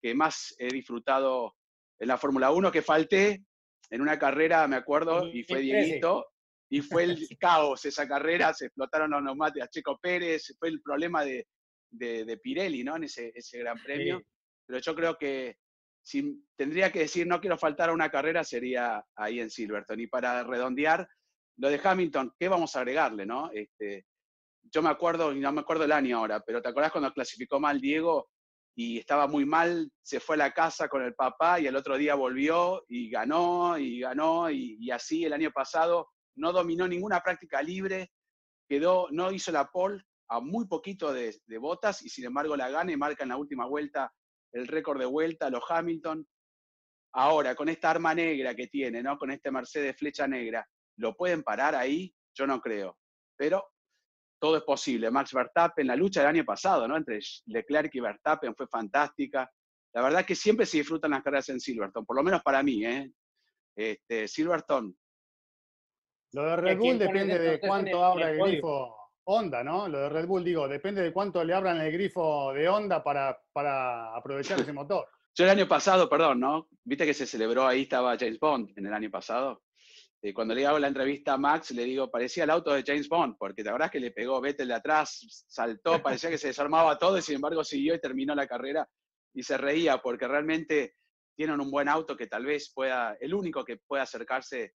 que 0.02 0.14
más 0.14 0.54
he 0.58 0.68
disfrutado 0.68 1.54
en 1.98 2.08
la 2.08 2.18
Fórmula 2.18 2.50
1, 2.50 2.72
que 2.72 2.82
falté 2.82 3.44
en 3.90 4.00
una 4.00 4.18
carrera, 4.18 4.66
me 4.66 4.76
acuerdo, 4.76 5.28
y 5.28 5.44
fue 5.44 5.60
Dieguito, 5.60 6.26
y 6.68 6.80
fue 7.00 7.04
el 7.04 7.28
caos 7.38 7.84
esa 7.84 8.08
carrera, 8.08 8.52
se 8.52 8.66
explotaron 8.66 9.10
los 9.10 9.22
neumáticos, 9.22 9.70
Checo 9.70 9.98
Pérez, 9.98 10.54
fue 10.58 10.68
el 10.68 10.82
problema 10.82 11.24
de, 11.24 11.46
de, 11.90 12.24
de 12.24 12.36
Pirelli, 12.38 12.82
¿no? 12.82 12.96
En 12.96 13.04
ese, 13.04 13.30
ese 13.34 13.58
gran 13.58 13.80
premio. 13.82 14.18
Sí. 14.18 14.24
Pero 14.66 14.80
yo 14.80 14.94
creo 14.94 15.18
que 15.18 15.56
si 16.02 16.44
tendría 16.56 16.90
que 16.90 17.00
decir 17.00 17.26
no 17.26 17.40
quiero 17.40 17.56
faltar 17.56 17.90
a 17.90 17.92
una 17.92 18.10
carrera, 18.10 18.42
sería 18.42 19.04
ahí 19.14 19.38
en 19.38 19.50
Silverstone. 19.50 20.02
Y 20.02 20.06
para 20.08 20.42
redondear, 20.42 21.06
lo 21.58 21.68
de 21.68 21.80
Hamilton, 21.82 22.34
¿qué 22.38 22.48
vamos 22.48 22.74
a 22.74 22.80
agregarle, 22.80 23.26
no? 23.26 23.50
Este, 23.52 24.06
yo 24.72 24.82
me 24.82 24.88
acuerdo, 24.88 25.32
y 25.32 25.40
no 25.40 25.52
me 25.52 25.60
acuerdo 25.60 25.84
el 25.84 25.92
año 25.92 26.18
ahora, 26.18 26.40
pero 26.40 26.62
¿te 26.62 26.68
acordás 26.68 26.92
cuando 26.92 27.12
clasificó 27.12 27.60
mal 27.60 27.80
Diego 27.80 28.30
y 28.74 28.98
estaba 28.98 29.26
muy 29.26 29.44
mal, 29.44 29.90
se 30.02 30.20
fue 30.20 30.36
a 30.36 30.38
la 30.38 30.52
casa 30.52 30.88
con 30.88 31.02
el 31.02 31.14
papá 31.14 31.60
y 31.60 31.66
el 31.66 31.76
otro 31.76 31.96
día 31.96 32.14
volvió 32.14 32.84
y 32.88 33.10
ganó 33.10 33.76
y 33.78 34.00
ganó 34.00 34.50
y, 34.50 34.90
así 34.90 35.24
el 35.24 35.32
año 35.32 35.50
pasado 35.50 36.08
no 36.36 36.52
dominó 36.52 36.88
ninguna 36.88 37.20
práctica 37.20 37.62
libre, 37.62 38.10
quedó, 38.68 39.08
no 39.10 39.30
hizo 39.30 39.52
la 39.52 39.70
pole 39.70 40.02
a 40.28 40.40
muy 40.40 40.66
poquito 40.66 41.12
de, 41.12 41.38
botas 41.60 42.02
y 42.02 42.08
sin 42.08 42.24
embargo 42.24 42.56
la 42.56 42.70
gana 42.70 42.92
y 42.92 42.96
marca 42.96 43.24
en 43.24 43.28
la 43.28 43.36
última 43.36 43.66
vuelta 43.66 44.12
el 44.52 44.66
récord 44.66 44.98
de 44.98 45.06
vuelta, 45.06 45.50
los 45.50 45.62
Hamilton. 45.68 46.26
Ahora, 47.14 47.54
con 47.54 47.68
esta 47.68 47.90
arma 47.90 48.14
negra 48.14 48.54
que 48.54 48.68
tiene, 48.68 49.02
¿no? 49.02 49.18
Con 49.18 49.30
este 49.30 49.50
Mercedes 49.50 49.96
flecha 49.96 50.26
negra, 50.26 50.66
¿lo 50.96 51.14
pueden 51.14 51.42
parar 51.42 51.74
ahí? 51.74 52.14
Yo 52.34 52.46
no 52.46 52.60
creo. 52.60 52.98
Pero 53.36 53.71
todo 54.42 54.56
es 54.56 54.64
posible. 54.64 55.08
Max 55.08 55.32
Verstappen, 55.32 55.86
la 55.86 55.94
lucha 55.94 56.18
del 56.18 56.30
año 56.30 56.44
pasado, 56.44 56.88
¿no? 56.88 56.96
Entre 56.96 57.20
Leclerc 57.46 57.94
y 57.94 58.00
Verstappen 58.00 58.56
fue 58.56 58.66
fantástica. 58.66 59.48
La 59.94 60.02
verdad 60.02 60.26
que 60.26 60.34
siempre 60.34 60.66
se 60.66 60.78
disfrutan 60.78 61.12
las 61.12 61.22
carreras 61.22 61.48
en 61.50 61.60
Silverstone, 61.60 62.04
por 62.04 62.16
lo 62.16 62.24
menos 62.24 62.42
para 62.42 62.60
mí, 62.60 62.84
¿eh? 62.84 63.08
Este, 63.76 64.26
Silverstone. 64.26 64.94
Lo 66.32 66.42
de 66.42 66.56
Red 66.56 66.76
Bull 66.76 66.98
depende 66.98 67.38
de 67.38 67.60
cuánto 67.60 68.04
abra 68.04 68.32
el, 68.32 68.40
grifo 68.40 68.96
Honda, 69.22 69.62
¿no? 69.62 69.88
Lo 69.88 70.00
de 70.00 70.08
Red 70.08 70.26
Bull, 70.26 70.42
digo, 70.42 70.66
depende 70.66 71.02
de 71.02 71.12
cuánto 71.12 71.44
le 71.44 71.54
abran 71.54 71.80
el 71.80 71.92
grifo 71.92 72.52
de 72.52 72.68
Honda 72.68 73.00
para, 73.04 73.40
para 73.52 74.16
aprovechar 74.16 74.58
ese 74.58 74.72
motor. 74.72 75.06
Yo 75.36 75.44
el 75.44 75.50
año 75.50 75.68
pasado, 75.68 76.08
perdón, 76.08 76.40
¿no? 76.40 76.68
Viste 76.82 77.06
que 77.06 77.14
se 77.14 77.26
celebró, 77.26 77.64
ahí 77.64 77.82
estaba 77.82 78.18
James 78.18 78.40
Bond 78.40 78.72
en 78.76 78.86
el 78.86 78.92
año 78.92 79.08
pasado. 79.08 79.62
Eh, 80.24 80.32
cuando 80.32 80.54
le 80.54 80.64
hago 80.64 80.78
la 80.78 80.86
entrevista 80.86 81.32
a 81.32 81.36
Max, 81.36 81.72
le 81.72 81.82
digo, 81.82 82.08
parecía 82.08 82.44
el 82.44 82.50
auto 82.50 82.72
de 82.72 82.84
James 82.86 83.08
Bond, 83.08 83.36
porque 83.36 83.64
la 83.64 83.72
verdad 83.72 83.86
es 83.86 83.92
que 83.92 84.00
le 84.00 84.12
pegó 84.12 84.40
Vettel 84.40 84.68
de 84.68 84.74
atrás, 84.74 85.44
saltó, 85.48 85.92
parecía 86.02 86.30
que 86.30 86.38
se 86.38 86.48
desarmaba 86.48 86.96
todo 86.96 87.18
y 87.18 87.22
sin 87.22 87.36
embargo 87.36 87.64
siguió 87.64 87.94
y 87.94 88.00
terminó 88.00 88.32
la 88.34 88.46
carrera 88.46 88.88
y 89.34 89.42
se 89.42 89.58
reía 89.58 89.98
porque 89.98 90.28
realmente 90.28 90.94
tienen 91.34 91.60
un 91.60 91.70
buen 91.72 91.88
auto 91.88 92.16
que 92.16 92.28
tal 92.28 92.46
vez 92.46 92.70
pueda, 92.72 93.16
el 93.20 93.34
único 93.34 93.64
que 93.64 93.78
pueda 93.78 94.04
acercarse 94.04 94.74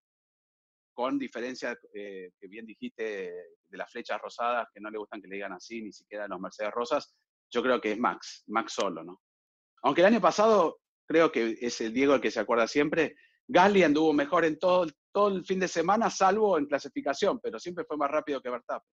con 0.94 1.18
diferencia, 1.18 1.78
eh, 1.94 2.32
que 2.38 2.48
bien 2.48 2.66
dijiste, 2.66 3.32
de 3.70 3.78
las 3.78 3.90
flechas 3.90 4.20
rosadas, 4.20 4.68
que 4.74 4.82
no 4.82 4.90
le 4.90 4.98
gustan 4.98 5.22
que 5.22 5.28
le 5.28 5.36
digan 5.36 5.54
así, 5.54 5.82
ni 5.82 5.94
siquiera 5.94 6.28
los 6.28 6.42
Mercedes 6.42 6.72
Rosas, 6.72 7.16
yo 7.54 7.62
creo 7.62 7.80
que 7.80 7.94
es 7.94 8.00
Max, 8.00 8.44
Max 8.48 8.74
solo, 8.74 9.04
¿no? 9.04 9.22
Aunque 9.84 10.02
el 10.02 10.08
año 10.08 10.20
pasado, 10.20 10.80
creo 11.08 11.32
que 11.32 11.58
es 11.62 11.80
el 11.80 11.94
Diego 11.94 12.16
el 12.16 12.22
que 12.22 12.32
se 12.32 12.40
acuerda 12.40 12.68
siempre, 12.68 13.16
Gasly 13.48 13.84
anduvo 13.84 14.12
mejor 14.12 14.44
en 14.44 14.60
todo, 14.60 14.88
todo 15.18 15.30
el 15.30 15.44
fin 15.44 15.60
de 15.60 15.68
semana, 15.68 16.12
salvo 16.12 16.60
en 16.60 16.68
clasificación, 16.68 17.40
pero 17.40 17.58
siempre 17.58 17.84
fue 17.86 17.98
más 17.98 18.12
rápido 18.12 18.40
que 18.40 18.52
Verstappen. 18.52 18.88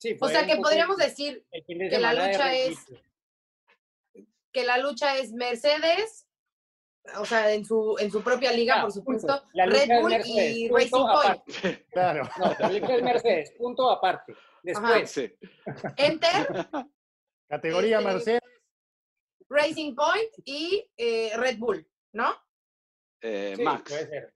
Sí, 0.00 0.16
o 0.20 0.28
sea 0.28 0.46
que 0.46 0.54
podríamos 0.54 0.96
decir 0.96 1.44
que 1.66 1.98
la 1.98 2.14
lucha 2.14 2.54
es 2.54 2.78
que 4.52 4.62
la 4.62 4.78
lucha 4.78 5.16
es 5.16 5.32
Mercedes, 5.32 6.28
o 7.18 7.24
sea, 7.24 7.52
en 7.52 7.64
su, 7.64 7.96
en 7.98 8.12
su 8.12 8.22
propia 8.22 8.52
liga, 8.52 8.82
por 8.82 8.92
supuesto, 8.92 9.42
Red 9.52 9.88
Bull 10.00 10.12
y 10.24 10.68
Racing 10.68 10.90
Point. 10.90 11.86
Claro. 11.90 12.28
No, 12.38 12.54
la 12.60 12.70
lucha 12.70 12.94
es 12.94 13.02
Mercedes, 13.02 13.52
punto 13.58 13.90
aparte. 13.90 14.36
Después. 14.62 15.18
Enter. 15.96 16.68
Categoría 17.50 17.98
este, 17.98 18.12
Mercedes. 18.12 18.42
Racing 19.48 19.96
Point 19.96 20.30
y 20.44 20.88
eh, 20.96 21.32
Red 21.36 21.58
Bull, 21.58 21.84
¿no? 22.12 22.32
Eh, 23.20 23.56
Max. 23.58 23.90
Puede 23.90 24.06
ser. 24.06 24.34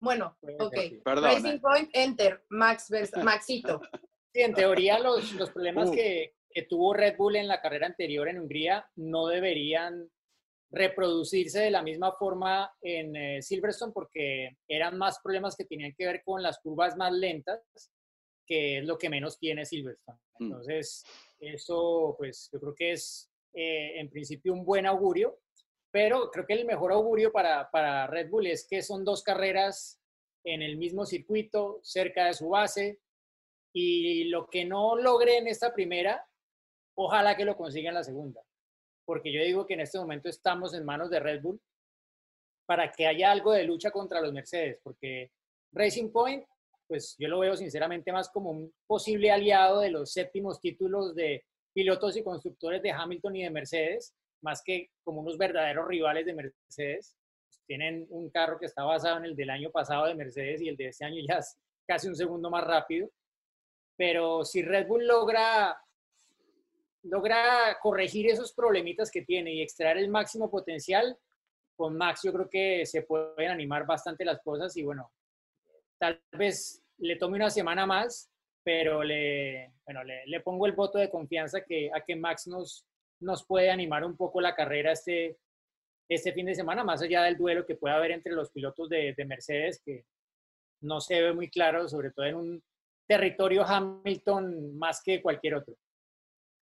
Bueno, 0.00 0.36
ok. 0.58 0.76
Racing 1.04 1.60
Point, 1.60 1.90
Enter, 1.92 2.44
Max 2.48 2.90
Maxito. 3.22 3.80
Sí, 4.32 4.42
en 4.42 4.54
teoría 4.54 4.98
los, 4.98 5.32
los 5.32 5.50
problemas 5.50 5.90
uh. 5.90 5.92
que, 5.92 6.34
que 6.50 6.62
tuvo 6.62 6.94
Red 6.94 7.16
Bull 7.16 7.36
en 7.36 7.48
la 7.48 7.60
carrera 7.60 7.86
anterior 7.86 8.28
en 8.28 8.40
Hungría 8.40 8.88
no 8.96 9.26
deberían 9.26 10.10
reproducirse 10.70 11.60
de 11.60 11.70
la 11.70 11.82
misma 11.82 12.12
forma 12.12 12.72
en 12.80 13.16
eh, 13.16 13.42
Silverstone 13.42 13.92
porque 13.92 14.56
eran 14.68 14.96
más 14.98 15.20
problemas 15.22 15.56
que 15.56 15.64
tenían 15.64 15.94
que 15.96 16.06
ver 16.06 16.22
con 16.24 16.42
las 16.42 16.58
curvas 16.60 16.96
más 16.96 17.12
lentas, 17.12 17.60
que 18.46 18.78
es 18.78 18.84
lo 18.84 18.96
que 18.96 19.10
menos 19.10 19.38
tiene 19.38 19.66
Silverstone. 19.66 20.18
Mm. 20.38 20.44
Entonces, 20.44 21.04
eso 21.40 22.14
pues 22.16 22.48
yo 22.52 22.60
creo 22.60 22.74
que 22.74 22.92
es 22.92 23.30
eh, 23.52 23.98
en 23.98 24.08
principio 24.10 24.52
un 24.52 24.64
buen 24.64 24.86
augurio, 24.86 25.40
pero 25.90 26.30
creo 26.30 26.46
que 26.46 26.54
el 26.54 26.64
mejor 26.64 26.92
augurio 26.92 27.32
para, 27.32 27.70
para 27.70 28.06
Red 28.06 28.30
Bull 28.30 28.46
es 28.46 28.66
que 28.66 28.82
son 28.82 29.04
dos 29.04 29.22
carreras 29.22 30.00
en 30.44 30.62
el 30.62 30.76
mismo 30.76 31.04
circuito, 31.04 31.80
cerca 31.82 32.26
de 32.26 32.34
su 32.34 32.50
base, 32.50 33.00
y 33.72 34.24
lo 34.24 34.48
que 34.48 34.64
no 34.64 34.96
logre 34.96 35.38
en 35.38 35.48
esta 35.48 35.72
primera, 35.72 36.26
ojalá 36.94 37.36
que 37.36 37.44
lo 37.44 37.56
consiga 37.56 37.88
en 37.88 37.94
la 37.94 38.04
segunda 38.04 38.42
porque 39.10 39.32
yo 39.32 39.42
digo 39.42 39.66
que 39.66 39.74
en 39.74 39.80
este 39.80 39.98
momento 39.98 40.28
estamos 40.28 40.72
en 40.72 40.84
manos 40.84 41.10
de 41.10 41.18
Red 41.18 41.42
Bull 41.42 41.60
para 42.64 42.92
que 42.92 43.08
haya 43.08 43.32
algo 43.32 43.50
de 43.50 43.64
lucha 43.64 43.90
contra 43.90 44.20
los 44.20 44.32
Mercedes, 44.32 44.78
porque 44.84 45.32
Racing 45.72 46.12
Point, 46.12 46.44
pues 46.86 47.16
yo 47.18 47.26
lo 47.26 47.40
veo 47.40 47.56
sinceramente 47.56 48.12
más 48.12 48.28
como 48.28 48.52
un 48.52 48.72
posible 48.86 49.32
aliado 49.32 49.80
de 49.80 49.90
los 49.90 50.12
séptimos 50.12 50.60
títulos 50.60 51.16
de 51.16 51.44
pilotos 51.72 52.16
y 52.16 52.22
constructores 52.22 52.82
de 52.82 52.92
Hamilton 52.92 53.34
y 53.34 53.42
de 53.42 53.50
Mercedes, 53.50 54.14
más 54.42 54.62
que 54.62 54.90
como 55.02 55.20
unos 55.20 55.38
verdaderos 55.38 55.86
rivales 55.86 56.26
de 56.26 56.34
Mercedes. 56.34 57.16
tienen 57.66 58.06
un 58.10 58.30
carro 58.30 58.58
que 58.58 58.66
está 58.66 58.82
basado 58.82 59.18
en 59.18 59.26
el 59.26 59.36
del 59.36 59.50
año 59.50 59.70
pasado 59.70 60.06
de 60.06 60.14
Mercedes 60.14 60.60
y 60.60 60.68
el 60.68 60.76
de 60.76 60.88
este 60.88 61.04
año 61.04 61.22
ya 61.26 61.38
es 61.38 61.56
casi 61.86 62.08
un 62.08 62.16
segundo 62.16 62.50
más 62.50 62.64
rápido. 62.64 63.10
Pero 63.96 64.44
si 64.44 64.62
Red 64.62 64.86
Bull 64.86 65.06
logra 65.06 65.76
logra 67.02 67.78
corregir 67.80 68.28
esos 68.28 68.52
problemitas 68.52 69.10
que 69.10 69.22
tiene 69.22 69.54
y 69.54 69.62
extraer 69.62 69.96
el 69.98 70.08
máximo 70.08 70.50
potencial, 70.50 71.16
con 71.76 71.96
Max 71.96 72.20
yo 72.24 72.32
creo 72.32 72.48
que 72.48 72.84
se 72.84 73.02
pueden 73.02 73.50
animar 73.50 73.86
bastante 73.86 74.24
las 74.24 74.40
cosas 74.42 74.76
y 74.76 74.82
bueno, 74.82 75.10
tal 75.98 76.20
vez 76.32 76.82
le 76.98 77.16
tome 77.16 77.36
una 77.36 77.48
semana 77.48 77.86
más, 77.86 78.30
pero 78.62 79.02
le, 79.02 79.72
bueno, 79.86 80.04
le, 80.04 80.40
pongo 80.40 80.66
el 80.66 80.72
voto 80.72 80.98
de 80.98 81.08
confianza 81.08 81.62
que, 81.64 81.90
a 81.94 82.02
que 82.02 82.16
Max 82.16 82.46
nos, 82.46 82.84
nos 83.20 83.44
puede 83.44 83.70
animar 83.70 84.04
un 84.04 84.16
poco 84.16 84.40
la 84.40 84.54
carrera 84.54 84.92
este, 84.92 85.38
este 86.08 86.32
fin 86.32 86.46
de 86.46 86.54
semana, 86.54 86.84
más 86.84 87.02
allá 87.02 87.22
del 87.22 87.36
duelo 87.36 87.66
que 87.66 87.76
pueda 87.76 87.96
haber 87.96 88.12
entre 88.12 88.32
los 88.32 88.50
pilotos 88.50 88.88
de, 88.88 89.14
de 89.16 89.24
Mercedes, 89.24 89.80
que 89.84 90.04
no 90.82 91.00
se 91.00 91.20
ve 91.20 91.32
muy 91.32 91.50
claro, 91.50 91.88
sobre 91.88 92.10
todo 92.10 92.26
en 92.26 92.34
un 92.34 92.64
territorio 93.06 93.64
Hamilton 93.64 94.78
más 94.78 95.02
que 95.02 95.20
cualquier 95.20 95.54
otro 95.56 95.76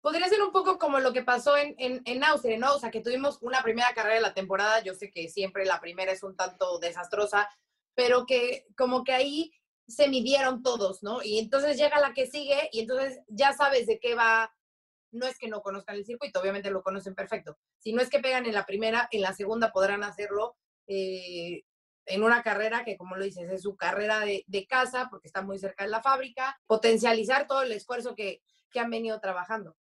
podría 0.05 0.29
ser 0.29 0.43
un 0.43 0.53
poco 0.53 0.79
como 0.79 1.01
lo 1.01 1.15
que 1.15 1.23
pasó 1.23 1.57
en, 1.57 1.75
en, 1.79 2.03
en 2.05 2.23
Austria, 2.25 2.59
¿no? 2.59 2.75
O 2.75 2.79
sea, 2.79 2.91
que 2.91 3.01
tuvimos 3.01 3.39
una 3.41 3.63
primera 3.63 3.95
carrera 3.95 4.17
de 4.17 4.21
la 4.21 4.35
temporada, 4.35 4.83
yo 4.83 4.93
sé 4.93 5.11
que 5.11 5.31
siempre 5.31 5.65
la 5.65 5.81
primera 5.81 6.13
es 6.13 6.23
un 6.23 6.37
tanto 6.37 6.79
desastrosa, 6.79 7.49
pero 7.95 8.27
que 8.27 8.67
como 8.77 9.03
que 9.03 9.15
ahí 9.15 9.51
se 9.89 10.09
midieron 10.09 10.63
todos, 10.63 11.03
¿no? 11.03 11.23
Y 11.23 11.39
entonces 11.39 11.79
llega 11.79 12.01
la 12.01 12.13
que 12.13 12.27
sigue 12.27 12.69
y 12.71 12.81
entonces 12.81 13.23
ya 13.29 13.55
sabes 13.55 13.87
de 13.87 13.99
qué 13.99 14.15
va. 14.15 14.55
No 15.15 15.27
es 15.27 15.39
que 15.39 15.49
no 15.49 15.63
conozcan 15.63 15.97
el 15.97 16.05
circuito, 16.05 16.41
obviamente 16.41 16.71
lo 16.71 16.83
conocen 16.83 17.15
perfecto. 17.15 17.57
Si 17.79 17.93
no 17.93 18.03
es 18.03 18.11
que 18.11 18.19
pegan 18.19 18.47
en 18.47 18.55
la 18.55 18.67
primera, 18.67 19.09
en 19.11 19.23
la 19.23 19.33
segunda 19.33 19.73
podrán 19.73 20.03
hacerlo 20.03 20.57
eh, 20.87 21.63
en 22.07 22.23
una 22.23 22.43
carrera 22.43 22.85
que, 22.85 22.97
como 22.97 23.17
lo 23.17 23.25
dices, 23.25 23.51
es 23.51 23.63
su 23.63 23.77
carrera 23.77 24.21
de, 24.21 24.45
de, 24.47 24.67
casa 24.67 25.09
porque 25.11 25.29
está 25.29 25.43
muy 25.43 25.59
cerca 25.59 25.85
de 25.85 25.91
la 25.91 26.03
fábrica, 26.03 26.61
potencializar 26.67 27.47
todo 27.47 27.63
el 27.63 27.73
esfuerzo 27.73 28.15
que, 28.15 28.43
que 28.71 28.81
han 28.81 28.91
venido 28.91 29.21
trabajando. 29.21 29.77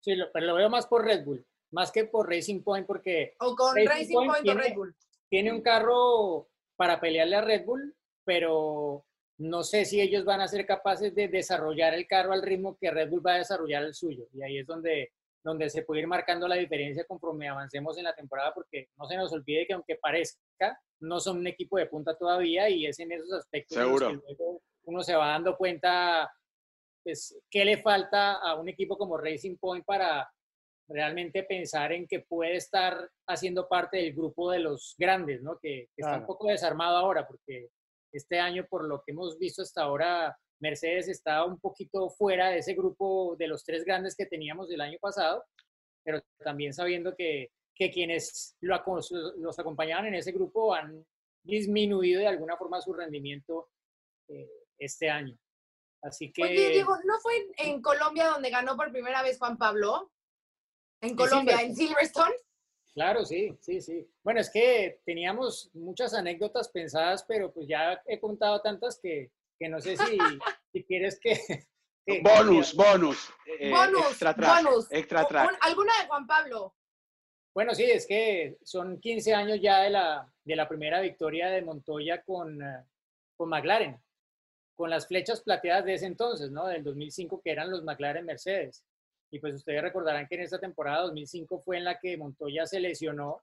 Sí, 0.00 0.14
pero 0.32 0.46
lo 0.46 0.54
veo 0.54 0.70
más 0.70 0.86
por 0.86 1.04
Red 1.04 1.24
Bull, 1.24 1.46
más 1.70 1.92
que 1.92 2.04
por 2.04 2.28
Racing 2.28 2.62
Point, 2.62 2.86
porque. 2.86 3.34
O 3.38 3.54
con 3.54 3.76
Racing, 3.76 4.14
Point, 4.14 4.42
tiene, 4.42 4.60
o 4.60 4.64
Red 4.64 4.74
Bull. 4.74 4.96
Tiene 5.28 5.52
un 5.52 5.60
carro 5.60 6.48
para 6.76 6.98
pelearle 7.00 7.36
a 7.36 7.42
Red 7.42 7.66
Bull, 7.66 7.94
pero 8.24 9.04
no 9.40 9.62
sé 9.62 9.86
si 9.86 10.00
ellos 10.02 10.26
van 10.26 10.42
a 10.42 10.48
ser 10.48 10.66
capaces 10.66 11.14
de 11.14 11.26
desarrollar 11.28 11.94
el 11.94 12.06
carro 12.06 12.32
al 12.32 12.42
ritmo 12.42 12.76
que 12.78 12.90
Red 12.90 13.08
Bull 13.08 13.26
va 13.26 13.34
a 13.34 13.38
desarrollar 13.38 13.84
el 13.84 13.94
suyo. 13.94 14.26
Y 14.34 14.42
ahí 14.42 14.58
es 14.58 14.66
donde, 14.66 15.12
donde 15.42 15.70
se 15.70 15.82
puede 15.82 16.02
ir 16.02 16.06
marcando 16.06 16.46
la 16.46 16.56
diferencia 16.56 17.04
conforme 17.04 17.48
avancemos 17.48 17.96
en 17.96 18.04
la 18.04 18.14
temporada, 18.14 18.52
porque 18.52 18.88
no 18.98 19.06
se 19.06 19.16
nos 19.16 19.32
olvide 19.32 19.66
que 19.66 19.72
aunque 19.72 19.96
parezca, 19.96 20.78
no 21.00 21.20
son 21.20 21.38
un 21.38 21.46
equipo 21.46 21.78
de 21.78 21.86
punta 21.86 22.14
todavía 22.18 22.68
y 22.68 22.84
es 22.84 22.98
en 22.98 23.12
esos 23.12 23.32
aspectos 23.32 23.78
que 23.78 24.36
uno 24.84 25.02
se 25.02 25.16
va 25.16 25.28
dando 25.28 25.56
cuenta 25.56 26.30
pues, 27.02 27.40
¿qué 27.50 27.64
le 27.64 27.78
falta 27.78 28.34
a 28.34 28.60
un 28.60 28.68
equipo 28.68 28.98
como 28.98 29.16
Racing 29.16 29.56
Point 29.56 29.86
para 29.86 30.30
realmente 30.86 31.44
pensar 31.44 31.92
en 31.92 32.06
que 32.06 32.20
puede 32.20 32.56
estar 32.56 33.08
haciendo 33.26 33.68
parte 33.68 33.96
del 33.96 34.12
grupo 34.12 34.50
de 34.50 34.58
los 34.58 34.94
grandes, 34.98 35.40
¿no? 35.40 35.58
Que, 35.58 35.88
está 35.96 36.18
un 36.18 36.26
poco 36.26 36.48
desarmado 36.48 36.98
ahora, 36.98 37.26
porque 37.26 37.70
este 38.12 38.38
año, 38.38 38.66
por 38.68 38.86
lo 38.86 39.02
que 39.02 39.12
hemos 39.12 39.38
visto 39.38 39.62
hasta 39.62 39.82
ahora, 39.82 40.36
Mercedes 40.60 41.08
está 41.08 41.44
un 41.44 41.58
poquito 41.58 42.10
fuera 42.10 42.50
de 42.50 42.58
ese 42.58 42.74
grupo 42.74 43.36
de 43.38 43.48
los 43.48 43.64
tres 43.64 43.84
grandes 43.84 44.14
que 44.14 44.26
teníamos 44.26 44.70
el 44.70 44.80
año 44.80 44.98
pasado, 45.00 45.44
pero 46.04 46.20
también 46.38 46.72
sabiendo 46.72 47.14
que, 47.16 47.50
que 47.74 47.90
quienes 47.90 48.56
lo, 48.60 48.82
los 49.38 49.58
acompañaban 49.58 50.06
en 50.06 50.14
ese 50.14 50.32
grupo 50.32 50.74
han 50.74 51.04
disminuido 51.42 52.20
de 52.20 52.26
alguna 52.26 52.56
forma 52.56 52.80
su 52.80 52.92
rendimiento 52.92 53.70
eh, 54.28 54.48
este 54.78 55.08
año. 55.08 55.36
Así 56.02 56.32
que... 56.32 56.42
Oye, 56.42 56.70
Diego, 56.70 56.96
¿no 57.04 57.18
fue 57.20 57.34
en, 57.58 57.82
Colombia 57.82 58.28
donde 58.28 58.50
ganó 58.50 58.76
por 58.76 58.90
primera 58.90 59.22
vez 59.22 59.38
Juan 59.38 59.58
Pablo? 59.58 60.12
En 61.02 61.16
Colombia, 61.16 61.60
en 61.62 61.74
Silverstone. 61.74 62.34
Claro, 62.94 63.24
sí, 63.24 63.56
sí, 63.60 63.80
sí. 63.80 64.08
Bueno, 64.22 64.40
es 64.40 64.50
que 64.50 65.00
teníamos 65.04 65.70
muchas 65.74 66.12
anécdotas 66.14 66.68
pensadas, 66.68 67.24
pero 67.26 67.52
pues 67.52 67.68
ya 67.68 68.02
he 68.06 68.18
contado 68.18 68.60
tantas 68.60 68.98
que, 69.00 69.30
que 69.58 69.68
no 69.68 69.80
sé 69.80 69.96
si, 69.96 70.18
si 70.72 70.84
quieres 70.84 71.18
que... 71.20 71.38
bonus, 72.22 72.74
bonus. 72.74 73.30
Eh, 73.46 73.70
bonus, 73.70 74.06
extra 74.06 74.34
track, 74.34 74.64
bonus. 74.64 74.86
Extra 74.90 75.24
track. 75.26 75.58
¿Alguna 75.60 75.92
de 76.00 76.08
Juan 76.08 76.26
Pablo? 76.26 76.74
Bueno, 77.54 77.74
sí, 77.74 77.84
es 77.84 78.06
que 78.06 78.58
son 78.62 79.00
15 79.00 79.34
años 79.34 79.60
ya 79.60 79.80
de 79.80 79.90
la, 79.90 80.32
de 80.44 80.56
la 80.56 80.68
primera 80.68 81.00
victoria 81.00 81.48
de 81.48 81.62
Montoya 81.62 82.22
con, 82.22 82.60
eh, 82.62 82.84
con 83.36 83.48
McLaren 83.48 84.00
con 84.80 84.88
las 84.88 85.06
flechas 85.06 85.42
plateadas 85.42 85.84
de 85.84 85.92
ese 85.92 86.06
entonces, 86.06 86.50
¿no? 86.50 86.66
Del 86.66 86.82
2005, 86.82 87.42
que 87.44 87.50
eran 87.50 87.70
los 87.70 87.84
McLaren 87.84 88.24
Mercedes. 88.24 88.82
Y 89.30 89.38
pues 89.38 89.54
ustedes 89.54 89.82
recordarán 89.82 90.26
que 90.26 90.34
en 90.34 90.42
esta 90.42 90.58
temporada 90.58 91.02
2005 91.02 91.60
fue 91.60 91.78
en 91.78 91.84
la 91.84 91.98
que 91.98 92.16
Montoya 92.16 92.66
se 92.66 92.80
lesionó 92.80 93.42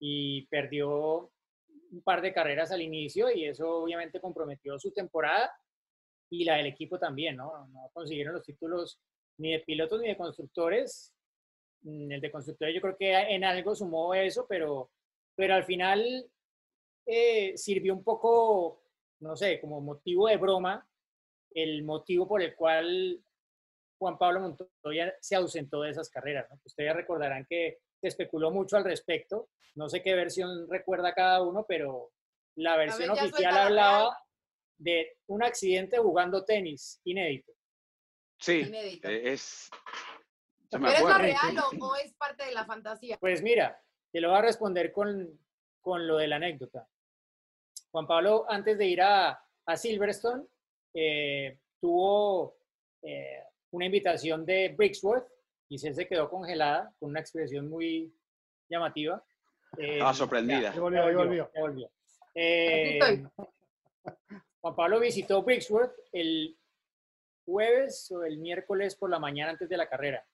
y 0.00 0.46
perdió 0.46 1.30
un 1.92 2.02
par 2.02 2.20
de 2.20 2.32
carreras 2.32 2.72
al 2.72 2.82
inicio 2.82 3.30
y 3.30 3.44
eso 3.44 3.82
obviamente 3.82 4.20
comprometió 4.20 4.78
su 4.78 4.92
temporada 4.92 5.52
y 6.28 6.44
la 6.44 6.56
del 6.56 6.66
equipo 6.66 6.98
también, 6.98 7.36
¿no? 7.36 7.68
No 7.68 7.90
consiguieron 7.92 8.34
los 8.34 8.42
títulos 8.42 8.98
ni 9.38 9.52
de 9.52 9.60
pilotos 9.60 10.00
ni 10.00 10.08
de 10.08 10.16
constructores. 10.16 11.14
Mm, 11.82 12.12
El 12.12 12.20
de 12.20 12.30
constructores 12.30 12.74
yo 12.74 12.80
creo 12.80 12.96
que 12.96 13.12
en 13.12 13.44
algo 13.44 13.74
sumó 13.74 14.14
eso, 14.14 14.46
pero, 14.48 14.90
pero 15.36 15.54
al 15.54 15.64
final 15.64 16.28
eh, 17.06 17.56
sirvió 17.56 17.94
un 17.94 18.02
poco, 18.02 18.82
no 19.20 19.36
sé, 19.36 19.60
como 19.60 19.80
motivo 19.80 20.26
de 20.26 20.36
broma, 20.36 20.88
el 21.54 21.84
motivo 21.84 22.26
por 22.26 22.42
el 22.42 22.56
cual 22.56 23.22
Juan 23.98 24.18
Pablo 24.18 24.40
Montoya 24.40 25.14
se 25.20 25.36
ausentó 25.36 25.82
de 25.82 25.90
esas 25.90 26.10
carreras. 26.10 26.46
¿no? 26.50 26.60
Ustedes 26.64 26.94
recordarán 26.94 27.46
que 27.48 27.78
se 28.00 28.08
especuló 28.08 28.50
mucho 28.50 28.76
al 28.76 28.84
respecto. 28.84 29.48
No 29.74 29.88
sé 29.88 30.02
qué 30.02 30.14
versión 30.14 30.68
recuerda 30.70 31.14
cada 31.14 31.42
uno, 31.42 31.64
pero 31.66 32.12
la 32.56 32.76
versión 32.76 33.14
ver, 33.14 33.24
oficial 33.24 33.56
hablaba 33.56 34.16
de 34.78 35.16
un 35.26 35.42
accidente 35.42 35.98
jugando 35.98 36.44
tenis 36.44 37.00
inédito. 37.04 37.52
Sí, 38.38 38.60
Inédito. 38.60 39.08
eh, 39.08 39.32
es. 39.32 39.70
Yo 40.70 40.78
me 40.78 40.88
¿Pero 40.88 41.08
es 41.08 41.14
lo 41.14 41.18
real 41.18 41.58
o, 41.80 41.86
o 41.86 41.96
es 41.96 42.12
parte 42.14 42.44
de 42.44 42.52
la 42.52 42.64
fantasía? 42.64 43.16
Pues 43.18 43.42
mira, 43.42 43.80
te 44.12 44.20
lo 44.20 44.28
voy 44.30 44.38
a 44.38 44.42
responder 44.42 44.92
con, 44.92 45.40
con 45.80 46.06
lo 46.06 46.16
de 46.18 46.28
la 46.28 46.36
anécdota. 46.36 46.88
Juan 47.90 48.06
Pablo, 48.06 48.44
antes 48.48 48.76
de 48.76 48.86
ir 48.86 49.02
a, 49.02 49.40
a 49.66 49.76
Silverstone, 49.76 50.44
eh, 50.94 51.60
tuvo 51.80 52.58
eh, 53.02 53.42
una 53.74 53.86
invitación 53.86 54.46
de 54.46 54.68
Brixworth 54.76 55.26
y 55.68 55.78
se 55.78 55.92
se 55.92 56.06
quedó 56.06 56.30
congelada 56.30 56.92
con 57.00 57.10
una 57.10 57.20
expresión 57.20 57.68
muy 57.68 58.14
llamativa. 58.68 59.22
Eh, 59.76 59.94
Estaba 59.94 60.14
sorprendida. 60.14 60.70
Ahí 60.70 60.78
volvió, 60.78 61.02
volvió. 61.02 61.50
volvió. 61.56 61.90
Eh. 62.36 63.00
Juan 64.60 64.76
Pablo 64.76 65.00
visitó 65.00 65.42
Brixworth 65.42 65.92
el 66.12 66.56
jueves 67.44 68.10
o 68.12 68.22
el 68.22 68.38
miércoles 68.38 68.94
por 68.94 69.10
la 69.10 69.18
mañana 69.18 69.50
antes 69.50 69.68
de 69.68 69.76
la 69.76 69.88
carrera. 69.88 70.24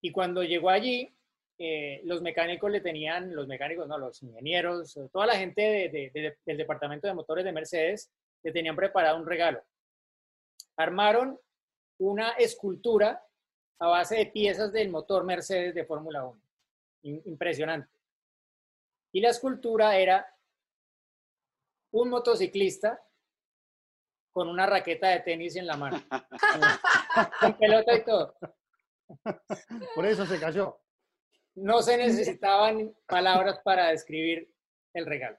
Y 0.00 0.12
cuando 0.12 0.42
llegó 0.44 0.70
allí, 0.70 1.12
eh, 1.58 2.00
los 2.04 2.22
mecánicos 2.22 2.70
le 2.70 2.80
tenían, 2.80 3.34
los 3.34 3.46
mecánicos, 3.48 3.86
no, 3.88 3.98
los 3.98 4.22
ingenieros, 4.22 4.96
toda 5.12 5.26
la 5.26 5.34
gente 5.36 5.60
de- 5.62 5.88
de- 5.88 6.10
de- 6.20 6.38
del 6.46 6.56
departamento 6.56 7.06
de 7.08 7.14
motores 7.14 7.44
de 7.44 7.52
Mercedes, 7.52 8.10
le 8.44 8.52
tenían 8.52 8.76
preparado 8.76 9.16
un 9.18 9.26
regalo. 9.26 9.62
Armaron 10.76 11.38
una 12.02 12.30
escultura 12.32 13.24
a 13.78 13.86
base 13.86 14.16
de 14.16 14.26
piezas 14.26 14.72
del 14.72 14.90
motor 14.90 15.24
Mercedes 15.24 15.74
de 15.74 15.84
Fórmula 15.84 16.24
1. 16.24 16.40
In- 17.02 17.22
impresionante. 17.26 17.88
Y 19.12 19.20
la 19.20 19.30
escultura 19.30 19.96
era 19.96 20.26
un 21.92 22.08
motociclista 22.08 23.00
con 24.32 24.48
una 24.48 24.66
raqueta 24.66 25.10
de 25.10 25.20
tenis 25.20 25.56
en 25.56 25.66
la 25.66 25.76
mano. 25.76 26.02
con 27.40 27.58
pelota 27.58 27.94
y 27.94 28.04
todo. 28.04 28.36
Por 29.94 30.06
eso 30.06 30.26
se 30.26 30.40
cayó. 30.40 30.80
No 31.54 31.82
se 31.82 31.98
necesitaban 31.98 32.96
palabras 33.06 33.60
para 33.62 33.88
describir 33.90 34.50
el 34.94 35.06
regalo. 35.06 35.38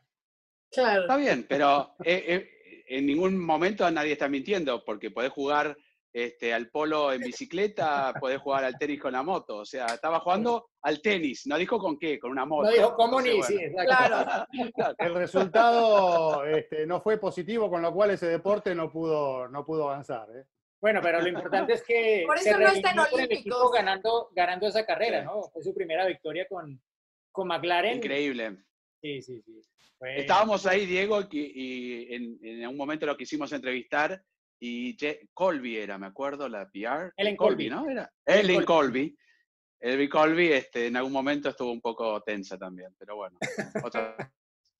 Claro. 0.71 1.01
Está 1.01 1.17
bien, 1.17 1.45
pero 1.49 1.95
eh, 2.05 2.23
eh, 2.27 2.83
en 2.87 3.05
ningún 3.05 3.37
momento 3.37 3.89
nadie 3.89 4.13
está 4.13 4.27
mintiendo, 4.29 4.83
porque 4.85 5.09
podés 5.11 5.31
jugar 5.31 5.75
este, 6.13 6.53
al 6.53 6.69
polo 6.69 7.11
en 7.11 7.21
bicicleta, 7.21 8.13
podés 8.19 8.39
jugar 8.39 8.63
al 8.63 8.77
tenis 8.77 9.01
con 9.01 9.13
la 9.13 9.23
moto. 9.23 9.57
O 9.57 9.65
sea, 9.65 9.87
estaba 9.87 10.19
jugando 10.19 10.69
al 10.83 11.01
tenis, 11.01 11.47
no 11.47 11.57
dijo 11.57 11.79
con 11.79 11.97
qué, 11.97 12.19
con 12.19 12.29
una 12.31 12.45
moto. 12.45 12.69
No 12.69 12.75
dijo 12.75 12.93
cómo 12.95 13.19
ni, 13.19 13.41
sí, 13.41 13.55
bueno. 13.55 13.81
exacto. 13.81 14.47
Claro. 14.75 14.95
El 14.99 15.15
resultado 15.15 16.45
este, 16.45 16.85
no 16.85 17.01
fue 17.01 17.17
positivo, 17.17 17.69
con 17.69 17.81
lo 17.81 17.91
cual 17.93 18.11
ese 18.11 18.27
deporte 18.27 18.75
no 18.75 18.91
pudo, 18.91 19.47
no 19.49 19.65
pudo 19.65 19.89
avanzar. 19.89 20.27
¿eh? 20.35 20.43
Bueno, 20.79 20.99
pero 21.01 21.19
lo 21.21 21.27
importante 21.29 21.73
es 21.73 21.81
que 21.83 22.23
Por 22.27 22.37
se 22.39 22.49
eso 22.49 22.59
no 22.59 22.67
está 22.67 22.91
en 22.91 22.97
redimió 22.97 23.09
con 23.11 23.19
el 23.19 23.25
equipo 23.25 23.55
Olímpicos. 23.55 23.71
ganando, 23.71 24.29
ganando 24.35 24.67
esa 24.67 24.85
carrera, 24.85 25.19
Sí. 25.21 25.25
¿no? 25.25 25.41
Fue 25.51 25.63
su 25.63 25.73
primera 25.73 26.05
victoria 26.05 26.45
con, 26.47 26.79
con 27.31 27.47
McLaren. 27.47 27.97
Increíble. 27.97 28.57
Sí, 29.01 29.21
sí, 29.21 29.41
sí. 29.41 29.61
Fue- 29.97 30.19
Estábamos 30.19 30.65
ahí, 30.67 30.85
Diego, 30.85 31.21
y, 31.31 31.51
y 31.55 32.13
en, 32.13 32.37
en 32.43 32.67
un 32.67 32.77
momento 32.77 33.05
lo 33.05 33.17
quisimos 33.17 33.51
entrevistar 33.53 34.21
y 34.65 34.95
Je- 34.95 35.27
Colby 35.33 35.77
era, 35.77 35.97
me 35.97 36.07
acuerdo, 36.07 36.47
la 36.47 36.69
PR. 36.69 37.11
Ellen 37.17 37.35
Colby. 37.35 37.69
¿no? 37.69 37.89
Era 37.89 38.09
Ellen 38.25 38.45
Ellen 38.51 38.65
Colby. 38.65 39.17
Elvi 39.81 40.07
Colby 40.07 40.53
este, 40.53 40.87
en 40.87 40.95
algún 40.95 41.11
momento 41.11 41.49
estuvo 41.49 41.69
un 41.69 41.81
poco 41.81 42.21
tensa 42.21 42.57
también, 42.57 42.95
pero 42.97 43.17
bueno. 43.17 43.37
otra- 43.83 44.15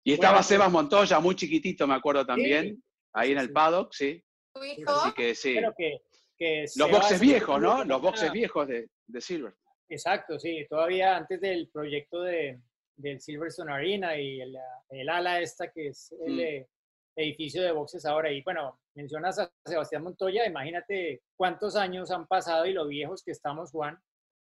y 0.02 0.12
estaba 0.12 0.32
Bueno, 0.32 0.42
Sebas 0.42 0.72
Montoya, 0.72 1.20
muy 1.20 1.36
chiquitito, 1.36 1.86
me 1.86 1.94
acuerdo 1.94 2.26
también, 2.26 2.82
ahí 3.12 3.30
en 3.30 3.38
el 3.38 3.46
sí. 3.46 3.52
paddock, 3.52 3.92
sí. 3.92 4.24
Tu 4.52 4.64
hijo, 4.64 4.90
Así 4.90 5.12
que 5.14 5.34
sí. 5.36 5.54
Pero 5.54 5.72
que, 5.78 5.98
que 6.36 6.64
Los 6.74 6.90
boxes 6.90 7.20
viejos, 7.20 7.60
¿no? 7.60 7.84
Los 7.84 8.02
boxes 8.02 8.32
viejos 8.32 8.66
de, 8.66 8.88
de 9.06 9.20
Silver. 9.20 9.54
Exacto, 9.88 10.40
sí. 10.40 10.66
Todavía 10.68 11.16
antes 11.16 11.40
del 11.40 11.68
proyecto 11.72 12.22
de, 12.22 12.60
del 12.96 13.20
Silverstone 13.20 13.72
Arena 13.72 14.18
y 14.18 14.40
el, 14.40 14.56
el 14.90 15.08
ala 15.08 15.40
esta 15.40 15.70
que 15.70 15.88
es 15.88 16.12
el 16.26 16.34
Mm. 16.62 16.66
Edificio 17.16 17.62
de 17.62 17.72
boxes 17.72 18.04
ahora. 18.06 18.30
Y 18.30 18.42
bueno, 18.42 18.78
mencionas 18.94 19.38
a 19.38 19.50
Sebastián 19.64 20.02
Montoya, 20.02 20.46
imagínate 20.46 21.22
cuántos 21.36 21.74
años 21.76 22.10
han 22.10 22.26
pasado 22.26 22.66
y 22.66 22.72
lo 22.72 22.86
viejos 22.86 23.22
que 23.24 23.32
estamos, 23.32 23.70
Juan, 23.72 23.98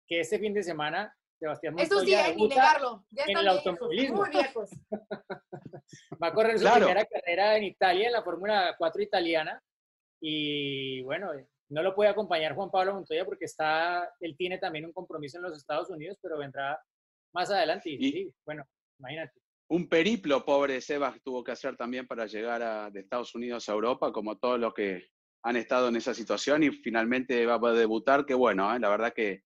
que 0.08 0.20
este 0.22 0.40
fin 0.40 0.54
de 0.54 0.64
semana 0.64 1.14
Sebastián 1.40 1.74
eso 1.80 2.00
sí, 2.02 2.12
Montoya 2.14 2.26
hay 2.26 2.36
negarlo. 2.48 3.06
Ya 3.12 3.24
en 3.24 3.38
el 3.38 3.44
viejos, 3.44 3.66
automovilismo. 3.68 4.18
muy 4.18 4.30
viejos. 4.30 4.70
va 6.22 6.28
a 6.28 6.34
correr 6.34 6.58
su 6.58 6.64
Claro. 6.66 6.86
primera 6.86 7.06
carrera 7.06 7.58
en 7.58 7.64
Italia, 7.64 8.08
en 8.08 8.14
la 8.14 8.24
Fórmula 8.24 8.76
4 8.78 9.02
italiana. 9.02 9.62
Y 10.22 11.02
bueno, 11.04 11.32
no 11.70 11.82
lo 11.82 11.96
puede 11.96 12.10
acompañar 12.10 12.56
Juan 12.56 12.70
Pablo 12.70 12.94
Montoya 12.94 13.24
porque 13.26 13.46
está, 13.46 14.12
él 14.20 14.36
tiene 14.38 14.58
también 14.58 14.86
un 14.86 14.92
compromiso 14.94 15.38
en 15.38 15.44
los 15.44 15.58
Estados 15.58 15.90
Unidos, 15.90 16.18
pero 16.22 16.38
vendrá 16.38 16.78
más 17.34 17.50
adelante. 17.52 17.90
Y, 17.90 17.96
Y- 18.08 18.12
sí, 18.12 18.34
bueno, 18.46 18.66
imagínate. 19.00 19.39
Un 19.70 19.88
periplo, 19.88 20.44
pobre 20.44 20.82
Sebas, 20.82 21.22
tuvo 21.22 21.44
que 21.44 21.52
hacer 21.52 21.78
también 21.78 22.08
para 22.08 22.26
llegar 22.26 22.92
de 22.92 23.00
Estados 23.00 23.36
Unidos 23.36 23.70
a 23.70 23.74
Europa, 23.74 24.12
como 24.12 24.38
todos 24.38 24.60
los 24.60 24.74
que 24.74 25.10
han 25.44 25.56
estado 25.56 25.90
en 25.90 25.96
esa 25.96 26.14
situación 26.14 26.64
y 26.64 26.72
finalmente 26.72 27.46
va 27.46 27.56
a 27.56 27.74
debutar, 27.74 28.26
que 28.26 28.34
bueno, 28.34 28.76
¿eh? 28.76 28.80
la 28.80 28.90
verdad 28.90 29.14
que 29.14 29.44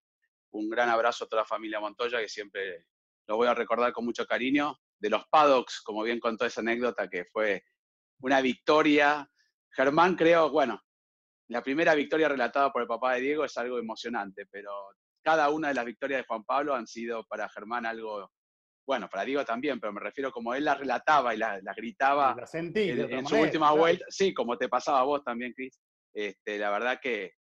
un 0.52 0.70
gran 0.70 0.90
abrazo 0.90 1.26
a 1.26 1.28
toda 1.28 1.42
la 1.42 1.48
familia 1.48 1.82
Montoya, 1.82 2.20
que 2.20 2.30
siempre 2.30 2.86
lo 3.28 3.36
voy 3.36 3.48
a 3.48 3.54
recordar 3.54 3.92
con 3.92 4.06
mucho 4.06 4.26
cariño, 4.26 4.80
de 4.98 5.10
los 5.10 5.28
paddocks, 5.28 5.82
como 5.82 6.04
bien 6.04 6.22
contó 6.22 6.46
esa 6.46 6.62
anécdota, 6.62 7.10
que 7.10 7.26
fue 7.26 7.66
una 8.22 8.40
victoria. 8.40 9.30
Germán, 9.72 10.16
creo, 10.16 10.50
bueno, 10.50 10.82
la 11.50 11.62
primera 11.62 11.96
victoria 11.96 12.30
relatada 12.30 12.72
por 12.72 12.84
el 12.84 12.88
papá 12.88 13.16
de 13.16 13.22
Diego 13.22 13.44
es 13.44 13.58
algo 13.58 13.78
emocionante, 13.78 14.46
pero 14.46 14.72
cada 15.22 15.50
una 15.50 15.68
de 15.68 15.74
las 15.74 15.86
victorias 15.86 16.22
de 16.22 16.28
Juan 16.28 16.46
Pablo 16.46 16.76
han 16.76 16.88
sido 16.88 17.26
para 17.26 17.50
Germán 17.50 17.86
algo 17.86 18.32
bueno, 18.86 19.08
para 19.10 19.24
Diego 19.26 19.46
también, 19.46 19.80
pero 19.80 19.94
me 19.94 20.00
refiero 20.02 20.32
como 20.32 20.54
él 20.54 20.66
las 20.66 20.78
relataba 20.80 21.34
y 21.34 21.38
las 21.38 21.64
las 21.64 21.76
gritaba 21.76 22.36
La 22.38 22.46
sentí. 22.46 22.90
en, 22.90 23.14
en 23.14 23.26
su 23.26 23.36
última 23.38 23.68
claro. 23.68 23.82
vuelta, 23.82 24.06
sí, 24.10 24.34
como 24.34 24.58
te 24.58 24.68
pasaba 24.70 25.00
a 25.00 25.04
vos 25.04 25.24
también, 25.24 25.54
Cris. 25.54 25.80
Este, 26.14 26.58
la 26.58 26.70
verdad 26.70 27.00
que 27.02 27.32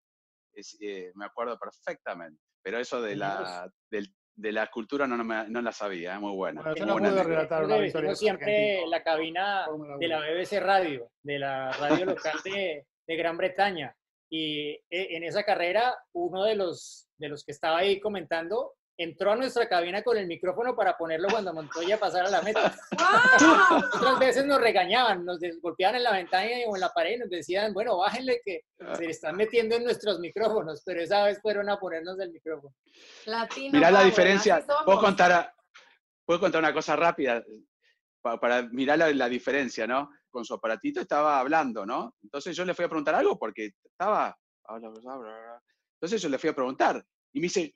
es, 0.55 0.77
eh, 0.81 1.11
me 1.15 1.25
acuerdo 1.25 1.57
perfectamente, 1.59 2.39
pero 2.63 2.79
eso 2.79 3.01
de 3.01 3.15
la, 3.15 3.69
del- 3.91 4.13
de 4.35 4.51
la 4.51 4.63
escultura 4.63 5.05
no, 5.05 5.15
no, 5.15 5.23
me- 5.23 5.47
no 5.47 5.61
la 5.61 5.71
sabía, 5.71 6.15
es 6.15 6.19
muy 6.19 6.33
buena. 6.35 6.61
Bueno, 6.61 6.75
yo 6.75 6.85
muy 6.85 6.87
no 6.87 6.93
buena 6.93 7.09
pude 7.11 7.23
relatar 7.23 7.65
una 7.65 7.77
victoria 7.77 8.15
siempre 8.15 8.87
la 8.87 9.03
cabina 9.03 9.67
de 9.99 10.07
la. 10.07 10.21
BBC 10.21 10.59
Radio, 10.59 11.11
de 11.21 11.37
la 11.39 11.71
radio 11.73 12.05
local 12.05 12.39
de, 12.43 12.87
de 13.07 13.15
Gran 13.15 13.37
Bretaña. 13.37 13.95
Y 14.31 14.69
eh, 14.69 14.81
en 14.89 15.23
esa 15.23 15.43
carrera, 15.43 15.95
uno 16.13 16.43
de 16.45 16.55
los, 16.55 17.07
de 17.19 17.29
los 17.29 17.43
que 17.43 17.51
estaba 17.51 17.77
ahí 17.79 17.99
comentando 17.99 18.73
entró 18.97 19.31
a 19.31 19.35
nuestra 19.35 19.67
cabina 19.67 20.03
con 20.03 20.17
el 20.17 20.27
micrófono 20.27 20.75
para 20.75 20.95
ponerlo 20.97 21.27
cuando 21.29 21.53
Montoya 21.53 21.99
pasara 21.99 22.29
la 22.29 22.41
meta. 22.41 22.75
¡Wow! 22.91 23.77
Otras 23.95 24.19
veces 24.19 24.45
nos 24.45 24.61
regañaban, 24.61 25.25
nos 25.25 25.39
golpeaban 25.61 25.95
en 25.95 26.03
la 26.03 26.11
ventana 26.11 26.47
o 26.67 26.75
en 26.75 26.81
la 26.81 26.89
pared 26.89 27.15
y 27.15 27.17
nos 27.19 27.29
decían, 27.29 27.73
bueno, 27.73 27.97
bájenle 27.97 28.41
que 28.45 28.61
se 28.97 29.05
están 29.05 29.35
metiendo 29.35 29.75
en 29.75 29.83
nuestros 29.83 30.19
micrófonos, 30.19 30.83
pero 30.85 31.01
esa 31.01 31.23
vez 31.25 31.41
fueron 31.41 31.69
a 31.69 31.79
ponernos 31.79 32.19
el 32.19 32.31
micrófono. 32.31 32.73
Latino 33.25 33.73
Mirá 33.79 33.89
la 33.91 34.03
diferencia. 34.03 34.63
Puedo 34.85 34.99
contar, 34.99 35.31
a- 35.31 35.55
puedo 36.25 36.39
contar 36.39 36.59
una 36.59 36.73
cosa 36.73 36.95
rápida 36.95 37.43
pa- 38.21 38.39
para, 38.39 38.61
mirar 38.63 38.99
la, 38.99 39.11
la 39.11 39.27
diferencia, 39.27 39.87
¿no? 39.87 40.09
Con 40.29 40.45
su 40.45 40.53
aparatito 40.53 41.01
estaba 41.01 41.39
hablando, 41.39 41.85
¿no? 41.85 42.15
Entonces 42.23 42.55
yo 42.55 42.63
le 42.65 42.73
fui 42.73 42.85
a 42.85 42.89
preguntar 42.89 43.15
algo 43.15 43.37
porque 43.39 43.71
estaba... 43.83 44.37
Entonces 45.95 46.21
yo 46.21 46.29
le 46.29 46.37
fui 46.37 46.49
a 46.49 46.55
preguntar 46.55 47.03
y 47.33 47.39
me 47.39 47.43
dice 47.45 47.73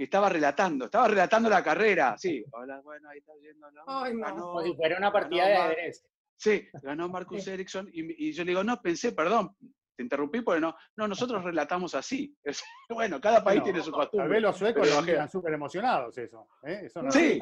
que 0.00 0.04
estaba 0.04 0.30
relatando, 0.30 0.86
estaba 0.86 1.08
relatando 1.08 1.50
la 1.50 1.62
carrera. 1.62 2.16
Sí, 2.16 2.42
hola, 2.52 2.80
bueno, 2.80 3.10
ahí 3.10 3.18
está 3.18 3.34
yendo. 3.36 3.70
¿no? 3.70 3.82
Ay, 3.86 4.14
no. 4.14 4.20
Ganó, 4.26 4.40
Como 4.46 4.62
si 4.62 4.72
fuera 4.74 4.96
una 4.96 5.12
partida 5.12 5.46
de 5.46 5.56
ajedrez. 5.56 6.06
Sí, 6.38 6.66
ganó 6.82 7.06
Marcus 7.10 7.46
Ericsson 7.46 7.86
y, 7.92 8.28
y 8.28 8.32
yo 8.32 8.42
le 8.44 8.52
digo, 8.52 8.64
no, 8.64 8.80
pensé, 8.80 9.12
perdón, 9.12 9.54
te 9.94 10.02
interrumpí 10.02 10.40
porque 10.40 10.58
no, 10.62 10.74
no, 10.96 11.06
nosotros 11.06 11.44
relatamos 11.44 11.94
así. 11.94 12.34
Es- 12.42 12.64
bueno, 12.88 13.20
cada 13.20 13.44
país 13.44 13.60
Bueno, 13.60 13.64
tiene 13.74 13.82
su 13.84 13.90
Tal 13.90 14.00
costumbre. 14.00 14.28
vez 14.30 14.40
los 14.42 14.56
suecos 14.56 14.82
Pero 14.84 15.00
lo 15.00 15.04
que- 15.06 15.12
quedan 15.12 15.28
súper 15.30 15.52
emocionados 15.52 16.16
eso. 16.16 16.48
¿eh? 16.62 16.80
Eso 16.86 17.02
no- 17.02 17.10
Sí, 17.12 17.38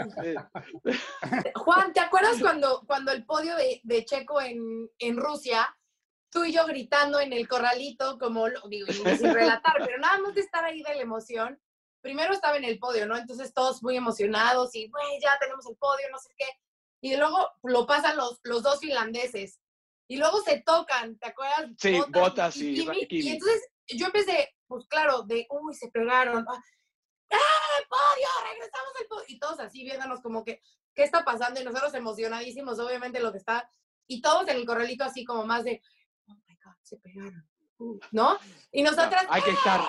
Juan, 1.55 1.93
¿te 1.93 2.01
acuerdas 2.01 2.41
cuando, 2.41 2.83
cuando 2.89 3.13
el 3.13 3.25
podio 3.25 3.55
de, 3.55 3.81
de 3.85 4.05
Checo 4.05 4.41
en, 4.41 4.91
en 4.99 5.17
Rusia, 5.17 5.65
tú 6.29 6.43
y 6.45 6.53
yo 6.53 6.67
gritando 6.67 7.21
en 7.21 7.33
el 7.33 7.47
corralito, 7.47 8.19
como, 8.19 8.49
lo- 8.49 8.69
digo, 8.69 8.89
y 8.89 8.95
sin 8.95 9.33
relatar, 9.33 9.75
pero 9.79 9.97
nada 9.99 10.19
más 10.19 10.35
de 10.35 10.41
estar 10.41 10.65
ahí 10.65 10.83
de 10.83 10.97
la 10.97 11.03
emoción? 11.03 11.57
Primero 12.09 12.33
estaba 12.33 12.57
en 12.57 12.65
el 12.65 12.79
podio, 12.79 13.07
¿no? 13.07 13.19
Entonces 13.19 13.53
todos 13.53 13.83
muy 13.83 13.95
emocionados 13.95 14.75
y, 14.75 14.89
güey, 14.89 15.21
ya 15.21 15.39
tenemos 15.39 15.67
el 15.67 15.77
podio, 15.77 16.07
no 16.11 16.19
sé 16.19 16.31
qué. 16.39 16.47
Y 17.03 17.15
luego 17.17 17.51
lo 17.65 17.87
pasan 17.87 18.17
los, 18.17 18.41
los 18.45 18.63
dos 18.63 18.81
finlandeses. 18.81 19.61
Y 20.09 20.17
luego 20.17 20.41
se 20.41 20.63
tocan, 20.63 21.19
¿te 21.19 21.29
acuerdas? 21.29 21.71
Sí, 21.77 22.01
Bottas 22.09 22.57
y 22.57 22.77
Kimi. 22.77 23.07
Kimi. 23.07 23.21
Y 23.21 23.29
entonces 23.33 23.69
yo 23.89 24.07
empecé, 24.07 24.57
pues 24.67 24.87
claro, 24.87 25.25
de, 25.25 25.47
uy, 25.51 25.75
se 25.75 25.91
pegaron. 25.91 26.47
ah, 26.49 26.63
¡Ah, 27.31 27.79
el 27.79 27.87
podio! 27.89 28.29
¡Regresamos 28.53 28.93
al 28.99 29.07
podio! 29.07 29.25
Y 29.29 29.39
todos 29.39 29.61
así 29.61 29.85
viéndonos 29.85 30.23
como 30.23 30.43
que, 30.43 30.63
¿qué 30.95 31.03
está 31.03 31.27
pasando? 31.27 31.61
Y 31.61 31.65
nosotros 31.65 31.93
emocionadísimos, 31.93 32.79
obviamente, 32.79 33.21
lo 33.21 33.33
que 33.33 33.39
está. 33.39 33.71
Y 34.07 34.23
todos 34.23 34.49
en 34.49 34.57
el 34.57 34.65
corralito 34.65 35.05
así 35.05 35.27
como 35.27 35.45
más 35.45 35.63
de, 35.65 35.83
oh 36.27 36.33
my 36.33 36.57
God, 36.65 36.77
se 36.81 36.97
pegaron. 36.97 37.47
Uh", 37.79 37.99
¿No? 38.13 38.39
Y 38.73 38.83
nosotras. 38.83 39.27
hay 39.29 39.43
que 39.43 39.51
estar, 39.51 39.81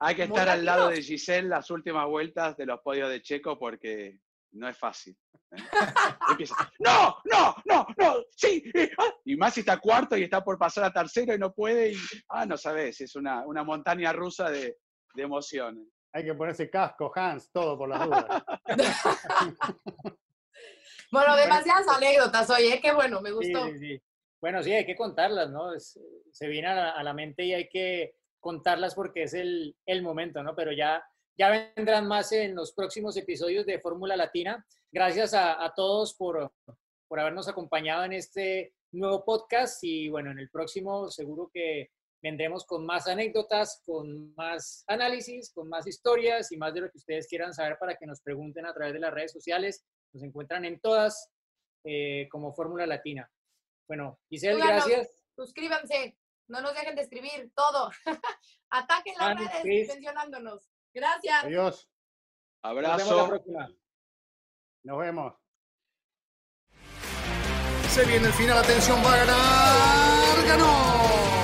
hay 0.00 0.14
que 0.14 0.22
estar 0.24 0.48
al 0.48 0.64
lado 0.64 0.88
de. 0.88 1.02
Giselle 1.02 1.48
las 1.48 1.70
últimas 1.70 2.06
vueltas 2.06 2.56
de 2.56 2.66
los 2.66 2.80
podios 2.80 3.10
de 3.10 3.22
Checo 3.22 3.58
porque 3.58 4.18
no 4.52 4.68
es 4.68 4.78
fácil. 4.78 5.16
¿eh? 5.52 5.56
Empieza, 6.30 6.54
no, 6.78 7.16
no, 7.24 7.54
no, 7.64 7.86
no, 7.96 8.16
sí, 8.36 8.62
eh, 8.74 8.90
ah", 8.98 9.10
y 9.24 9.36
más 9.36 9.54
si 9.54 9.60
está 9.60 9.78
cuarto 9.78 10.16
y 10.16 10.24
está 10.24 10.42
por 10.42 10.58
pasar 10.58 10.84
a 10.84 10.92
tercero 10.92 11.34
y 11.34 11.38
no 11.38 11.52
puede, 11.52 11.92
y, 11.92 11.96
ah, 12.28 12.46
no 12.46 12.56
sabes, 12.56 13.00
es 13.00 13.14
una, 13.16 13.44
una 13.46 13.64
montaña 13.64 14.12
rusa 14.12 14.50
de, 14.50 14.76
de 15.14 15.22
emociones. 15.22 15.86
Hay 16.12 16.24
que 16.24 16.34
ponerse 16.34 16.70
casco, 16.70 17.10
Hans, 17.14 17.50
todo 17.50 17.76
por 17.76 17.88
las 17.88 18.04
dudas. 18.04 18.44
Bueno, 21.10 21.36
demasiadas 21.36 21.86
anécdotas, 21.86 22.50
oye, 22.50 22.80
qué 22.80 22.92
bueno, 22.92 23.20
me 23.20 23.30
Sí, 23.30 23.34
gustó. 23.34 23.66
sí, 23.68 23.78
sí. 23.78 24.02
Bueno, 24.44 24.62
sí, 24.62 24.74
hay 24.74 24.84
que 24.84 24.94
contarlas, 24.94 25.50
¿no? 25.50 25.72
Es- 25.72 25.98
se 26.30 26.48
viene 26.48 26.68
a 26.68 26.74
la, 26.74 26.90
a 26.90 27.02
la 27.02 27.14
mente 27.14 27.44
y 27.44 27.54
hay 27.54 27.66
que 27.66 28.16
contarlas 28.40 28.94
porque 28.94 29.22
es 29.22 29.32
el, 29.32 29.74
el 29.86 30.02
momento, 30.02 30.42
¿no? 30.42 30.54
Pero 30.54 30.70
ya, 30.70 31.02
ya 31.34 31.48
vendrán 31.48 32.06
más 32.06 32.30
en 32.32 32.54
los 32.54 32.74
próximos 32.74 33.16
episodios 33.16 33.64
de 33.64 33.80
Fórmula 33.80 34.16
Latina. 34.16 34.62
Gracias 34.92 35.32
a, 35.32 35.64
a 35.64 35.72
todos 35.72 36.12
por, 36.12 36.52
por 37.08 37.20
habernos 37.20 37.48
acompañado 37.48 38.04
en 38.04 38.12
este 38.12 38.74
nuevo 38.92 39.24
podcast 39.24 39.82
y 39.82 40.10
bueno, 40.10 40.30
en 40.30 40.38
el 40.38 40.50
próximo 40.50 41.08
seguro 41.08 41.50
que 41.50 41.88
vendremos 42.22 42.66
con 42.66 42.84
más 42.84 43.08
anécdotas, 43.08 43.80
con 43.86 44.34
más 44.34 44.84
análisis, 44.88 45.54
con 45.54 45.70
más 45.70 45.86
historias 45.86 46.52
y 46.52 46.58
más 46.58 46.74
de 46.74 46.82
lo 46.82 46.90
que 46.90 46.98
ustedes 46.98 47.26
quieran 47.28 47.54
saber 47.54 47.78
para 47.80 47.96
que 47.96 48.04
nos 48.04 48.20
pregunten 48.20 48.66
a 48.66 48.74
través 48.74 48.92
de 48.92 49.00
las 49.00 49.14
redes 49.14 49.32
sociales. 49.32 49.86
Nos 50.12 50.22
encuentran 50.22 50.66
en 50.66 50.80
todas 50.80 51.32
eh, 51.82 52.28
como 52.30 52.52
Fórmula 52.52 52.86
Latina. 52.86 53.26
Bueno, 53.88 54.18
Giselle, 54.28 54.60
Síganos, 54.60 54.86
gracias. 54.86 55.24
Suscríbanse, 55.36 56.16
no 56.48 56.60
nos 56.60 56.74
dejen 56.74 56.94
de 56.96 57.02
escribir, 57.02 57.52
todo. 57.54 57.90
Ataquen 58.70 59.14
las 59.18 59.38
redes 59.38 59.62
Chris. 59.62 59.88
mencionándonos. 59.88 60.70
Gracias. 60.92 61.44
Adiós. 61.44 61.88
Nos 62.62 62.74
vemos 62.74 62.82
la 62.82 62.94
Abrazo. 62.94 63.28
próxima. 63.28 63.68
Nos 64.84 64.98
vemos. 64.98 65.34
Se 67.90 68.04
viene 68.06 68.26
el 68.26 68.32
final, 68.32 68.58
atención, 68.58 68.98
va 69.04 69.12
a 69.12 69.16
ganar. 69.18 70.46
¡Ganó! 70.48 71.43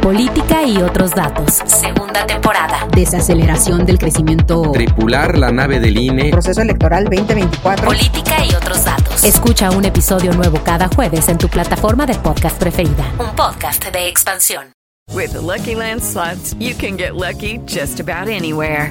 Política 0.00 0.62
y 0.62 0.78
otros 0.78 1.10
datos. 1.10 1.60
Segunda 1.66 2.26
temporada. 2.26 2.88
Desaceleración 2.92 3.84
del 3.84 3.98
crecimiento. 3.98 4.72
Tripular 4.72 5.36
la 5.36 5.52
nave 5.52 5.80
del 5.80 5.98
INE. 5.98 6.30
Proceso 6.30 6.62
electoral 6.62 7.04
2024. 7.04 7.84
Política 7.84 8.36
y 8.42 8.54
otros 8.54 8.84
datos. 8.86 9.22
Escucha 9.22 9.70
un 9.70 9.84
episodio 9.84 10.32
nuevo 10.32 10.58
cada 10.64 10.88
jueves 10.88 11.28
en 11.28 11.36
tu 11.36 11.48
plataforma 11.48 12.06
de 12.06 12.14
podcast 12.14 12.58
preferida. 12.58 13.04
Un 13.18 13.36
podcast 13.36 13.84
de 13.92 14.08
expansión. 14.08 14.72
With 15.12 15.32
the 15.32 15.42
Lucky 15.42 15.74
Land 15.74 16.00
slots, 16.02 16.54
you 16.58 16.74
can 16.74 16.96
get 16.96 17.14
lucky 17.14 17.60
just 17.66 18.00
about 18.00 18.28
anywhere. 18.28 18.90